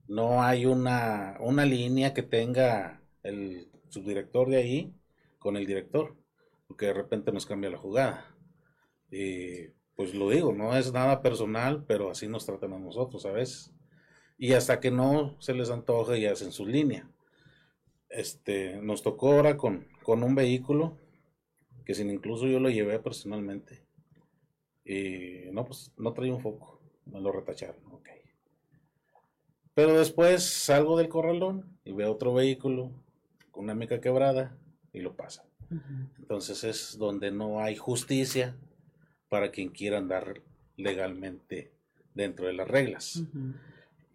No 0.08 0.42
hay 0.42 0.66
una, 0.66 1.38
una 1.40 1.66
línea 1.66 2.14
que 2.14 2.24
tenga 2.24 3.02
el 3.24 3.70
subdirector 3.90 4.50
de 4.50 4.58
ahí 4.58 4.94
con 5.38 5.58
el 5.58 5.66
director, 5.66 6.16
porque 6.68 6.88
de 6.88 6.94
repente 6.94 7.32
nos 7.32 7.46
cambia 7.46 7.70
la 7.70 7.78
jugada. 7.78 8.34
Y 9.12 9.68
pues 9.96 10.14
lo 10.14 10.30
digo, 10.30 10.54
no 10.54 10.76
es 10.76 10.94
nada 10.94 11.22
personal, 11.22 11.84
pero 11.86 12.12
así 12.12 12.28
nos 12.28 12.46
tratan 12.46 12.74
a 12.74 12.80
nosotros 12.80 13.26
a 13.26 13.32
veces 13.32 13.74
y 14.38 14.54
hasta 14.54 14.80
que 14.80 14.92
no 14.92 15.36
se 15.40 15.54
les 15.54 15.70
antoja 15.70 16.18
y 16.18 16.26
hacen 16.26 16.52
su 16.52 16.66
línea. 16.66 17.10
Este, 18.10 18.80
nos 18.82 19.04
tocó 19.04 19.34
ahora 19.34 19.58
con, 19.58 19.88
con 20.04 20.24
un 20.24 20.36
vehículo 20.36 20.98
que 21.86 21.94
sin 21.94 22.10
incluso 22.10 22.48
yo 22.48 22.60
lo 22.60 22.70
llevé 22.70 23.00
personalmente 23.00 23.86
y 24.84 25.52
no, 25.52 25.66
pues 25.66 25.92
no 25.98 26.14
traía 26.14 26.34
un 26.34 26.42
foco, 26.42 26.82
me 27.06 27.20
lo 27.20 27.32
retacharon, 27.32 27.82
ok. 27.92 28.10
Pero 29.74 29.98
después 29.98 30.44
salgo 30.44 30.98
del 30.98 31.10
corralón 31.10 31.78
y 31.84 31.92
veo 31.92 32.12
otro 32.12 32.34
vehículo 32.34 32.92
con 33.52 33.66
una 33.66 33.76
mica 33.76 34.02
quebrada 34.02 34.58
y 34.94 35.02
lo 35.02 35.16
pasa. 35.16 35.46
Entonces 36.18 36.64
es 36.64 36.98
donde 36.98 37.32
no 37.32 37.62
hay 37.62 37.76
justicia 37.76 38.56
para 39.30 39.52
quien 39.52 39.70
quiera 39.70 39.98
andar 39.98 40.42
legalmente 40.78 41.72
dentro 42.14 42.48
de 42.48 42.54
las 42.54 42.68
reglas. 42.68 43.24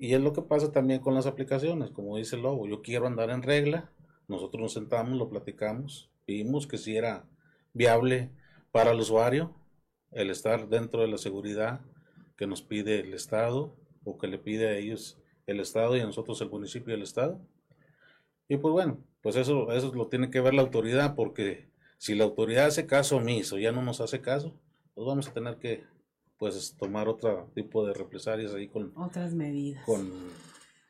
Y 0.03 0.15
es 0.15 0.21
lo 0.21 0.33
que 0.33 0.43
pasa 0.43 0.73
también 0.73 0.99
con 0.99 1.15
las 1.15 1.27
aplicaciones, 1.27 1.93
como 1.93 2.17
dice 2.17 2.37
Lobo, 2.37 2.67
yo 2.67 2.83
quiero 2.83 3.07
andar 3.07 3.31
en 3.31 3.41
regla, 3.41 3.93
nosotros 4.27 4.61
nos 4.61 4.73
sentamos, 4.73 5.17
lo 5.17 5.31
platicamos, 5.31 6.11
vimos 6.27 6.67
que 6.67 6.77
si 6.77 6.97
era 6.97 7.25
viable 7.73 8.33
para 8.73 8.91
el 8.91 8.99
usuario 8.99 9.55
el 10.11 10.31
estar 10.31 10.69
dentro 10.69 11.03
de 11.03 11.07
la 11.07 11.19
seguridad 11.19 11.83
que 12.37 12.49
nos 12.49 12.63
pide 12.63 12.99
el 12.99 13.15
Estado 13.15 13.77
o 14.03 14.19
que 14.19 14.27
le 14.27 14.39
pide 14.39 14.71
a 14.71 14.77
ellos 14.77 15.23
el 15.47 15.61
Estado 15.61 15.97
y 15.97 16.01
a 16.01 16.07
nosotros 16.07 16.41
el 16.41 16.51
municipio 16.51 16.93
y 16.93 16.97
el 16.97 17.03
Estado. 17.03 17.41
Y 18.49 18.57
pues 18.57 18.73
bueno, 18.73 18.99
pues 19.21 19.37
eso, 19.37 19.71
eso 19.71 19.95
lo 19.95 20.09
tiene 20.09 20.31
que 20.31 20.41
ver 20.41 20.55
la 20.55 20.63
autoridad 20.63 21.15
porque 21.15 21.71
si 21.99 22.17
la 22.17 22.25
autoridad 22.25 22.67
hace 22.67 22.87
caso 22.87 23.19
omiso, 23.19 23.57
ya 23.57 23.71
no 23.71 23.83
nos 23.83 24.01
hace 24.01 24.21
caso, 24.21 24.53
pues 24.95 25.07
vamos 25.07 25.29
a 25.29 25.33
tener 25.33 25.59
que 25.59 25.85
pues 26.43 26.75
tomar 26.77 27.09
otro 27.09 27.53
tipo 27.55 27.87
de 27.87 27.95
represalias 27.95 28.53
ahí 28.53 28.67
con 28.67 28.91
otras 28.97 29.33
medidas 29.33 29.85
con, 29.85 30.11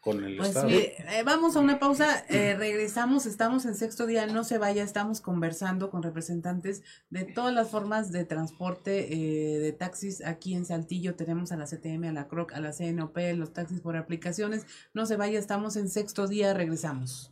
con 0.00 0.24
el 0.24 0.38
pues 0.38 0.48
Estado. 0.48 0.70
Eh, 0.70 1.22
vamos 1.26 1.56
a 1.56 1.60
una 1.60 1.78
pausa, 1.78 2.24
eh, 2.30 2.56
regresamos, 2.56 3.26
estamos 3.26 3.66
en 3.66 3.74
sexto 3.74 4.06
día, 4.06 4.26
no 4.26 4.44
se 4.44 4.56
vaya, 4.56 4.82
estamos 4.82 5.20
conversando 5.20 5.90
con 5.90 6.02
representantes 6.02 6.82
de 7.10 7.24
todas 7.24 7.52
las 7.52 7.68
formas 7.68 8.12
de 8.12 8.24
transporte 8.24 9.12
eh, 9.12 9.58
de 9.58 9.72
taxis 9.72 10.24
aquí 10.24 10.54
en 10.54 10.64
Saltillo, 10.64 11.16
tenemos 11.16 11.52
a 11.52 11.58
la 11.58 11.66
CTM, 11.66 12.04
a 12.04 12.12
la 12.12 12.28
CROC, 12.28 12.54
a 12.54 12.60
la 12.60 12.72
CNOP, 12.72 13.18
los 13.36 13.52
taxis 13.52 13.82
por 13.82 13.98
aplicaciones, 13.98 14.64
no 14.94 15.04
se 15.04 15.16
vaya, 15.16 15.38
estamos 15.38 15.76
en 15.76 15.90
sexto 15.90 16.28
día, 16.28 16.54
regresamos. 16.54 17.30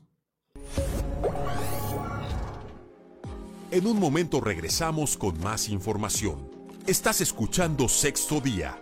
En 3.71 3.87
un 3.87 3.99
momento 3.99 4.43
regresamos 4.43 5.17
con 5.17 5.41
más 5.41 5.71
información. 5.71 6.50
Estás 6.87 7.21
escuchando 7.21 7.89
Sexto 7.89 8.41
Día, 8.41 8.77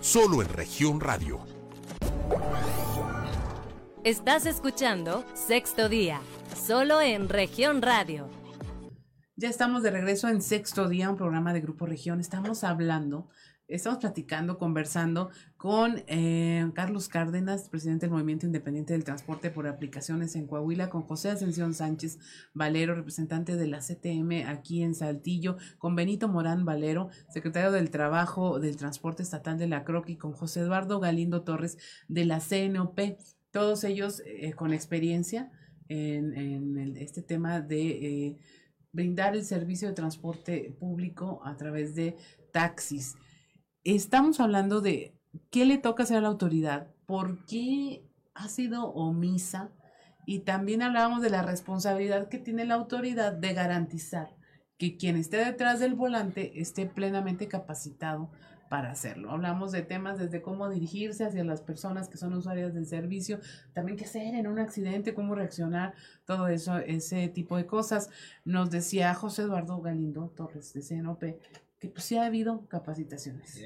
solo 0.00 0.42
en 0.42 0.48
región 0.48 1.00
radio. 1.00 1.46
Estás 4.02 4.46
escuchando 4.46 5.24
Sexto 5.34 5.88
Día, 5.88 6.20
solo 6.56 7.00
en 7.00 7.28
región 7.28 7.82
radio. 7.82 8.28
Ya 9.36 9.48
estamos 9.48 9.84
de 9.84 9.90
regreso 9.92 10.28
en 10.28 10.42
Sexto 10.42 10.88
Día, 10.88 11.08
un 11.08 11.16
programa 11.16 11.52
de 11.52 11.60
Grupo 11.60 11.86
Región. 11.86 12.20
Estamos 12.20 12.64
hablando 12.64 13.28
estamos 13.68 13.98
platicando, 13.98 14.58
conversando 14.58 15.30
con 15.56 16.04
eh, 16.06 16.70
Carlos 16.74 17.08
Cárdenas, 17.08 17.68
presidente 17.68 18.06
del 18.06 18.12
Movimiento 18.12 18.46
Independiente 18.46 18.92
del 18.92 19.04
Transporte 19.04 19.50
por 19.50 19.66
Aplicaciones 19.66 20.36
en 20.36 20.46
Coahuila, 20.46 20.88
con 20.88 21.02
José 21.02 21.30
Ascensión 21.30 21.74
Sánchez 21.74 22.18
Valero, 22.54 22.94
representante 22.94 23.56
de 23.56 23.66
la 23.66 23.80
CTM 23.80 24.46
aquí 24.46 24.82
en 24.82 24.94
Saltillo, 24.94 25.56
con 25.78 25.96
Benito 25.96 26.28
Morán 26.28 26.64
Valero, 26.64 27.08
secretario 27.28 27.72
del 27.72 27.90
Trabajo 27.90 28.60
del 28.60 28.76
Transporte 28.76 29.22
Estatal 29.22 29.58
de 29.58 29.66
la 29.66 29.84
CROC 29.84 30.10
y 30.10 30.16
con 30.16 30.32
José 30.32 30.60
Eduardo 30.60 31.00
Galindo 31.00 31.42
Torres 31.42 31.78
de 32.08 32.24
la 32.24 32.40
CNOP, 32.40 33.00
todos 33.50 33.82
ellos 33.84 34.22
eh, 34.26 34.52
con 34.52 34.72
experiencia 34.72 35.50
en, 35.88 36.96
este 36.96 37.22
tema 37.22 37.60
de... 37.60 37.88
Eh, 37.88 38.38
brindar 38.92 39.36
el 39.36 39.44
servicio 39.44 39.88
de 39.88 39.94
transporte 39.94 40.74
público 40.80 41.42
a 41.44 41.54
través 41.58 41.94
de 41.94 42.16
taxis 42.50 43.14
estamos 43.94 44.40
hablando 44.40 44.80
de 44.80 45.14
qué 45.50 45.64
le 45.64 45.78
toca 45.78 46.02
hacer 46.02 46.16
a 46.16 46.20
la 46.20 46.28
autoridad, 46.28 46.88
por 47.06 47.44
qué 47.46 48.04
ha 48.34 48.48
sido 48.48 48.88
omisa 48.88 49.70
y 50.26 50.40
también 50.40 50.82
hablábamos 50.82 51.22
de 51.22 51.30
la 51.30 51.42
responsabilidad 51.42 52.28
que 52.28 52.38
tiene 52.38 52.64
la 52.64 52.74
autoridad 52.74 53.32
de 53.32 53.54
garantizar 53.54 54.34
que 54.76 54.96
quien 54.96 55.16
esté 55.16 55.36
detrás 55.36 55.78
del 55.78 55.94
volante 55.94 56.60
esté 56.60 56.86
plenamente 56.86 57.46
capacitado 57.46 58.30
para 58.68 58.90
hacerlo. 58.90 59.30
Hablamos 59.30 59.70
de 59.70 59.82
temas 59.82 60.18
desde 60.18 60.42
cómo 60.42 60.68
dirigirse 60.68 61.24
hacia 61.24 61.44
las 61.44 61.62
personas 61.62 62.08
que 62.08 62.18
son 62.18 62.34
usuarias 62.34 62.74
del 62.74 62.86
servicio, 62.86 63.38
también 63.72 63.96
qué 63.96 64.04
hacer 64.04 64.34
en 64.34 64.48
un 64.48 64.58
accidente, 64.58 65.14
cómo 65.14 65.36
reaccionar, 65.36 65.94
todo 66.24 66.48
eso, 66.48 66.78
ese 66.78 67.28
tipo 67.28 67.56
de 67.56 67.66
cosas. 67.66 68.10
Nos 68.44 68.70
decía 68.70 69.14
José 69.14 69.42
Eduardo 69.42 69.80
Galindo 69.80 70.32
Torres 70.36 70.72
de 70.74 70.82
CNOP 70.82 71.22
que 71.78 71.88
pues 71.88 72.04
sí 72.04 72.16
ha 72.16 72.26
habido 72.26 72.66
capacitaciones. 72.68 73.60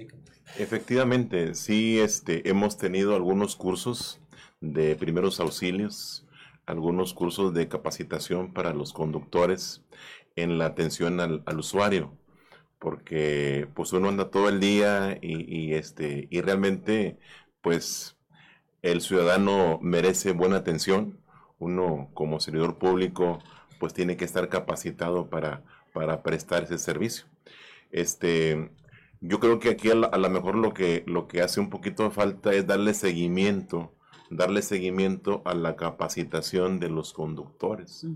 Efectivamente, 0.58 1.54
sí 1.54 2.00
este, 2.00 2.48
hemos 2.48 2.76
tenido 2.76 3.14
algunos 3.14 3.56
cursos 3.56 4.20
de 4.60 4.96
primeros 4.96 5.40
auxilios, 5.40 6.26
algunos 6.66 7.14
cursos 7.14 7.54
de 7.54 7.68
capacitación 7.68 8.52
para 8.52 8.72
los 8.72 8.92
conductores 8.92 9.82
en 10.36 10.58
la 10.58 10.66
atención 10.66 11.20
al, 11.20 11.58
usuario, 11.58 12.12
porque 12.78 13.68
pues 13.74 13.92
uno 13.92 14.08
anda 14.08 14.30
todo 14.30 14.48
el 14.48 14.60
día 14.60 15.18
y, 15.20 15.74
este, 15.74 16.26
y 16.30 16.40
realmente 16.40 17.18
pues 17.60 18.16
el 18.82 19.00
ciudadano 19.02 19.78
merece 19.82 20.32
buena 20.32 20.56
atención, 20.56 21.18
uno 21.58 22.10
como 22.14 22.40
servidor 22.40 22.78
público 22.78 23.40
pues 23.78 23.94
tiene 23.94 24.16
que 24.16 24.24
estar 24.24 24.48
capacitado 24.48 25.28
para, 25.30 25.62
para 25.92 26.22
prestar 26.22 26.64
ese 26.64 26.78
servicio. 26.78 27.29
Este, 27.90 28.70
yo 29.20 29.38
creo 29.40 29.58
que 29.58 29.70
aquí 29.70 29.90
a 29.90 29.94
lo 29.94 30.30
mejor 30.30 30.56
lo 30.56 30.72
que, 30.72 31.04
lo 31.06 31.28
que 31.28 31.42
hace 31.42 31.60
un 31.60 31.70
poquito 31.70 32.04
de 32.04 32.10
falta 32.10 32.52
es 32.52 32.66
darle 32.66 32.94
seguimiento, 32.94 33.92
darle 34.30 34.62
seguimiento 34.62 35.42
a 35.44 35.54
la 35.54 35.76
capacitación 35.76 36.80
de 36.80 36.88
los 36.88 37.12
conductores. 37.12 38.06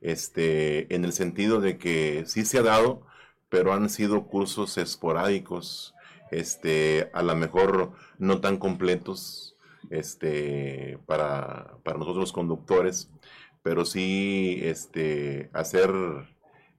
Este, 0.00 0.92
en 0.94 1.04
el 1.04 1.12
sentido 1.12 1.60
de 1.60 1.78
que 1.78 2.24
sí 2.26 2.44
se 2.44 2.58
ha 2.58 2.62
dado, 2.62 3.02
pero 3.48 3.72
han 3.72 3.88
sido 3.88 4.26
cursos 4.26 4.76
esporádicos, 4.78 5.94
este, 6.30 7.10
a 7.14 7.22
lo 7.22 7.34
mejor 7.36 7.92
no 8.18 8.40
tan 8.40 8.58
completos, 8.58 9.56
este, 9.90 10.98
para, 11.06 11.78
para 11.82 11.98
nosotros 11.98 12.20
los 12.20 12.32
conductores, 12.32 13.10
pero 13.62 13.84
sí, 13.84 14.58
este, 14.62 15.50
hacer 15.52 15.90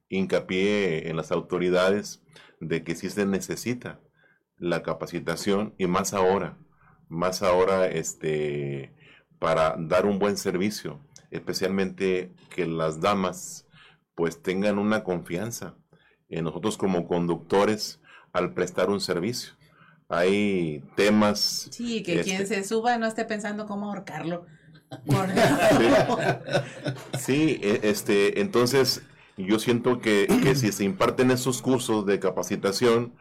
hincapié 0.10 1.10
en 1.10 1.16
las 1.16 1.32
autoridades 1.32 2.22
de 2.60 2.84
que 2.84 2.96
sí 2.96 3.10
se 3.10 3.26
necesita 3.26 4.02
la 4.58 4.84
capacitación 4.84 5.74
y 5.78 5.88
más 5.88 6.14
ahora, 6.14 6.58
más 7.08 7.42
ahora 7.42 7.88
este 7.88 8.94
para 9.40 9.76
dar 9.80 10.06
un 10.06 10.20
buen 10.20 10.36
servicio, 10.36 11.00
especialmente 11.32 12.34
que 12.54 12.68
las 12.68 13.00
damas 13.00 13.66
pues 14.16 14.42
tengan 14.42 14.78
una 14.78 15.06
confianza 15.06 15.76
en 16.28 16.44
nosotros 16.44 16.78
como 16.78 17.08
conductores 17.08 18.02
al 18.34 18.54
prestar 18.54 18.90
un 18.90 19.00
servicio. 19.00 19.54
Hay 20.10 20.84
temas... 20.98 21.70
Sí, 21.72 22.04
que 22.04 22.22
quien 22.22 22.42
este, 22.42 22.62
se 22.62 22.68
suba 22.68 22.98
no 22.98 23.06
esté 23.06 23.24
pensando 23.26 23.66
cómo 23.66 23.88
ahorcarlo. 23.88 24.46
Sí, 27.20 27.60
e- 27.62 27.82
este, 27.84 28.42
entonces 28.42 29.04
yo 29.48 29.60
siento 29.60 30.00
que, 30.00 30.28
que 30.42 30.56
si 30.56 30.72
se 30.72 30.84
imparten 30.84 31.32
esos 31.32 31.62
cursos 31.62 32.06
de 32.06 32.20
capacitación, 32.20 33.14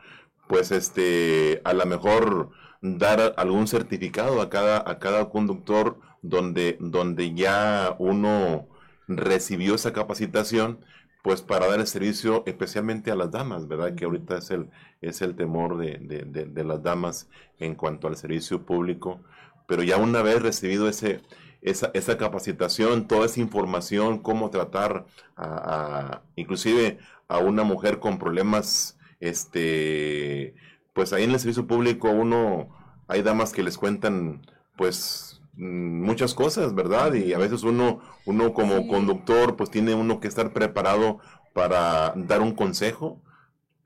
pues 0.49 0.71
este, 0.73 1.61
a 1.65 1.73
lo 1.75 1.87
mejor 1.87 2.51
dar 2.83 3.35
algún 3.37 3.67
certificado 3.69 4.41
a 4.41 4.51
cada, 4.51 4.79
a 4.89 4.99
cada 4.99 5.29
conductor 5.31 5.99
donde, 6.23 6.77
donde 6.81 7.35
ya 7.35 7.95
uno 7.99 8.69
recibió 9.09 9.75
esa 9.75 9.93
capacitación, 9.93 10.85
pues 11.23 11.43
para 11.43 11.67
dar 11.69 11.81
el 11.81 11.87
servicio 11.87 12.43
especialmente 12.47 13.11
a 13.11 13.17
las 13.17 13.31
damas, 13.31 13.69
¿verdad? 13.69 13.95
Que 13.95 14.05
ahorita 14.07 14.39
es 14.39 14.51
el, 14.51 14.71
es 15.01 15.21
el 15.23 15.37
temor 15.37 15.77
de, 15.79 15.99
de- 15.99 16.25
de- 16.25 16.47
de 16.47 16.65
las 16.65 16.83
damas 16.83 17.29
en 17.59 17.75
cuanto 17.75 18.09
al 18.09 18.17
servicio 18.17 18.65
público. 18.65 19.21
Pero 19.67 19.83
ya 19.83 19.97
una 19.99 20.23
vez 20.23 20.41
recibido 20.43 20.89
ese, 20.89 21.21
esa, 21.63 21.91
esa 21.95 22.17
capacitación, 22.19 23.07
toda 23.09 23.27
esa 23.27 23.41
información, 23.41 24.19
cómo 24.21 24.51
tratar 24.51 25.07
a, 25.37 26.15
a- 26.17 26.23
inclusive 26.37 26.99
a 27.29 27.39
una 27.39 27.65
mujer 27.65 27.99
con 28.01 28.19
problemas, 28.19 28.99
este, 29.21 30.55
pues 30.95 31.13
ahí 31.13 31.25
en 31.25 31.33
el 31.33 31.41
servicio 31.41 31.67
público 31.67 32.11
uno, 32.11 32.69
hay 33.09 33.23
damas 33.23 33.53
que 33.53 33.63
les 33.63 33.79
cuentan, 33.79 34.43
pues 34.77 35.41
mm, 35.55 36.03
muchas 36.05 36.35
cosas, 36.35 36.75
¿verdad? 36.75 37.15
Y 37.15 37.33
a 37.33 37.39
veces 37.39 37.63
uno, 37.65 38.01
uno 38.25 38.53
como 38.55 38.83
Sí. 38.83 38.89
conductor, 38.89 39.57
pues 39.57 39.71
tiene 39.71 39.95
uno 39.95 40.21
que 40.21 40.29
estar 40.29 40.53
preparado 40.53 41.19
para 41.53 42.13
dar 42.17 42.41
un 42.41 42.55
consejo, 42.55 43.21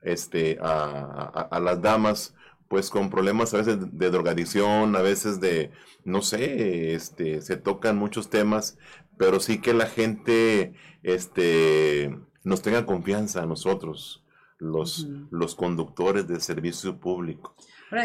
este, 0.01 0.57
a, 0.61 1.31
a- 1.33 1.47
a 1.51 1.59
las 1.59 1.81
damas, 1.81 2.35
pues 2.73 2.89
con 2.89 3.11
problemas 3.11 3.53
a 3.53 3.57
veces 3.57 3.77
de 3.99 4.09
drogadicción, 4.09 4.95
a 4.95 5.03
veces 5.03 5.39
de, 5.39 5.69
no 6.05 6.23
sé, 6.23 6.95
este, 6.95 7.39
se 7.41 7.55
tocan 7.55 7.99
muchos 7.99 8.31
temas, 8.31 8.79
pero 9.15 9.39
sí 9.39 9.59
que 9.61 9.75
la 9.75 9.85
gente, 9.85 10.73
este, 11.03 12.17
nos 12.43 12.63
tenga 12.63 12.87
confianza 12.87 13.43
a 13.43 13.45
nosotros, 13.45 14.23
los, 14.57 15.07
los 15.29 15.53
conductores 15.53 16.27
de 16.27 16.39
servicio 16.39 16.97
público, 16.99 17.55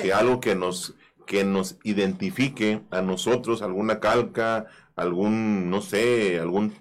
que 0.03 0.13
algo 0.13 0.39
que 0.39 0.55
nos, 0.55 0.95
que 1.27 1.45
nos 1.45 1.79
identifique 1.83 2.83
a 2.91 3.01
nosotros, 3.01 3.63
alguna 3.63 4.01
calca, 4.01 4.67
algún, 4.97 5.71
no 5.71 5.81
sé, 5.81 6.39
algún, 6.41 6.75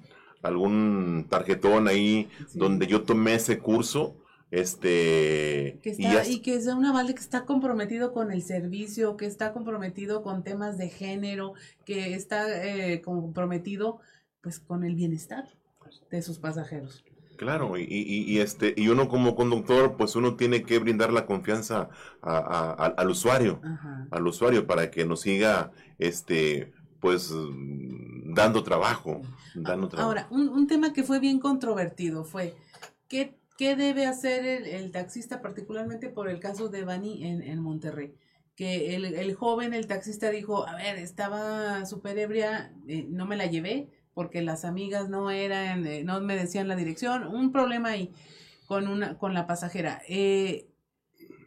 algún 0.44 1.26
tarjetón 1.30 1.88
ahí 1.88 2.28
Sí. 2.50 2.60
donde 2.60 2.86
yo 2.86 3.04
tomé 3.04 3.36
ese 3.36 3.60
curso, 3.60 4.18
este, 4.52 5.80
que 5.82 5.96
y 6.30 6.40
que 6.40 6.62
sea 6.62 6.76
un 6.76 6.86
aval 6.86 7.08
que 7.08 7.20
está 7.20 7.46
comprometido 7.46 8.14
con 8.14 8.32
el 8.32 8.42
servicio, 8.42 9.18
que 9.18 9.26
está 9.26 9.54
comprometido 9.54 10.24
con 10.24 10.44
temas 10.44 10.78
de 10.78 10.90
género, 10.90 11.54
que 11.86 12.14
está 12.14 12.66
eh, 12.66 13.02
comprometido 13.02 14.00
pues 14.42 14.60
con 14.60 14.84
el 14.84 14.96
bienestar 14.96 15.46
de 16.10 16.22
sus 16.22 16.40
pasajeros. 16.40 17.04
Claro, 17.38 17.78
y, 17.78 17.84
y- 17.84 18.24
y, 18.24 18.40
este, 18.40 18.74
y 18.76 18.88
uno 18.90 19.08
como 19.10 19.36
conductor, 19.36 19.96
pues 19.96 20.16
uno 20.16 20.36
tiene 20.36 20.64
que 20.64 20.80
brindar 20.80 21.14
la 21.14 21.28
confianza 21.28 21.90
a- 22.22 22.38
a- 22.38 22.72
al- 22.74 22.96
al 22.98 23.10
usuario, 23.10 23.60
Ajá. 23.64 24.08
al 24.10 24.26
usuario, 24.28 24.66
para 24.66 24.90
que 24.90 25.06
nos 25.06 25.22
siga, 25.22 25.72
este, 26.00 26.74
pues, 27.00 27.32
dando 28.34 28.64
trabajo, 28.64 29.22
dando 29.54 29.88
trabajo. 29.88 30.10
Ahora, 30.10 30.28
un, 30.32 30.50
un 30.50 30.66
tema 30.68 30.94
que 30.94 31.04
fue 31.04 31.20
bien 31.20 31.40
controvertido 31.40 32.24
fue 32.24 32.56
¿qué, 33.08 33.37
qué 33.58 33.76
debe 33.76 34.06
hacer 34.06 34.46
el, 34.46 34.92
taxista, 34.92 35.42
particularmente 35.42 36.10
por 36.10 36.30
el 36.30 36.40
caso 36.40 36.70
de 36.70 36.84
Bani 36.84 37.26
en, 37.26 37.60
Monterrey? 37.60 38.16
Que 38.56 38.96
el, 38.96 39.34
joven, 39.36 39.74
el 39.74 39.88
taxista 39.88 40.30
dijo, 40.30 40.68
a 40.68 40.76
ver, 40.76 40.98
estaba 40.98 41.86
súper 41.86 42.18
ebria, 42.18 42.74
eh, 42.88 43.06
no 43.10 43.26
me 43.26 43.36
la 43.36 43.46
llevé 43.46 43.90
porque 44.14 44.42
las 44.42 44.66
amigas 44.66 45.10
no 45.10 45.30
eran, 45.30 45.86
eh, 45.86 46.04
no 46.04 46.20
me 46.22 46.36
decían 46.36 46.68
la 46.68 46.76
dirección, 46.76 47.28
un 47.28 47.52
problema 47.52 47.90
ahí 47.90 48.14
con, 48.66 48.88
una, 48.88 49.18
con 49.20 49.36
la 49.36 49.46
pasajera. 49.46 50.02
Eh, 50.08 50.72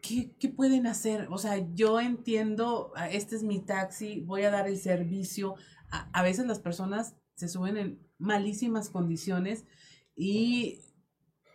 ¿qué, 0.02 0.32
¿Qué 0.38 0.48
pueden 0.48 0.86
hacer? 0.86 1.26
O 1.30 1.38
sea, 1.38 1.66
yo 1.74 2.00
entiendo, 2.00 2.92
ah, 2.94 3.08
este 3.08 3.34
es 3.34 3.42
mi 3.42 3.60
taxi, 3.60 4.20
voy 4.20 4.42
a 4.42 4.50
dar 4.50 4.68
el 4.68 4.78
servicio. 4.78 5.56
A 5.90 6.22
veces 6.22 6.46
las 6.46 6.60
personas 6.60 7.16
se 7.34 7.48
suben 7.48 7.76
en 7.76 7.98
malísimas 8.18 8.90
condiciones 8.90 9.64
y 10.14 10.78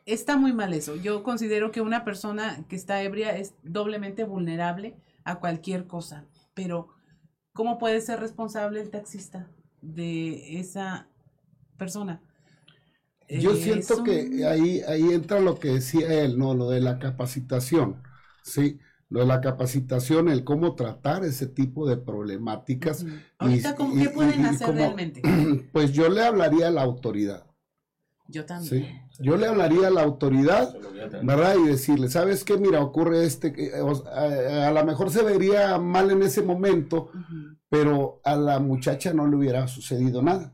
está 0.05 0.37
muy 0.37 0.53
mal 0.53 0.73
eso. 0.73 0.95
Yo 0.95 1.23
considero 1.23 1.71
que 1.71 1.81
una 1.81 2.03
persona 2.05 2.65
que 2.69 2.75
está 2.75 3.01
ebria 3.03 3.35
es 3.37 3.53
doblemente 3.63 4.23
vulnerable 4.23 4.95
a 5.23 5.39
cualquier 5.39 5.87
cosa, 5.87 6.25
pero 6.53 6.89
¿cómo 7.53 7.77
puede 7.77 8.01
ser 8.01 8.19
responsable 8.19 8.81
el 8.81 8.89
taxista 8.91 9.49
de 9.81 10.59
esa 10.59 11.07
persona? 11.77 12.21
Yo 13.27 13.53
Eh, 13.53 13.55
siento 13.55 14.03
que 14.03 14.45
ahí, 14.45 14.81
ahí 14.87 15.11
entra 15.11 15.39
lo 15.39 15.59
que 15.59 15.69
decía 15.69 16.23
él, 16.23 16.37
¿no? 16.37 16.53
Lo 16.53 16.69
de 16.69 16.79
la 16.79 16.99
capacitación, 16.99 18.03
¿sí? 18.43 18.79
Lo 19.09 19.21
de 19.21 19.25
la 19.25 19.41
capacitación, 19.41 20.29
el 20.29 20.43
cómo 20.43 20.75
tratar 20.75 21.23
ese 21.25 21.47
tipo 21.47 21.87
de 21.87 21.97
problemáticas. 21.97 23.03
Y- 23.03 23.07
Ahorita, 23.39 23.75
¿cómo- 23.75 23.95
y- 23.95 24.03
¿qué 24.03 24.09
pueden 24.09 24.41
y 24.41 24.45
hacer 24.45 24.67
como- 24.67 24.77
realmente? 24.79 25.21
Pues 25.73 25.91
yo 25.93 26.07
le 26.09 26.23
hablaría 26.23 26.67
a 26.67 26.71
la 26.71 26.83
autoridad, 26.83 27.47
Yo 28.27 28.45
también. 28.45 28.83
¿sí? 29.11 29.23
Yo 29.23 29.37
le 29.37 29.45
hablaría 29.47 29.87
a 29.87 29.91
la 29.91 30.01
autoridad, 30.01 30.75
a. 30.75 31.19
¿verdad? 31.23 31.55
Y 31.63 31.67
decirle, 31.67 32.09
¿sabes 32.09 32.43
qué? 32.43 32.57
Mira, 32.57 32.81
ocurre 32.81 33.23
este, 33.25 33.53
que, 33.53 33.67
eh, 33.67 33.81
o- 33.81 34.05
a, 34.07 34.67
a 34.67 34.71
lo 34.71 34.83
mejor 34.85 35.11
se 35.11 35.21
vería 35.23 35.77
mal 35.77 36.09
en 36.11 36.23
ese 36.23 36.41
momento, 36.41 37.11
pero 37.69 38.21
a 38.23 38.35
la 38.35 38.59
muchacha 38.59 39.13
no 39.13 39.27
le 39.27 39.35
hubiera 39.37 39.67
sucedido 39.67 40.21
nada, 40.21 40.53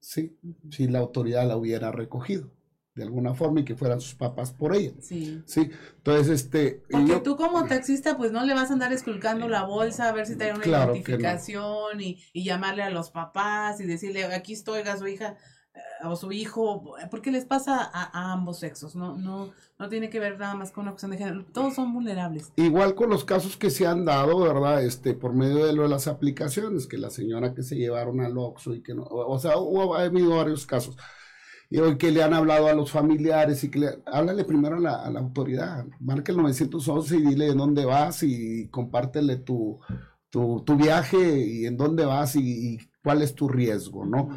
¿sí? 0.00 0.38
Si 0.70 0.86
la 0.88 1.00
autoridad 1.00 1.46
la 1.46 1.56
hubiera 1.56 1.90
recogido 1.90 2.50
de 2.94 3.04
alguna 3.04 3.32
forma 3.34 3.60
y 3.60 3.64
que 3.64 3.76
fueran 3.76 4.00
sus 4.00 4.14
papás 4.16 4.50
por 4.52 4.74
ella. 4.74 4.92
Sí. 5.00 5.40
Sí, 5.46 5.70
entonces 5.98 6.28
este. 6.42 6.82
Porque 6.90 7.06
yo- 7.06 7.22
tú 7.22 7.36
como 7.36 7.64
taxista, 7.66 8.16
pues 8.16 8.32
no 8.32 8.44
le 8.44 8.54
vas 8.54 8.70
a 8.70 8.72
andar 8.72 8.92
esculcando 8.92 9.48
la 9.48 9.64
bolsa 9.64 10.08
a 10.08 10.12
ver 10.12 10.26
si 10.26 10.34
trae 10.36 10.50
una 10.52 10.62
Claro 10.62 10.92
que 10.94 10.98
no. 10.98 11.04
identificación 11.04 12.00
y, 12.00 12.18
y 12.32 12.42
llamarle 12.44 12.82
a 12.82 12.90
los 12.90 13.10
papás 13.10 13.80
y 13.80 13.86
decirle, 13.86 14.24
aquí 14.24 14.52
estoy, 14.54 14.80
oiga, 14.80 14.96
su 14.96 15.06
hija 15.06 15.36
eh, 15.36 15.36
o 16.04 16.16
su 16.16 16.32
hijo, 16.32 16.94
porque 17.10 17.30
les 17.30 17.44
pasa 17.44 17.82
a, 17.82 18.04
a 18.18 18.32
ambos 18.32 18.60
sexos, 18.60 18.94
no, 18.94 19.16
no, 19.16 19.50
no 19.78 19.88
tiene 19.88 20.10
que 20.10 20.20
ver 20.20 20.38
nada 20.38 20.54
más 20.54 20.70
con 20.70 20.82
una 20.82 20.92
cuestión 20.92 21.12
de 21.12 21.18
género, 21.18 21.44
todos 21.52 21.74
son 21.74 21.92
vulnerables. 21.92 22.52
Igual 22.56 22.94
con 22.94 23.10
los 23.10 23.24
casos 23.24 23.56
que 23.56 23.70
se 23.70 23.86
han 23.86 24.04
dado, 24.04 24.40
¿verdad? 24.40 24.82
Este, 24.82 25.14
por 25.14 25.34
medio 25.34 25.66
de 25.66 25.72
lo 25.72 25.82
de 25.82 25.88
las 25.88 26.08
aplicaciones, 26.08 26.86
que 26.86 26.98
la 26.98 27.10
señora 27.10 27.54
que 27.54 27.62
se 27.62 27.76
llevaron 27.76 28.20
al 28.20 28.36
Oxxo 28.38 28.74
y 28.74 28.82
que 28.82 28.94
no, 28.94 29.02
o, 29.02 29.32
o 29.32 29.38
sea, 29.38 29.56
hubo, 29.58 29.94
ha 29.96 30.02
habido 30.02 30.36
varios 30.36 30.66
casos. 30.66 30.96
Y 31.70 31.78
hoy 31.78 31.98
que 31.98 32.10
le 32.10 32.22
han 32.22 32.32
hablado 32.32 32.68
a 32.68 32.72
los 32.72 32.90
familiares 32.90 33.62
y 33.62 33.70
que 33.70 33.78
le, 33.78 34.02
háblale 34.06 34.44
primero 34.44 34.76
a 34.76 34.80
la, 34.80 35.02
a 35.02 35.10
la 35.10 35.20
autoridad, 35.20 35.84
marca 36.00 36.32
el 36.32 36.38
911 36.38 37.16
y 37.16 37.20
dile 37.22 37.46
de 37.46 37.54
dónde 37.54 37.84
vas 37.84 38.22
y 38.22 38.68
compártele 38.68 39.36
tu, 39.36 39.78
tu, 40.30 40.62
tu 40.64 40.76
viaje 40.76 41.44
y 41.46 41.66
en 41.66 41.76
dónde 41.76 42.06
vas 42.06 42.36
y, 42.36 42.74
y 42.74 42.78
cuál 43.02 43.20
es 43.22 43.34
tu 43.34 43.48
riesgo, 43.48 44.06
¿no? 44.06 44.30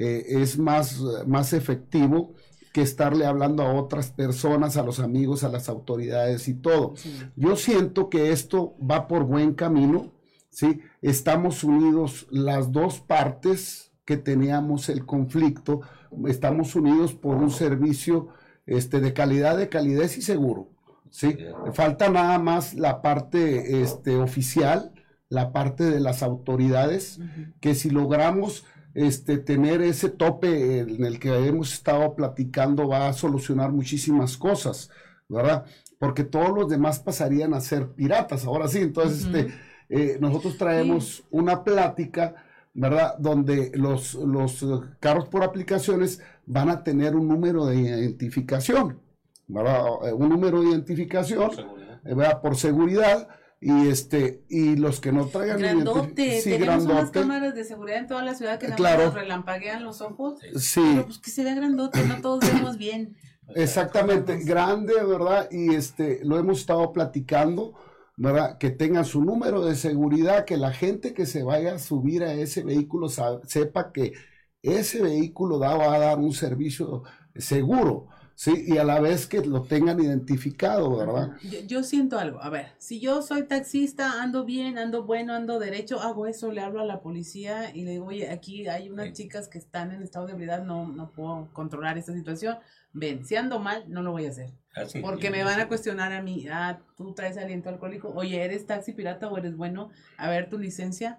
Eh, 0.00 0.42
es 0.42 0.58
más, 0.58 1.00
más 1.26 1.52
efectivo 1.52 2.34
que 2.72 2.82
estarle 2.82 3.26
hablando 3.26 3.64
a 3.64 3.74
otras 3.74 4.10
personas, 4.12 4.76
a 4.76 4.84
los 4.84 5.00
amigos, 5.00 5.42
a 5.42 5.48
las 5.48 5.68
autoridades 5.68 6.46
y 6.46 6.54
todo. 6.54 6.94
Sí. 6.94 7.18
Yo 7.34 7.56
siento 7.56 8.08
que 8.08 8.30
esto 8.30 8.76
va 8.78 9.08
por 9.08 9.24
buen 9.24 9.54
camino, 9.54 10.12
¿sí? 10.50 10.82
Estamos 11.02 11.64
unidos 11.64 12.28
las 12.30 12.70
dos 12.70 13.00
partes 13.00 13.90
que 14.04 14.16
teníamos 14.16 14.88
el 14.88 15.04
conflicto, 15.04 15.80
estamos 16.28 16.76
unidos 16.76 17.14
por 17.14 17.36
un 17.36 17.50
servicio 17.50 18.28
este, 18.66 19.00
de 19.00 19.12
calidad, 19.12 19.56
de 19.56 19.68
calidez 19.68 20.16
y 20.16 20.22
seguro, 20.22 20.68
¿sí? 21.10 21.36
Falta 21.72 22.08
nada 22.08 22.38
más 22.38 22.74
la 22.74 23.02
parte 23.02 23.82
este, 23.82 24.16
oficial, 24.16 24.92
la 25.28 25.52
parte 25.52 25.84
de 25.84 25.98
las 25.98 26.22
autoridades, 26.22 27.18
que 27.60 27.74
si 27.74 27.90
logramos 27.90 28.64
este, 29.06 29.38
tener 29.38 29.82
ese 29.82 30.08
tope 30.10 30.80
en 30.80 31.04
el 31.04 31.18
que 31.18 31.30
hemos 31.46 31.72
estado 31.72 32.14
platicando 32.16 32.88
va 32.88 33.08
a 33.08 33.12
solucionar 33.12 33.70
muchísimas 33.72 34.36
cosas, 34.36 34.90
¿verdad? 35.28 35.64
Porque 35.98 36.24
todos 36.24 36.50
los 36.56 36.68
demás 36.68 36.98
pasarían 37.00 37.54
a 37.54 37.60
ser 37.60 37.88
piratas, 37.92 38.44
ahora 38.44 38.68
sí, 38.68 38.78
entonces 38.78 39.24
este, 39.26 39.54
eh, 39.88 40.18
nosotros 40.20 40.56
traemos 40.58 41.24
una 41.30 41.64
plática, 41.64 42.34
¿verdad? 42.74 43.16
Donde 43.18 43.70
los, 43.74 44.14
los 44.14 44.64
carros 45.00 45.28
por 45.28 45.42
aplicaciones 45.42 46.20
van 46.46 46.68
a 46.70 46.82
tener 46.84 47.16
un 47.16 47.26
número 47.28 47.66
de 47.66 47.76
identificación, 47.76 49.00
¿verdad? 49.46 49.84
Eh, 50.08 50.12
Un 50.12 50.28
número 50.28 50.60
de 50.62 50.70
identificación 50.70 51.46
Por 51.48 51.56
seguridad. 51.56 52.00
eh, 52.04 52.14
¿verdad? 52.14 52.40
por 52.42 52.56
seguridad, 52.56 53.28
y 53.60 53.88
este 53.88 54.44
y 54.48 54.76
los 54.76 55.00
que 55.00 55.10
no 55.10 55.26
traigan 55.26 55.58
grandote 55.58 56.40
sí, 56.40 56.50
tenemos 56.50 56.84
unas 56.84 57.10
cámaras 57.10 57.54
de 57.54 57.64
seguridad 57.64 57.98
en 57.98 58.06
toda 58.06 58.22
la 58.22 58.34
ciudad 58.34 58.58
que 58.58 58.66
nada 58.66 58.76
claro. 58.76 59.04
nos 59.06 59.14
relampaguean 59.14 59.82
los 59.82 60.00
ojos. 60.00 60.38
Sí. 60.56 60.80
Pero 60.92 61.06
pues 61.06 61.18
que 61.18 61.30
se 61.30 61.42
vea 61.42 61.54
grandote 61.54 62.04
no 62.04 62.20
todos 62.20 62.40
vemos 62.52 62.78
bien. 62.78 63.16
Exactamente 63.54 64.38
grande 64.44 64.94
verdad 65.04 65.48
y 65.50 65.74
este 65.74 66.20
lo 66.22 66.38
hemos 66.38 66.60
estado 66.60 66.92
platicando 66.92 67.74
verdad 68.16 68.58
que 68.58 68.70
tengan 68.70 69.04
su 69.04 69.24
número 69.24 69.64
de 69.64 69.74
seguridad 69.74 70.44
que 70.44 70.56
la 70.56 70.72
gente 70.72 71.12
que 71.12 71.26
se 71.26 71.42
vaya 71.42 71.74
a 71.74 71.78
subir 71.78 72.22
a 72.22 72.34
ese 72.34 72.62
vehículo 72.62 73.08
sepa 73.08 73.90
que 73.92 74.12
ese 74.62 75.02
vehículo 75.02 75.58
da, 75.58 75.76
va 75.76 75.94
a 75.94 75.98
dar 75.98 76.18
un 76.18 76.32
servicio 76.32 77.02
seguro 77.34 78.08
Sí, 78.38 78.66
y 78.68 78.78
a 78.78 78.84
la 78.84 79.00
vez 79.00 79.26
que 79.26 79.44
lo 79.44 79.64
tengan 79.64 79.98
identificado, 79.98 80.96
¿verdad? 80.96 81.36
Yo, 81.66 81.82
siento 81.82 82.20
algo, 82.20 82.40
a 82.40 82.48
ver, 82.50 82.68
si 82.78 83.00
yo 83.00 83.20
soy 83.20 83.48
taxista, 83.48 84.22
ando 84.22 84.44
bien, 84.44 84.78
ando 84.78 85.02
bueno, 85.02 85.34
ando 85.34 85.58
derecho, 85.58 86.00
hago 86.00 86.24
eso, 86.28 86.52
le 86.52 86.60
hablo 86.60 86.80
a 86.80 86.84
la 86.84 87.00
policía 87.00 87.74
y 87.74 87.82
le 87.82 87.90
digo, 87.90 88.06
oye, 88.06 88.30
aquí 88.30 88.68
hay 88.68 88.90
unas 88.90 89.12
chicas 89.12 89.48
que 89.48 89.58
están 89.58 89.90
en 89.90 90.04
estado 90.04 90.26
de 90.26 90.34
ebriedad, 90.34 90.62
no, 90.62 90.86
no 90.86 91.10
puedo 91.10 91.52
controlar 91.52 91.98
esta 91.98 92.12
situación, 92.12 92.58
ven, 92.92 93.24
si 93.24 93.34
ando 93.34 93.58
mal, 93.58 93.86
no 93.88 94.02
lo 94.02 94.12
voy 94.12 94.26
a 94.26 94.30
hacer. 94.30 94.52
Ah, 94.76 94.84
porque 95.00 95.32
me 95.32 95.42
van 95.42 95.58
a 95.58 95.66
cuestionar 95.66 96.12
a 96.12 96.22
mí, 96.22 96.46
ah, 96.48 96.78
tú 96.96 97.14
traes 97.14 97.36
aliento 97.38 97.70
alcohólico, 97.70 98.12
oye, 98.14 98.40
¿eres 98.40 98.66
taxi 98.66 98.92
pirata 98.92 99.28
o 99.28 99.36
eres 99.36 99.56
bueno? 99.56 99.90
A 100.16 100.30
ver 100.30 100.48
tu 100.48 100.60
licencia 100.60 101.18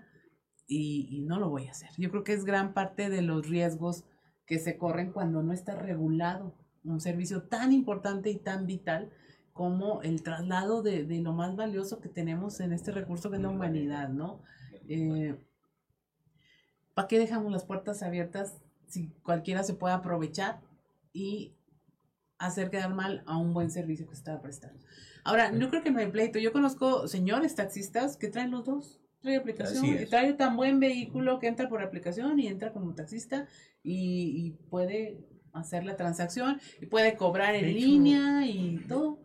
y, 0.67 1.09
y 1.11 1.19
no 1.25 1.37
lo 1.37 1.49
voy 1.49 1.67
a 1.67 1.71
hacer. 1.71 1.89
Yo 1.97 2.11
creo 2.11 2.23
que 2.23 2.31
es 2.31 2.45
gran 2.45 2.73
parte 2.73 3.09
de 3.09 3.21
los 3.23 3.45
riesgos 3.45 4.05
que 4.45 4.57
se 4.57 4.77
corren 4.77 5.11
cuando 5.11 5.43
no 5.43 5.51
está 5.51 5.75
regulado 5.75 6.55
un 6.83 7.01
servicio 7.01 7.43
tan 7.43 7.71
importante 7.71 8.29
y 8.29 8.37
tan 8.37 8.65
vital 8.65 9.09
como 9.53 10.01
el 10.03 10.23
traslado 10.23 10.81
de, 10.81 11.03
lo 11.21 11.33
más 11.33 11.55
valioso 11.55 11.99
que 11.99 12.09
tenemos 12.09 12.59
en 12.61 12.71
este 12.71 12.91
recurso 12.91 13.29
que 13.29 13.35
es 13.37 13.41
la 13.41 13.49
humanidad, 13.49 14.09
¿no? 14.09 14.41
Eh, 14.87 15.35
¿Para 16.93 17.07
qué 17.07 17.19
dejamos 17.19 17.51
las 17.51 17.65
puertas 17.65 18.01
abiertas 18.01 18.55
si 18.87 19.09
cualquiera 19.21 19.63
se 19.63 19.73
puede 19.73 19.93
aprovechar 19.93 20.61
y 21.11 21.53
hacer 22.37 22.69
quedar 22.69 22.93
mal 22.95 23.23
a 23.25 23.37
un 23.37 23.53
buen 23.53 23.69
servicio 23.69 24.07
que 24.07 24.13
está 24.13 24.41
prestando? 24.41 24.79
Ahora, 25.25 25.51
no 25.51 25.69
creo 25.69 25.83
que 25.83 25.91
no 25.91 25.99
hay 25.99 26.09
pleito. 26.09 26.39
Yo 26.39 26.53
conozco 26.53 27.07
señores 27.07 27.55
taxistas 27.55 28.15
que 28.15 28.29
traen 28.29 28.51
los 28.51 28.65
dos. 28.65 29.01
Trae 29.21 29.35
aplicación 29.35 29.85
y 29.85 30.05
trae 30.05 30.31
tan 30.33 30.55
buen 30.55 30.79
vehículo 30.79 31.39
que 31.39 31.47
entra 31.47 31.67
por 31.67 31.81
aplicación 31.81 32.39
y 32.39 32.47
entra 32.47 32.71
como 32.71 32.95
taxista 32.95 33.45
y 33.83 34.51
puede 34.69 35.27
hacer 35.53 35.83
la 35.83 35.95
transacción 35.95 36.59
y 36.81 36.85
puede 36.85 37.15
cobrar 37.15 37.55
en 37.55 37.73
línea 37.73 38.45
y 38.45 38.77
todo. 38.87 39.19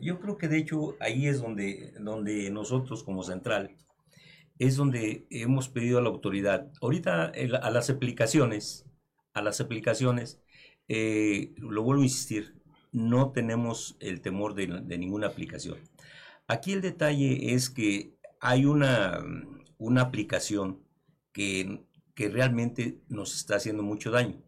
Yo 0.00 0.20
creo 0.20 0.36
que 0.36 0.48
de 0.48 0.58
hecho 0.58 0.96
ahí 1.00 1.26
es 1.26 1.40
donde, 1.40 1.92
donde 2.00 2.50
nosotros 2.50 3.02
como 3.02 3.22
central 3.22 3.76
es 4.58 4.76
donde 4.76 5.26
hemos 5.30 5.68
pedido 5.68 5.98
a 5.98 6.02
la 6.02 6.08
autoridad, 6.08 6.70
ahorita 6.80 7.32
a 7.62 7.70
las 7.70 7.90
aplicaciones, 7.90 8.86
a 9.32 9.42
las 9.42 9.60
aplicaciones, 9.60 10.40
eh, 10.88 11.54
lo 11.56 11.82
vuelvo 11.82 12.02
a 12.02 12.06
insistir, 12.06 12.54
no 12.92 13.32
tenemos 13.32 13.96
el 14.00 14.20
temor 14.20 14.54
de, 14.54 14.68
ninguna 14.98 15.26
aplicación. 15.26 15.78
Aquí 16.46 16.72
el 16.72 16.82
detalle 16.82 17.54
es 17.54 17.70
que 17.70 18.14
hay 18.40 18.64
una, 18.64 19.24
una 19.78 20.02
aplicación 20.02 20.80
que, 21.32 21.84
que 22.14 22.28
realmente 22.28 23.00
nos 23.08 23.34
está 23.34 23.56
haciendo 23.56 23.82
mucho 23.82 24.12
daño 24.12 24.44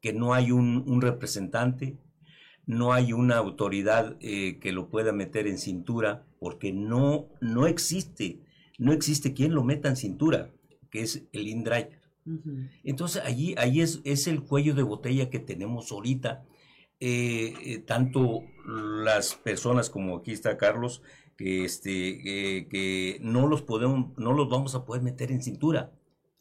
que 0.00 0.12
no 0.12 0.34
hay 0.34 0.50
un, 0.50 1.00
representante, 1.00 1.98
no 2.66 2.92
hay 2.92 3.12
una 3.12 3.36
autoridad 3.36 4.16
eh, 4.20 4.58
que 4.60 4.72
lo 4.72 4.88
pueda 4.88 5.12
meter 5.12 5.46
en 5.46 5.58
cintura, 5.58 6.26
porque 6.38 6.72
no, 6.72 7.28
no 7.40 7.66
existe, 7.66 8.40
no 8.78 8.92
existe 8.92 9.34
quien 9.34 9.54
lo 9.54 9.62
meta 9.62 9.88
en 9.88 9.96
cintura, 9.96 10.50
que 10.90 11.02
es 11.02 11.24
el 11.32 11.48
InDrive. 11.48 11.98
Entonces 12.84 13.22
allí, 13.24 13.54
allí 13.58 13.80
es, 13.80 14.00
es, 14.04 14.26
el 14.26 14.42
cuello 14.42 14.74
de 14.74 14.82
botella 14.82 15.30
que 15.30 15.40
tenemos 15.40 15.90
ahorita, 15.90 16.44
eh, 17.00 17.54
eh, 17.64 17.78
tanto 17.78 18.42
las 18.66 19.34
personas 19.34 19.90
como 19.90 20.16
aquí 20.16 20.32
está 20.32 20.56
Carlos, 20.56 21.02
que, 21.36 21.64
este, 21.64 22.68
que 22.68 23.18
no 23.22 23.48
los 23.48 23.62
podemos, 23.62 24.16
no 24.18 24.32
los 24.32 24.48
vamos 24.48 24.74
a 24.74 24.84
poder 24.84 25.02
meter 25.02 25.32
en 25.32 25.42
cintura 25.42 25.92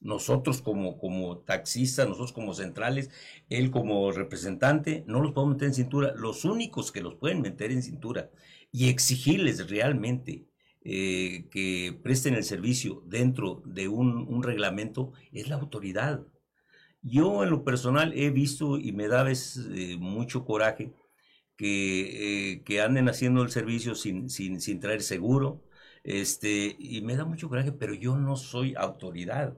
nosotros 0.02 0.62
como, 0.62 0.98
como 0.98 1.40
taxistas, 1.40 2.08
nosotros 2.08 2.34
como 2.34 2.54
centrales, 2.54 3.10
él 3.50 3.72
como 3.72 4.12
representante, 4.12 5.04
no 5.08 5.22
los 5.22 5.34
podemos 5.34 5.56
meter 5.56 5.68
en 5.70 5.74
cintura. 5.74 6.14
Los 6.16 6.46
únicos 6.46 6.92
que 6.92 7.02
los 7.02 7.16
pueden 7.16 7.42
meter 7.42 7.72
en 7.72 7.84
cintura 7.84 8.30
y 8.72 8.90
exigirles 8.90 9.70
realmente 9.70 10.46
eh, 10.84 11.48
que 11.52 12.00
presten 12.04 12.36
el 12.36 12.44
servicio 12.44 13.04
dentro 13.06 13.62
de 13.66 13.88
un, 13.90 14.42
reglamento 14.44 15.12
es 15.32 15.50
la 15.50 15.56
autoridad. 15.56 16.26
Yo 17.02 17.44
en 17.44 17.50
lo 17.50 17.64
personal 17.64 18.14
he 18.16 18.30
visto 18.30 18.78
y 18.78 18.92
me 18.92 19.08
da 19.08 19.30
eh, 19.30 19.98
mucho 20.00 20.46
coraje 20.46 20.94
que, 21.58 22.54
eh, 22.54 22.64
que, 22.64 22.82
anden 22.82 23.10
haciendo 23.10 23.44
el 23.44 23.52
servicio 23.52 23.96
sin, 23.96 24.30
sin, 24.30 24.62
sin 24.62 24.80
traer 24.80 25.02
seguro, 25.02 25.64
este, 26.04 26.76
y 26.80 27.02
me 27.02 27.16
da 27.16 27.26
mucho 27.26 27.50
coraje, 27.50 27.72
pero 27.74 27.94
yo 27.94 28.18
no 28.18 28.36
soy 28.38 28.74
autoridad. 28.76 29.58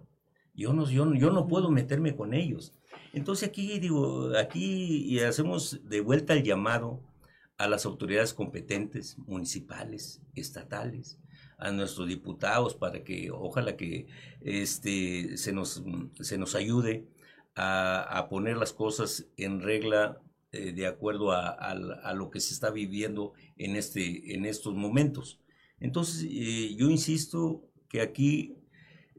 Yo 0.54 0.74
no, 0.74 0.90
yo, 0.90 1.14
yo 1.14 1.32
no 1.32 1.48
puedo 1.48 1.72
meterme 1.72 2.16
con 2.16 2.34
ellos. 2.34 2.74
Entonces 3.14 3.50
aquí 3.50 3.80
digo, 3.80 4.32
aquí 4.38 5.20
hacemos 5.20 5.82
de 5.84 6.02
vuelta 6.02 6.34
el 6.34 6.44
llamado 6.44 7.02
a 7.58 7.68
las 7.68 7.86
autoridades 7.86 8.34
competentes, 8.34 9.18
municipales, 9.20 10.22
estatales, 10.34 11.20
a 11.58 11.72
nuestros 11.72 12.08
diputados 12.08 12.74
para 12.74 13.04
que 13.04 13.30
ojalá 13.32 13.78
que 13.78 14.08
este, 14.42 15.38
se, 15.38 15.54
nos, 15.54 15.84
se 16.20 16.38
nos 16.38 16.56
ayude 16.56 17.06
a, 17.56 18.28
poner 18.30 18.58
las 18.58 18.74
cosas 18.74 19.28
en 19.38 19.62
regla 19.62 20.20
eh, 20.52 20.72
de 20.72 20.88
acuerdo 20.88 21.32
a, 21.32 22.14
lo 22.16 22.32
que 22.32 22.40
se 22.40 22.54
está 22.54 22.72
viviendo 22.72 23.34
en, 23.58 23.76
este, 23.76 24.34
en 24.34 24.46
estos 24.46 24.74
momentos. 24.74 25.40
Entonces, 25.80 26.24
eh, 26.30 26.76
yo 26.76 26.90
insisto 26.90 27.64
que 27.90 28.02
aquí 28.02 28.56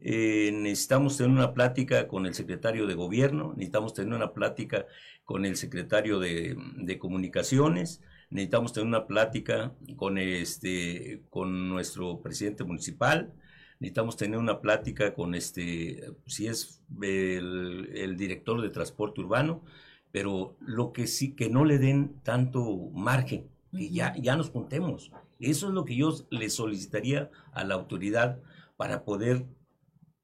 eh, 0.04 0.50
necesitamos 0.52 1.16
tener 1.16 1.30
una 1.30 1.54
plática 1.54 2.08
con 2.08 2.26
el 2.26 2.34
secretario 2.34 2.86
de 2.88 2.94
gobierno, 2.94 3.52
necesitamos 3.54 3.94
tener 3.94 4.12
una 4.12 4.32
plática 4.32 4.86
con 5.24 5.44
el 5.44 5.56
secretario 5.56 6.18
de, 6.18 6.98
comunicaciones, 6.98 8.02
necesitamos 8.28 8.72
tener 8.72 8.88
una 8.88 9.06
plática 9.06 9.72
con, 9.96 10.18
este, 10.18 11.22
con 11.30 11.68
nuestro 11.68 12.20
presidente 12.20 12.64
municipal, 12.64 13.32
necesitamos 13.78 14.16
tener 14.16 14.38
una 14.38 14.60
plática 14.60 15.14
con 15.14 15.36
este, 15.36 16.12
si 16.26 16.48
es 16.48 16.82
el, 17.00 18.16
director 18.16 18.60
de 18.60 18.70
transporte 18.70 19.20
urbano, 19.20 19.62
pero 20.10 20.56
lo 20.60 20.92
que 20.92 21.06
sí, 21.06 21.34
que 21.36 21.48
no 21.48 21.64
le 21.64 21.78
den 21.78 22.20
tanto 22.24 22.90
margen, 22.92 23.48
que 23.70 23.90
ya, 23.90 24.14
ya 24.16 24.34
nos 24.34 24.50
juntemos. 24.50 25.12
Eso 25.38 25.68
es 25.68 25.74
lo 25.74 25.84
que 25.84 25.94
yo 25.96 26.12
le 26.30 26.50
solicitaría 26.50 27.30
a 27.52 27.62
la 27.64 27.74
autoridad 27.74 28.40
para 28.76 29.04
poder 29.04 29.46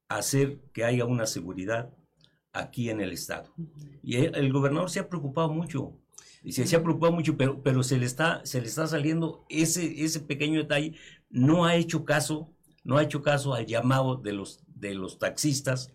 hacer 0.09 0.59
que 0.73 0.83
haya 0.83 1.05
una 1.05 1.25
seguridad 1.25 1.93
aquí 2.51 2.89
en 2.89 2.99
el 2.99 3.11
Estado. 3.11 3.53
Y 4.01 4.17
el, 4.17 4.51
gobernador 4.51 4.89
se 4.89 4.99
ha 4.99 5.07
preocupado 5.07 5.49
mucho, 5.49 5.93
y 6.43 6.53
se, 6.53 6.75
ha 6.75 6.83
preocupado 6.83 7.13
mucho, 7.13 7.37
pero, 7.37 7.61
pero 7.61 7.83
se, 7.83 7.97
le 7.97 8.05
está, 8.05 8.41
se 8.45 8.59
le 8.59 8.67
está 8.67 8.87
saliendo 8.87 9.45
ese, 9.49 10.03
ese 10.03 10.19
pequeño 10.21 10.59
detalle, 10.59 10.95
no 11.29 11.65
ha 11.65 11.75
hecho 11.75 12.05
caso, 12.05 12.53
no 12.83 12.97
ha 12.97 13.03
hecho 13.03 13.21
caso 13.21 13.53
al 13.53 13.65
llamado 13.65 14.15
de 14.15 14.33
los, 14.33 14.63
de 14.67 14.95
los 14.95 15.19
taxistas, 15.19 15.93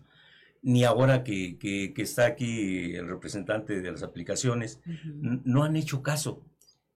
ni 0.61 0.83
ahora 0.83 1.23
que, 1.23 1.59
que, 1.59 1.93
está 1.97 2.25
aquí 2.25 2.95
el 2.95 3.07
representante 3.07 3.81
de 3.81 3.91
las 3.91 4.01
aplicaciones, 4.01 4.79
no 4.85 5.63
han 5.63 5.75
hecho 5.75 6.01
caso. 6.01 6.43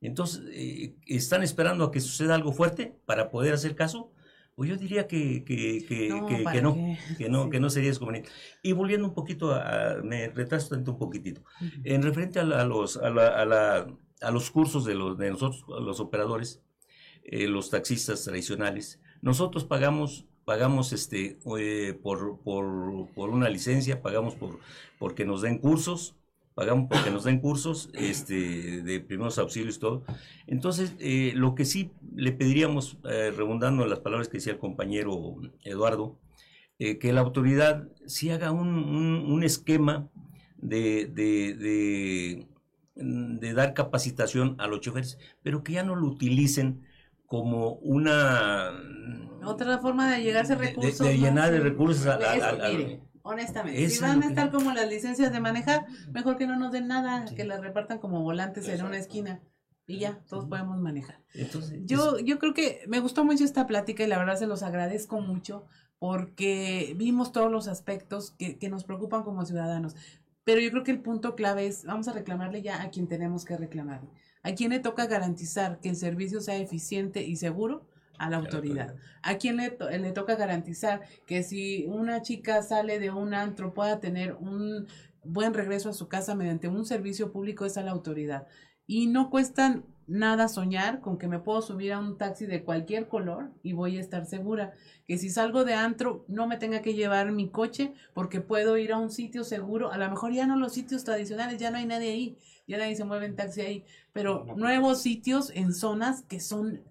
Entonces, 0.01 0.41
eh, 0.51 0.95
¿están 1.05 1.43
esperando 1.43 1.83
a 1.83 1.91
que 1.91 1.99
suceda 1.99 2.33
algo 2.33 2.51
fuerte 2.51 2.97
para 3.05 3.29
poder 3.29 3.53
hacer 3.53 3.75
caso? 3.75 4.11
Pues 4.59 4.71
yo 4.71 4.75
diría 4.75 5.07
que, 5.07 5.45
que, 5.45 5.85
que, 5.87 6.09
no, 6.09 6.27
que, 6.27 6.61
no, 6.61 6.75
que, 7.17 7.29
no, 7.29 7.49
que 7.49 7.61
no 7.61 7.69
sería 7.69 7.95
conveniente. 7.97 8.29
Y 8.61 8.73
volviendo 8.73 9.07
un 9.07 9.13
poquito, 9.13 9.53
a, 9.53 10.01
me 10.03 10.27
retraso 10.27 10.75
un 10.75 10.97
poquitito, 10.97 11.45
en 11.85 12.03
referente 12.03 12.41
a, 12.41 12.43
los, 12.43 12.97
a, 12.97 13.09
la, 13.09 13.87
a, 14.19 14.31
los 14.31 14.51
cursos 14.51 14.83
de, 14.83 14.95
los, 14.95 15.17
de 15.17 15.31
nosotros, 15.31 15.63
los 15.81 16.01
operadores, 16.01 16.61
eh, 17.23 17.47
los 17.47 17.69
taxistas 17.69 18.25
tradicionales, 18.25 18.99
nosotros 19.21 19.63
pagamos 19.63 20.25
pagamos 20.43 20.91
este 20.91 21.39
eh, 21.57 21.97
por, 22.03 22.39
por, 22.41 23.07
por, 23.15 23.29
una 23.29 23.47
licencia, 23.47 24.01
pagamos 24.01 24.35
por 24.35 24.59
porque 24.97 25.23
nos 25.23 25.41
den 25.41 25.59
cursos, 25.59 26.15
pagamos 26.59 26.89
porque 26.89 27.09
nos 27.09 27.23
den 27.23 27.39
cursos 27.39 27.89
este, 27.93 28.81
de 28.81 28.99
primeros 28.99 29.39
auxilios 29.39 29.77
y 29.77 29.79
todo. 29.79 30.03
Entonces, 30.45 30.93
eh, 30.99 31.31
lo 31.33 31.55
que 31.55 31.63
sí 31.63 31.91
le 32.13 32.33
pediríamos, 32.33 32.97
eh, 33.09 33.31
redundando 33.31 33.83
en 33.83 33.89
las 33.89 33.99
palabras 33.99 34.27
que 34.27 34.39
decía 34.39 34.51
el 34.51 34.59
compañero 34.59 35.37
Eduardo, 35.63 36.19
eh, 36.77 36.97
que 36.97 37.13
la 37.13 37.21
autoridad 37.21 37.87
sí 38.05 38.29
haga 38.29 38.51
un, 38.51 39.41
esquema 39.41 40.09
de, 40.57 41.05
de, 41.05 42.45
dar 43.53 43.73
capacitación 43.73 44.57
a 44.59 44.67
los 44.67 44.81
choferes, 44.81 45.17
pero 45.41 45.63
que 45.63 45.71
ya 45.71 45.83
no 45.83 45.95
lo 45.95 46.07
utilicen 46.07 46.85
como 47.25 47.75
una 47.75 48.73
otra 49.45 49.77
forma 49.77 50.11
de 50.11 50.23
llegarse 50.23 50.55
recursos. 50.55 51.07
De, 51.07 51.17
llenar 51.17 51.51
de 51.51 51.61
recursos 51.61 52.05
al, 52.05 52.99
honestamente, 53.23 53.89
si 53.89 53.99
van 53.99 54.23
a 54.23 54.27
estar 54.27 54.51
como 54.51 54.71
las 54.71 54.87
licencias 54.89 55.31
de 55.31 55.39
manejar, 55.39 55.85
mejor 56.11 56.37
que 56.37 56.47
no 56.47 56.57
nos 56.57 56.71
den 56.71 56.87
nada, 56.87 57.25
que 57.35 57.43
las 57.43 57.61
repartan 57.61 57.99
como 57.99 58.21
volantes 58.21 58.67
en 58.67 58.85
una 58.85 58.97
esquina 58.97 59.41
y 59.89 59.97
ya, 59.97 60.19
todos 60.29 60.45
podemos 60.45 60.77
manejar. 60.77 61.19
Entonces, 61.33 61.81
yo, 61.85 62.19
yo 62.19 62.37
creo 62.37 62.53
que 62.53 62.83
me 62.87 62.99
gustó 62.99 63.25
mucho 63.25 63.43
esta 63.43 63.65
plática 63.65 64.03
y 64.03 64.07
la 64.07 64.19
verdad 64.19 64.35
se 64.35 64.45
los 64.45 64.61
agradezco 64.61 65.19
mucho 65.19 65.65
porque 65.97 66.93
vimos 66.95 67.31
todos 67.31 67.51
los 67.51 67.67
aspectos 67.67 68.31
que, 68.37 68.59
que 68.59 68.69
nos 68.69 68.83
preocupan 68.83 69.23
como 69.23 69.45
ciudadanos. 69.45 69.95
Pero 70.43 70.61
yo 70.61 70.69
creo 70.69 70.83
que 70.83 70.91
el 70.91 71.01
punto 71.01 71.35
clave 71.35 71.65
es, 71.65 71.85
vamos 71.85 72.07
a 72.07 72.13
reclamarle 72.13 72.61
ya 72.61 72.83
a 72.83 72.91
quien 72.91 73.07
tenemos 73.07 73.45
que 73.45 73.57
reclamarle. 73.57 74.09
A 74.43 74.53
quien 74.53 74.69
le 74.69 74.79
toca 74.79 75.07
garantizar 75.07 75.79
que 75.79 75.89
el 75.89 75.95
servicio 75.95 76.39
sea 76.39 76.57
eficiente 76.57 77.23
y 77.23 77.35
seguro 77.35 77.87
a 78.19 78.29
la 78.29 78.37
autoridad. 78.37 78.95
¿A 79.23 79.37
quién 79.37 79.57
le, 79.57 79.77
le 79.99 80.11
toca 80.11 80.35
garantizar 80.35 81.01
que 81.25 81.41
si 81.43 81.85
una 81.87 82.21
chica 82.21 82.61
sale 82.61 82.99
de 82.99 83.09
un 83.11 83.33
antro 83.33 83.73
pueda 83.73 83.99
tener 83.99 84.35
un 84.35 84.87
buen 85.23 85.53
regreso 85.53 85.89
a 85.89 85.93
su 85.93 86.07
casa 86.07 86.35
mediante 86.35 86.67
un 86.67 86.85
servicio 86.85 87.31
público? 87.31 87.65
Es 87.65 87.77
a 87.77 87.83
la 87.83 87.91
autoridad. 87.91 88.47
Y 88.85 89.07
no 89.07 89.29
cuesta 89.29 89.81
nada 90.09 90.47
soñar 90.47 91.01
con 91.01 91.17
que 91.19 91.27
me 91.27 91.39
puedo 91.39 91.61
subir 91.61 91.93
a 91.93 91.99
un 91.99 92.17
taxi 92.17 92.47
de 92.47 92.63
cualquier 92.63 93.07
color 93.07 93.51
y 93.61 93.73
voy 93.73 93.97
a 93.97 94.01
estar 94.01 94.25
segura 94.25 94.73
que 95.05 95.19
si 95.19 95.29
salgo 95.29 95.63
de 95.63 95.75
antro 95.75 96.25
no 96.27 96.47
me 96.47 96.57
tenga 96.57 96.81
que 96.81 96.95
llevar 96.95 97.31
mi 97.31 97.49
coche 97.49 97.93
porque 98.15 98.41
puedo 98.41 98.77
ir 98.77 98.91
a 98.91 98.97
un 98.97 99.11
sitio 99.11 99.43
seguro, 99.43 99.91
a 99.91 99.97
lo 99.97 100.09
mejor 100.09 100.33
ya 100.33 100.47
no 100.47 100.55
los 100.55 100.73
sitios 100.73 101.03
tradicionales, 101.03 101.59
ya 101.59 101.69
no 101.69 101.77
hay 101.77 101.85
nadie 101.85 102.09
ahí, 102.09 102.37
ya 102.67 102.79
nadie 102.79 102.95
se 102.95 103.05
mueve 103.05 103.27
en 103.27 103.35
taxi 103.35 103.61
ahí, 103.61 103.85
pero 104.11 104.45
nuevos 104.57 105.01
sitios 105.01 105.51
en 105.53 105.73
zonas 105.73 106.23
que 106.23 106.39
son 106.39 106.81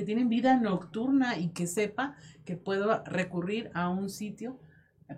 tienen 0.00 0.30
vida 0.30 0.56
nocturna 0.56 1.36
y 1.36 1.48
que 1.48 1.66
sepa 1.66 2.16
que 2.46 2.56
puedo 2.56 3.04
recurrir 3.04 3.70
a 3.74 3.90
un 3.90 4.08
sitio 4.08 4.58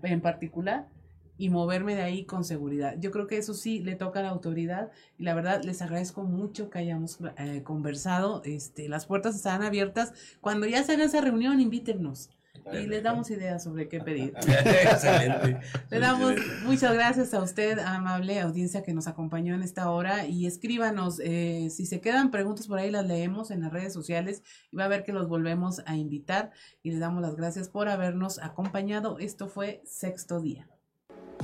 en 0.02 0.20
particular 0.20 0.88
y 1.36 1.50
moverme 1.50 1.94
de 1.94 2.02
ahí 2.02 2.24
con 2.24 2.44
seguridad. 2.44 2.96
Yo 2.98 3.12
creo 3.12 3.28
que 3.28 3.38
eso 3.38 3.54
sí 3.54 3.80
le 3.80 3.94
toca 3.94 4.18
a 4.18 4.22
la 4.22 4.30
autoridad 4.30 4.90
y 5.18 5.22
la 5.22 5.34
verdad 5.34 5.62
les 5.62 5.82
agradezco 5.82 6.24
mucho 6.24 6.70
que 6.70 6.78
hayamos 6.80 7.18
eh, 7.38 7.62
conversado. 7.62 8.42
Este, 8.44 8.88
las 8.88 9.06
puertas 9.06 9.36
están 9.36 9.62
abiertas. 9.62 10.12
Cuando 10.40 10.66
ya 10.66 10.82
se 10.82 10.92
haga 10.92 11.04
esa 11.04 11.20
reunión, 11.20 11.60
invítenos 11.60 12.30
y 12.72 12.86
les 12.86 13.02
damos 13.02 13.30
ideas 13.30 13.62
sobre 13.62 13.88
qué 13.88 14.00
pedir. 14.00 14.32
Excelente. 14.36 15.60
Le 15.90 15.98
damos 15.98 16.34
muchas 16.64 16.94
gracias 16.94 17.34
a 17.34 17.42
usted, 17.42 17.78
amable 17.78 18.40
audiencia 18.40 18.82
que 18.82 18.94
nos 18.94 19.06
acompañó 19.06 19.54
en 19.54 19.62
esta 19.62 19.90
hora 19.90 20.26
y 20.26 20.46
escríbanos, 20.46 21.20
eh, 21.22 21.68
si 21.70 21.86
se 21.86 22.00
quedan 22.00 22.30
preguntas 22.30 22.66
por 22.66 22.78
ahí 22.78 22.90
las 22.90 23.06
leemos 23.06 23.50
en 23.50 23.62
las 23.62 23.72
redes 23.72 23.92
sociales 23.92 24.42
y 24.70 24.76
va 24.76 24.84
a 24.84 24.88
ver 24.88 25.04
que 25.04 25.12
los 25.12 25.28
volvemos 25.28 25.82
a 25.86 25.96
invitar 25.96 26.52
y 26.82 26.90
les 26.90 27.00
damos 27.00 27.22
las 27.22 27.36
gracias 27.36 27.68
por 27.68 27.88
habernos 27.88 28.38
acompañado. 28.38 29.18
Esto 29.18 29.48
fue 29.48 29.82
Sexto 29.84 30.40
Día. 30.40 30.68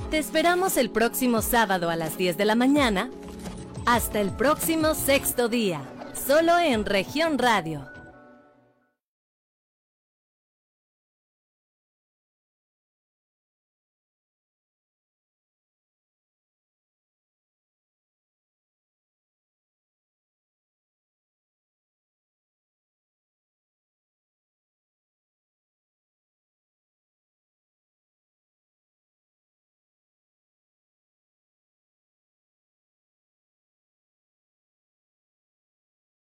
Te 0.09 0.17
esperamos 0.17 0.77
el 0.77 0.89
próximo 0.89 1.41
sábado 1.41 1.89
a 1.89 1.95
las 1.95 2.17
10 2.17 2.37
de 2.37 2.45
la 2.45 2.55
mañana. 2.55 3.09
Hasta 3.85 4.19
el 4.19 4.29
próximo 4.31 4.93
Sexto 4.93 5.49
Día, 5.49 5.81
solo 6.13 6.57
en 6.59 6.85
región 6.85 7.37
radio 7.37 7.90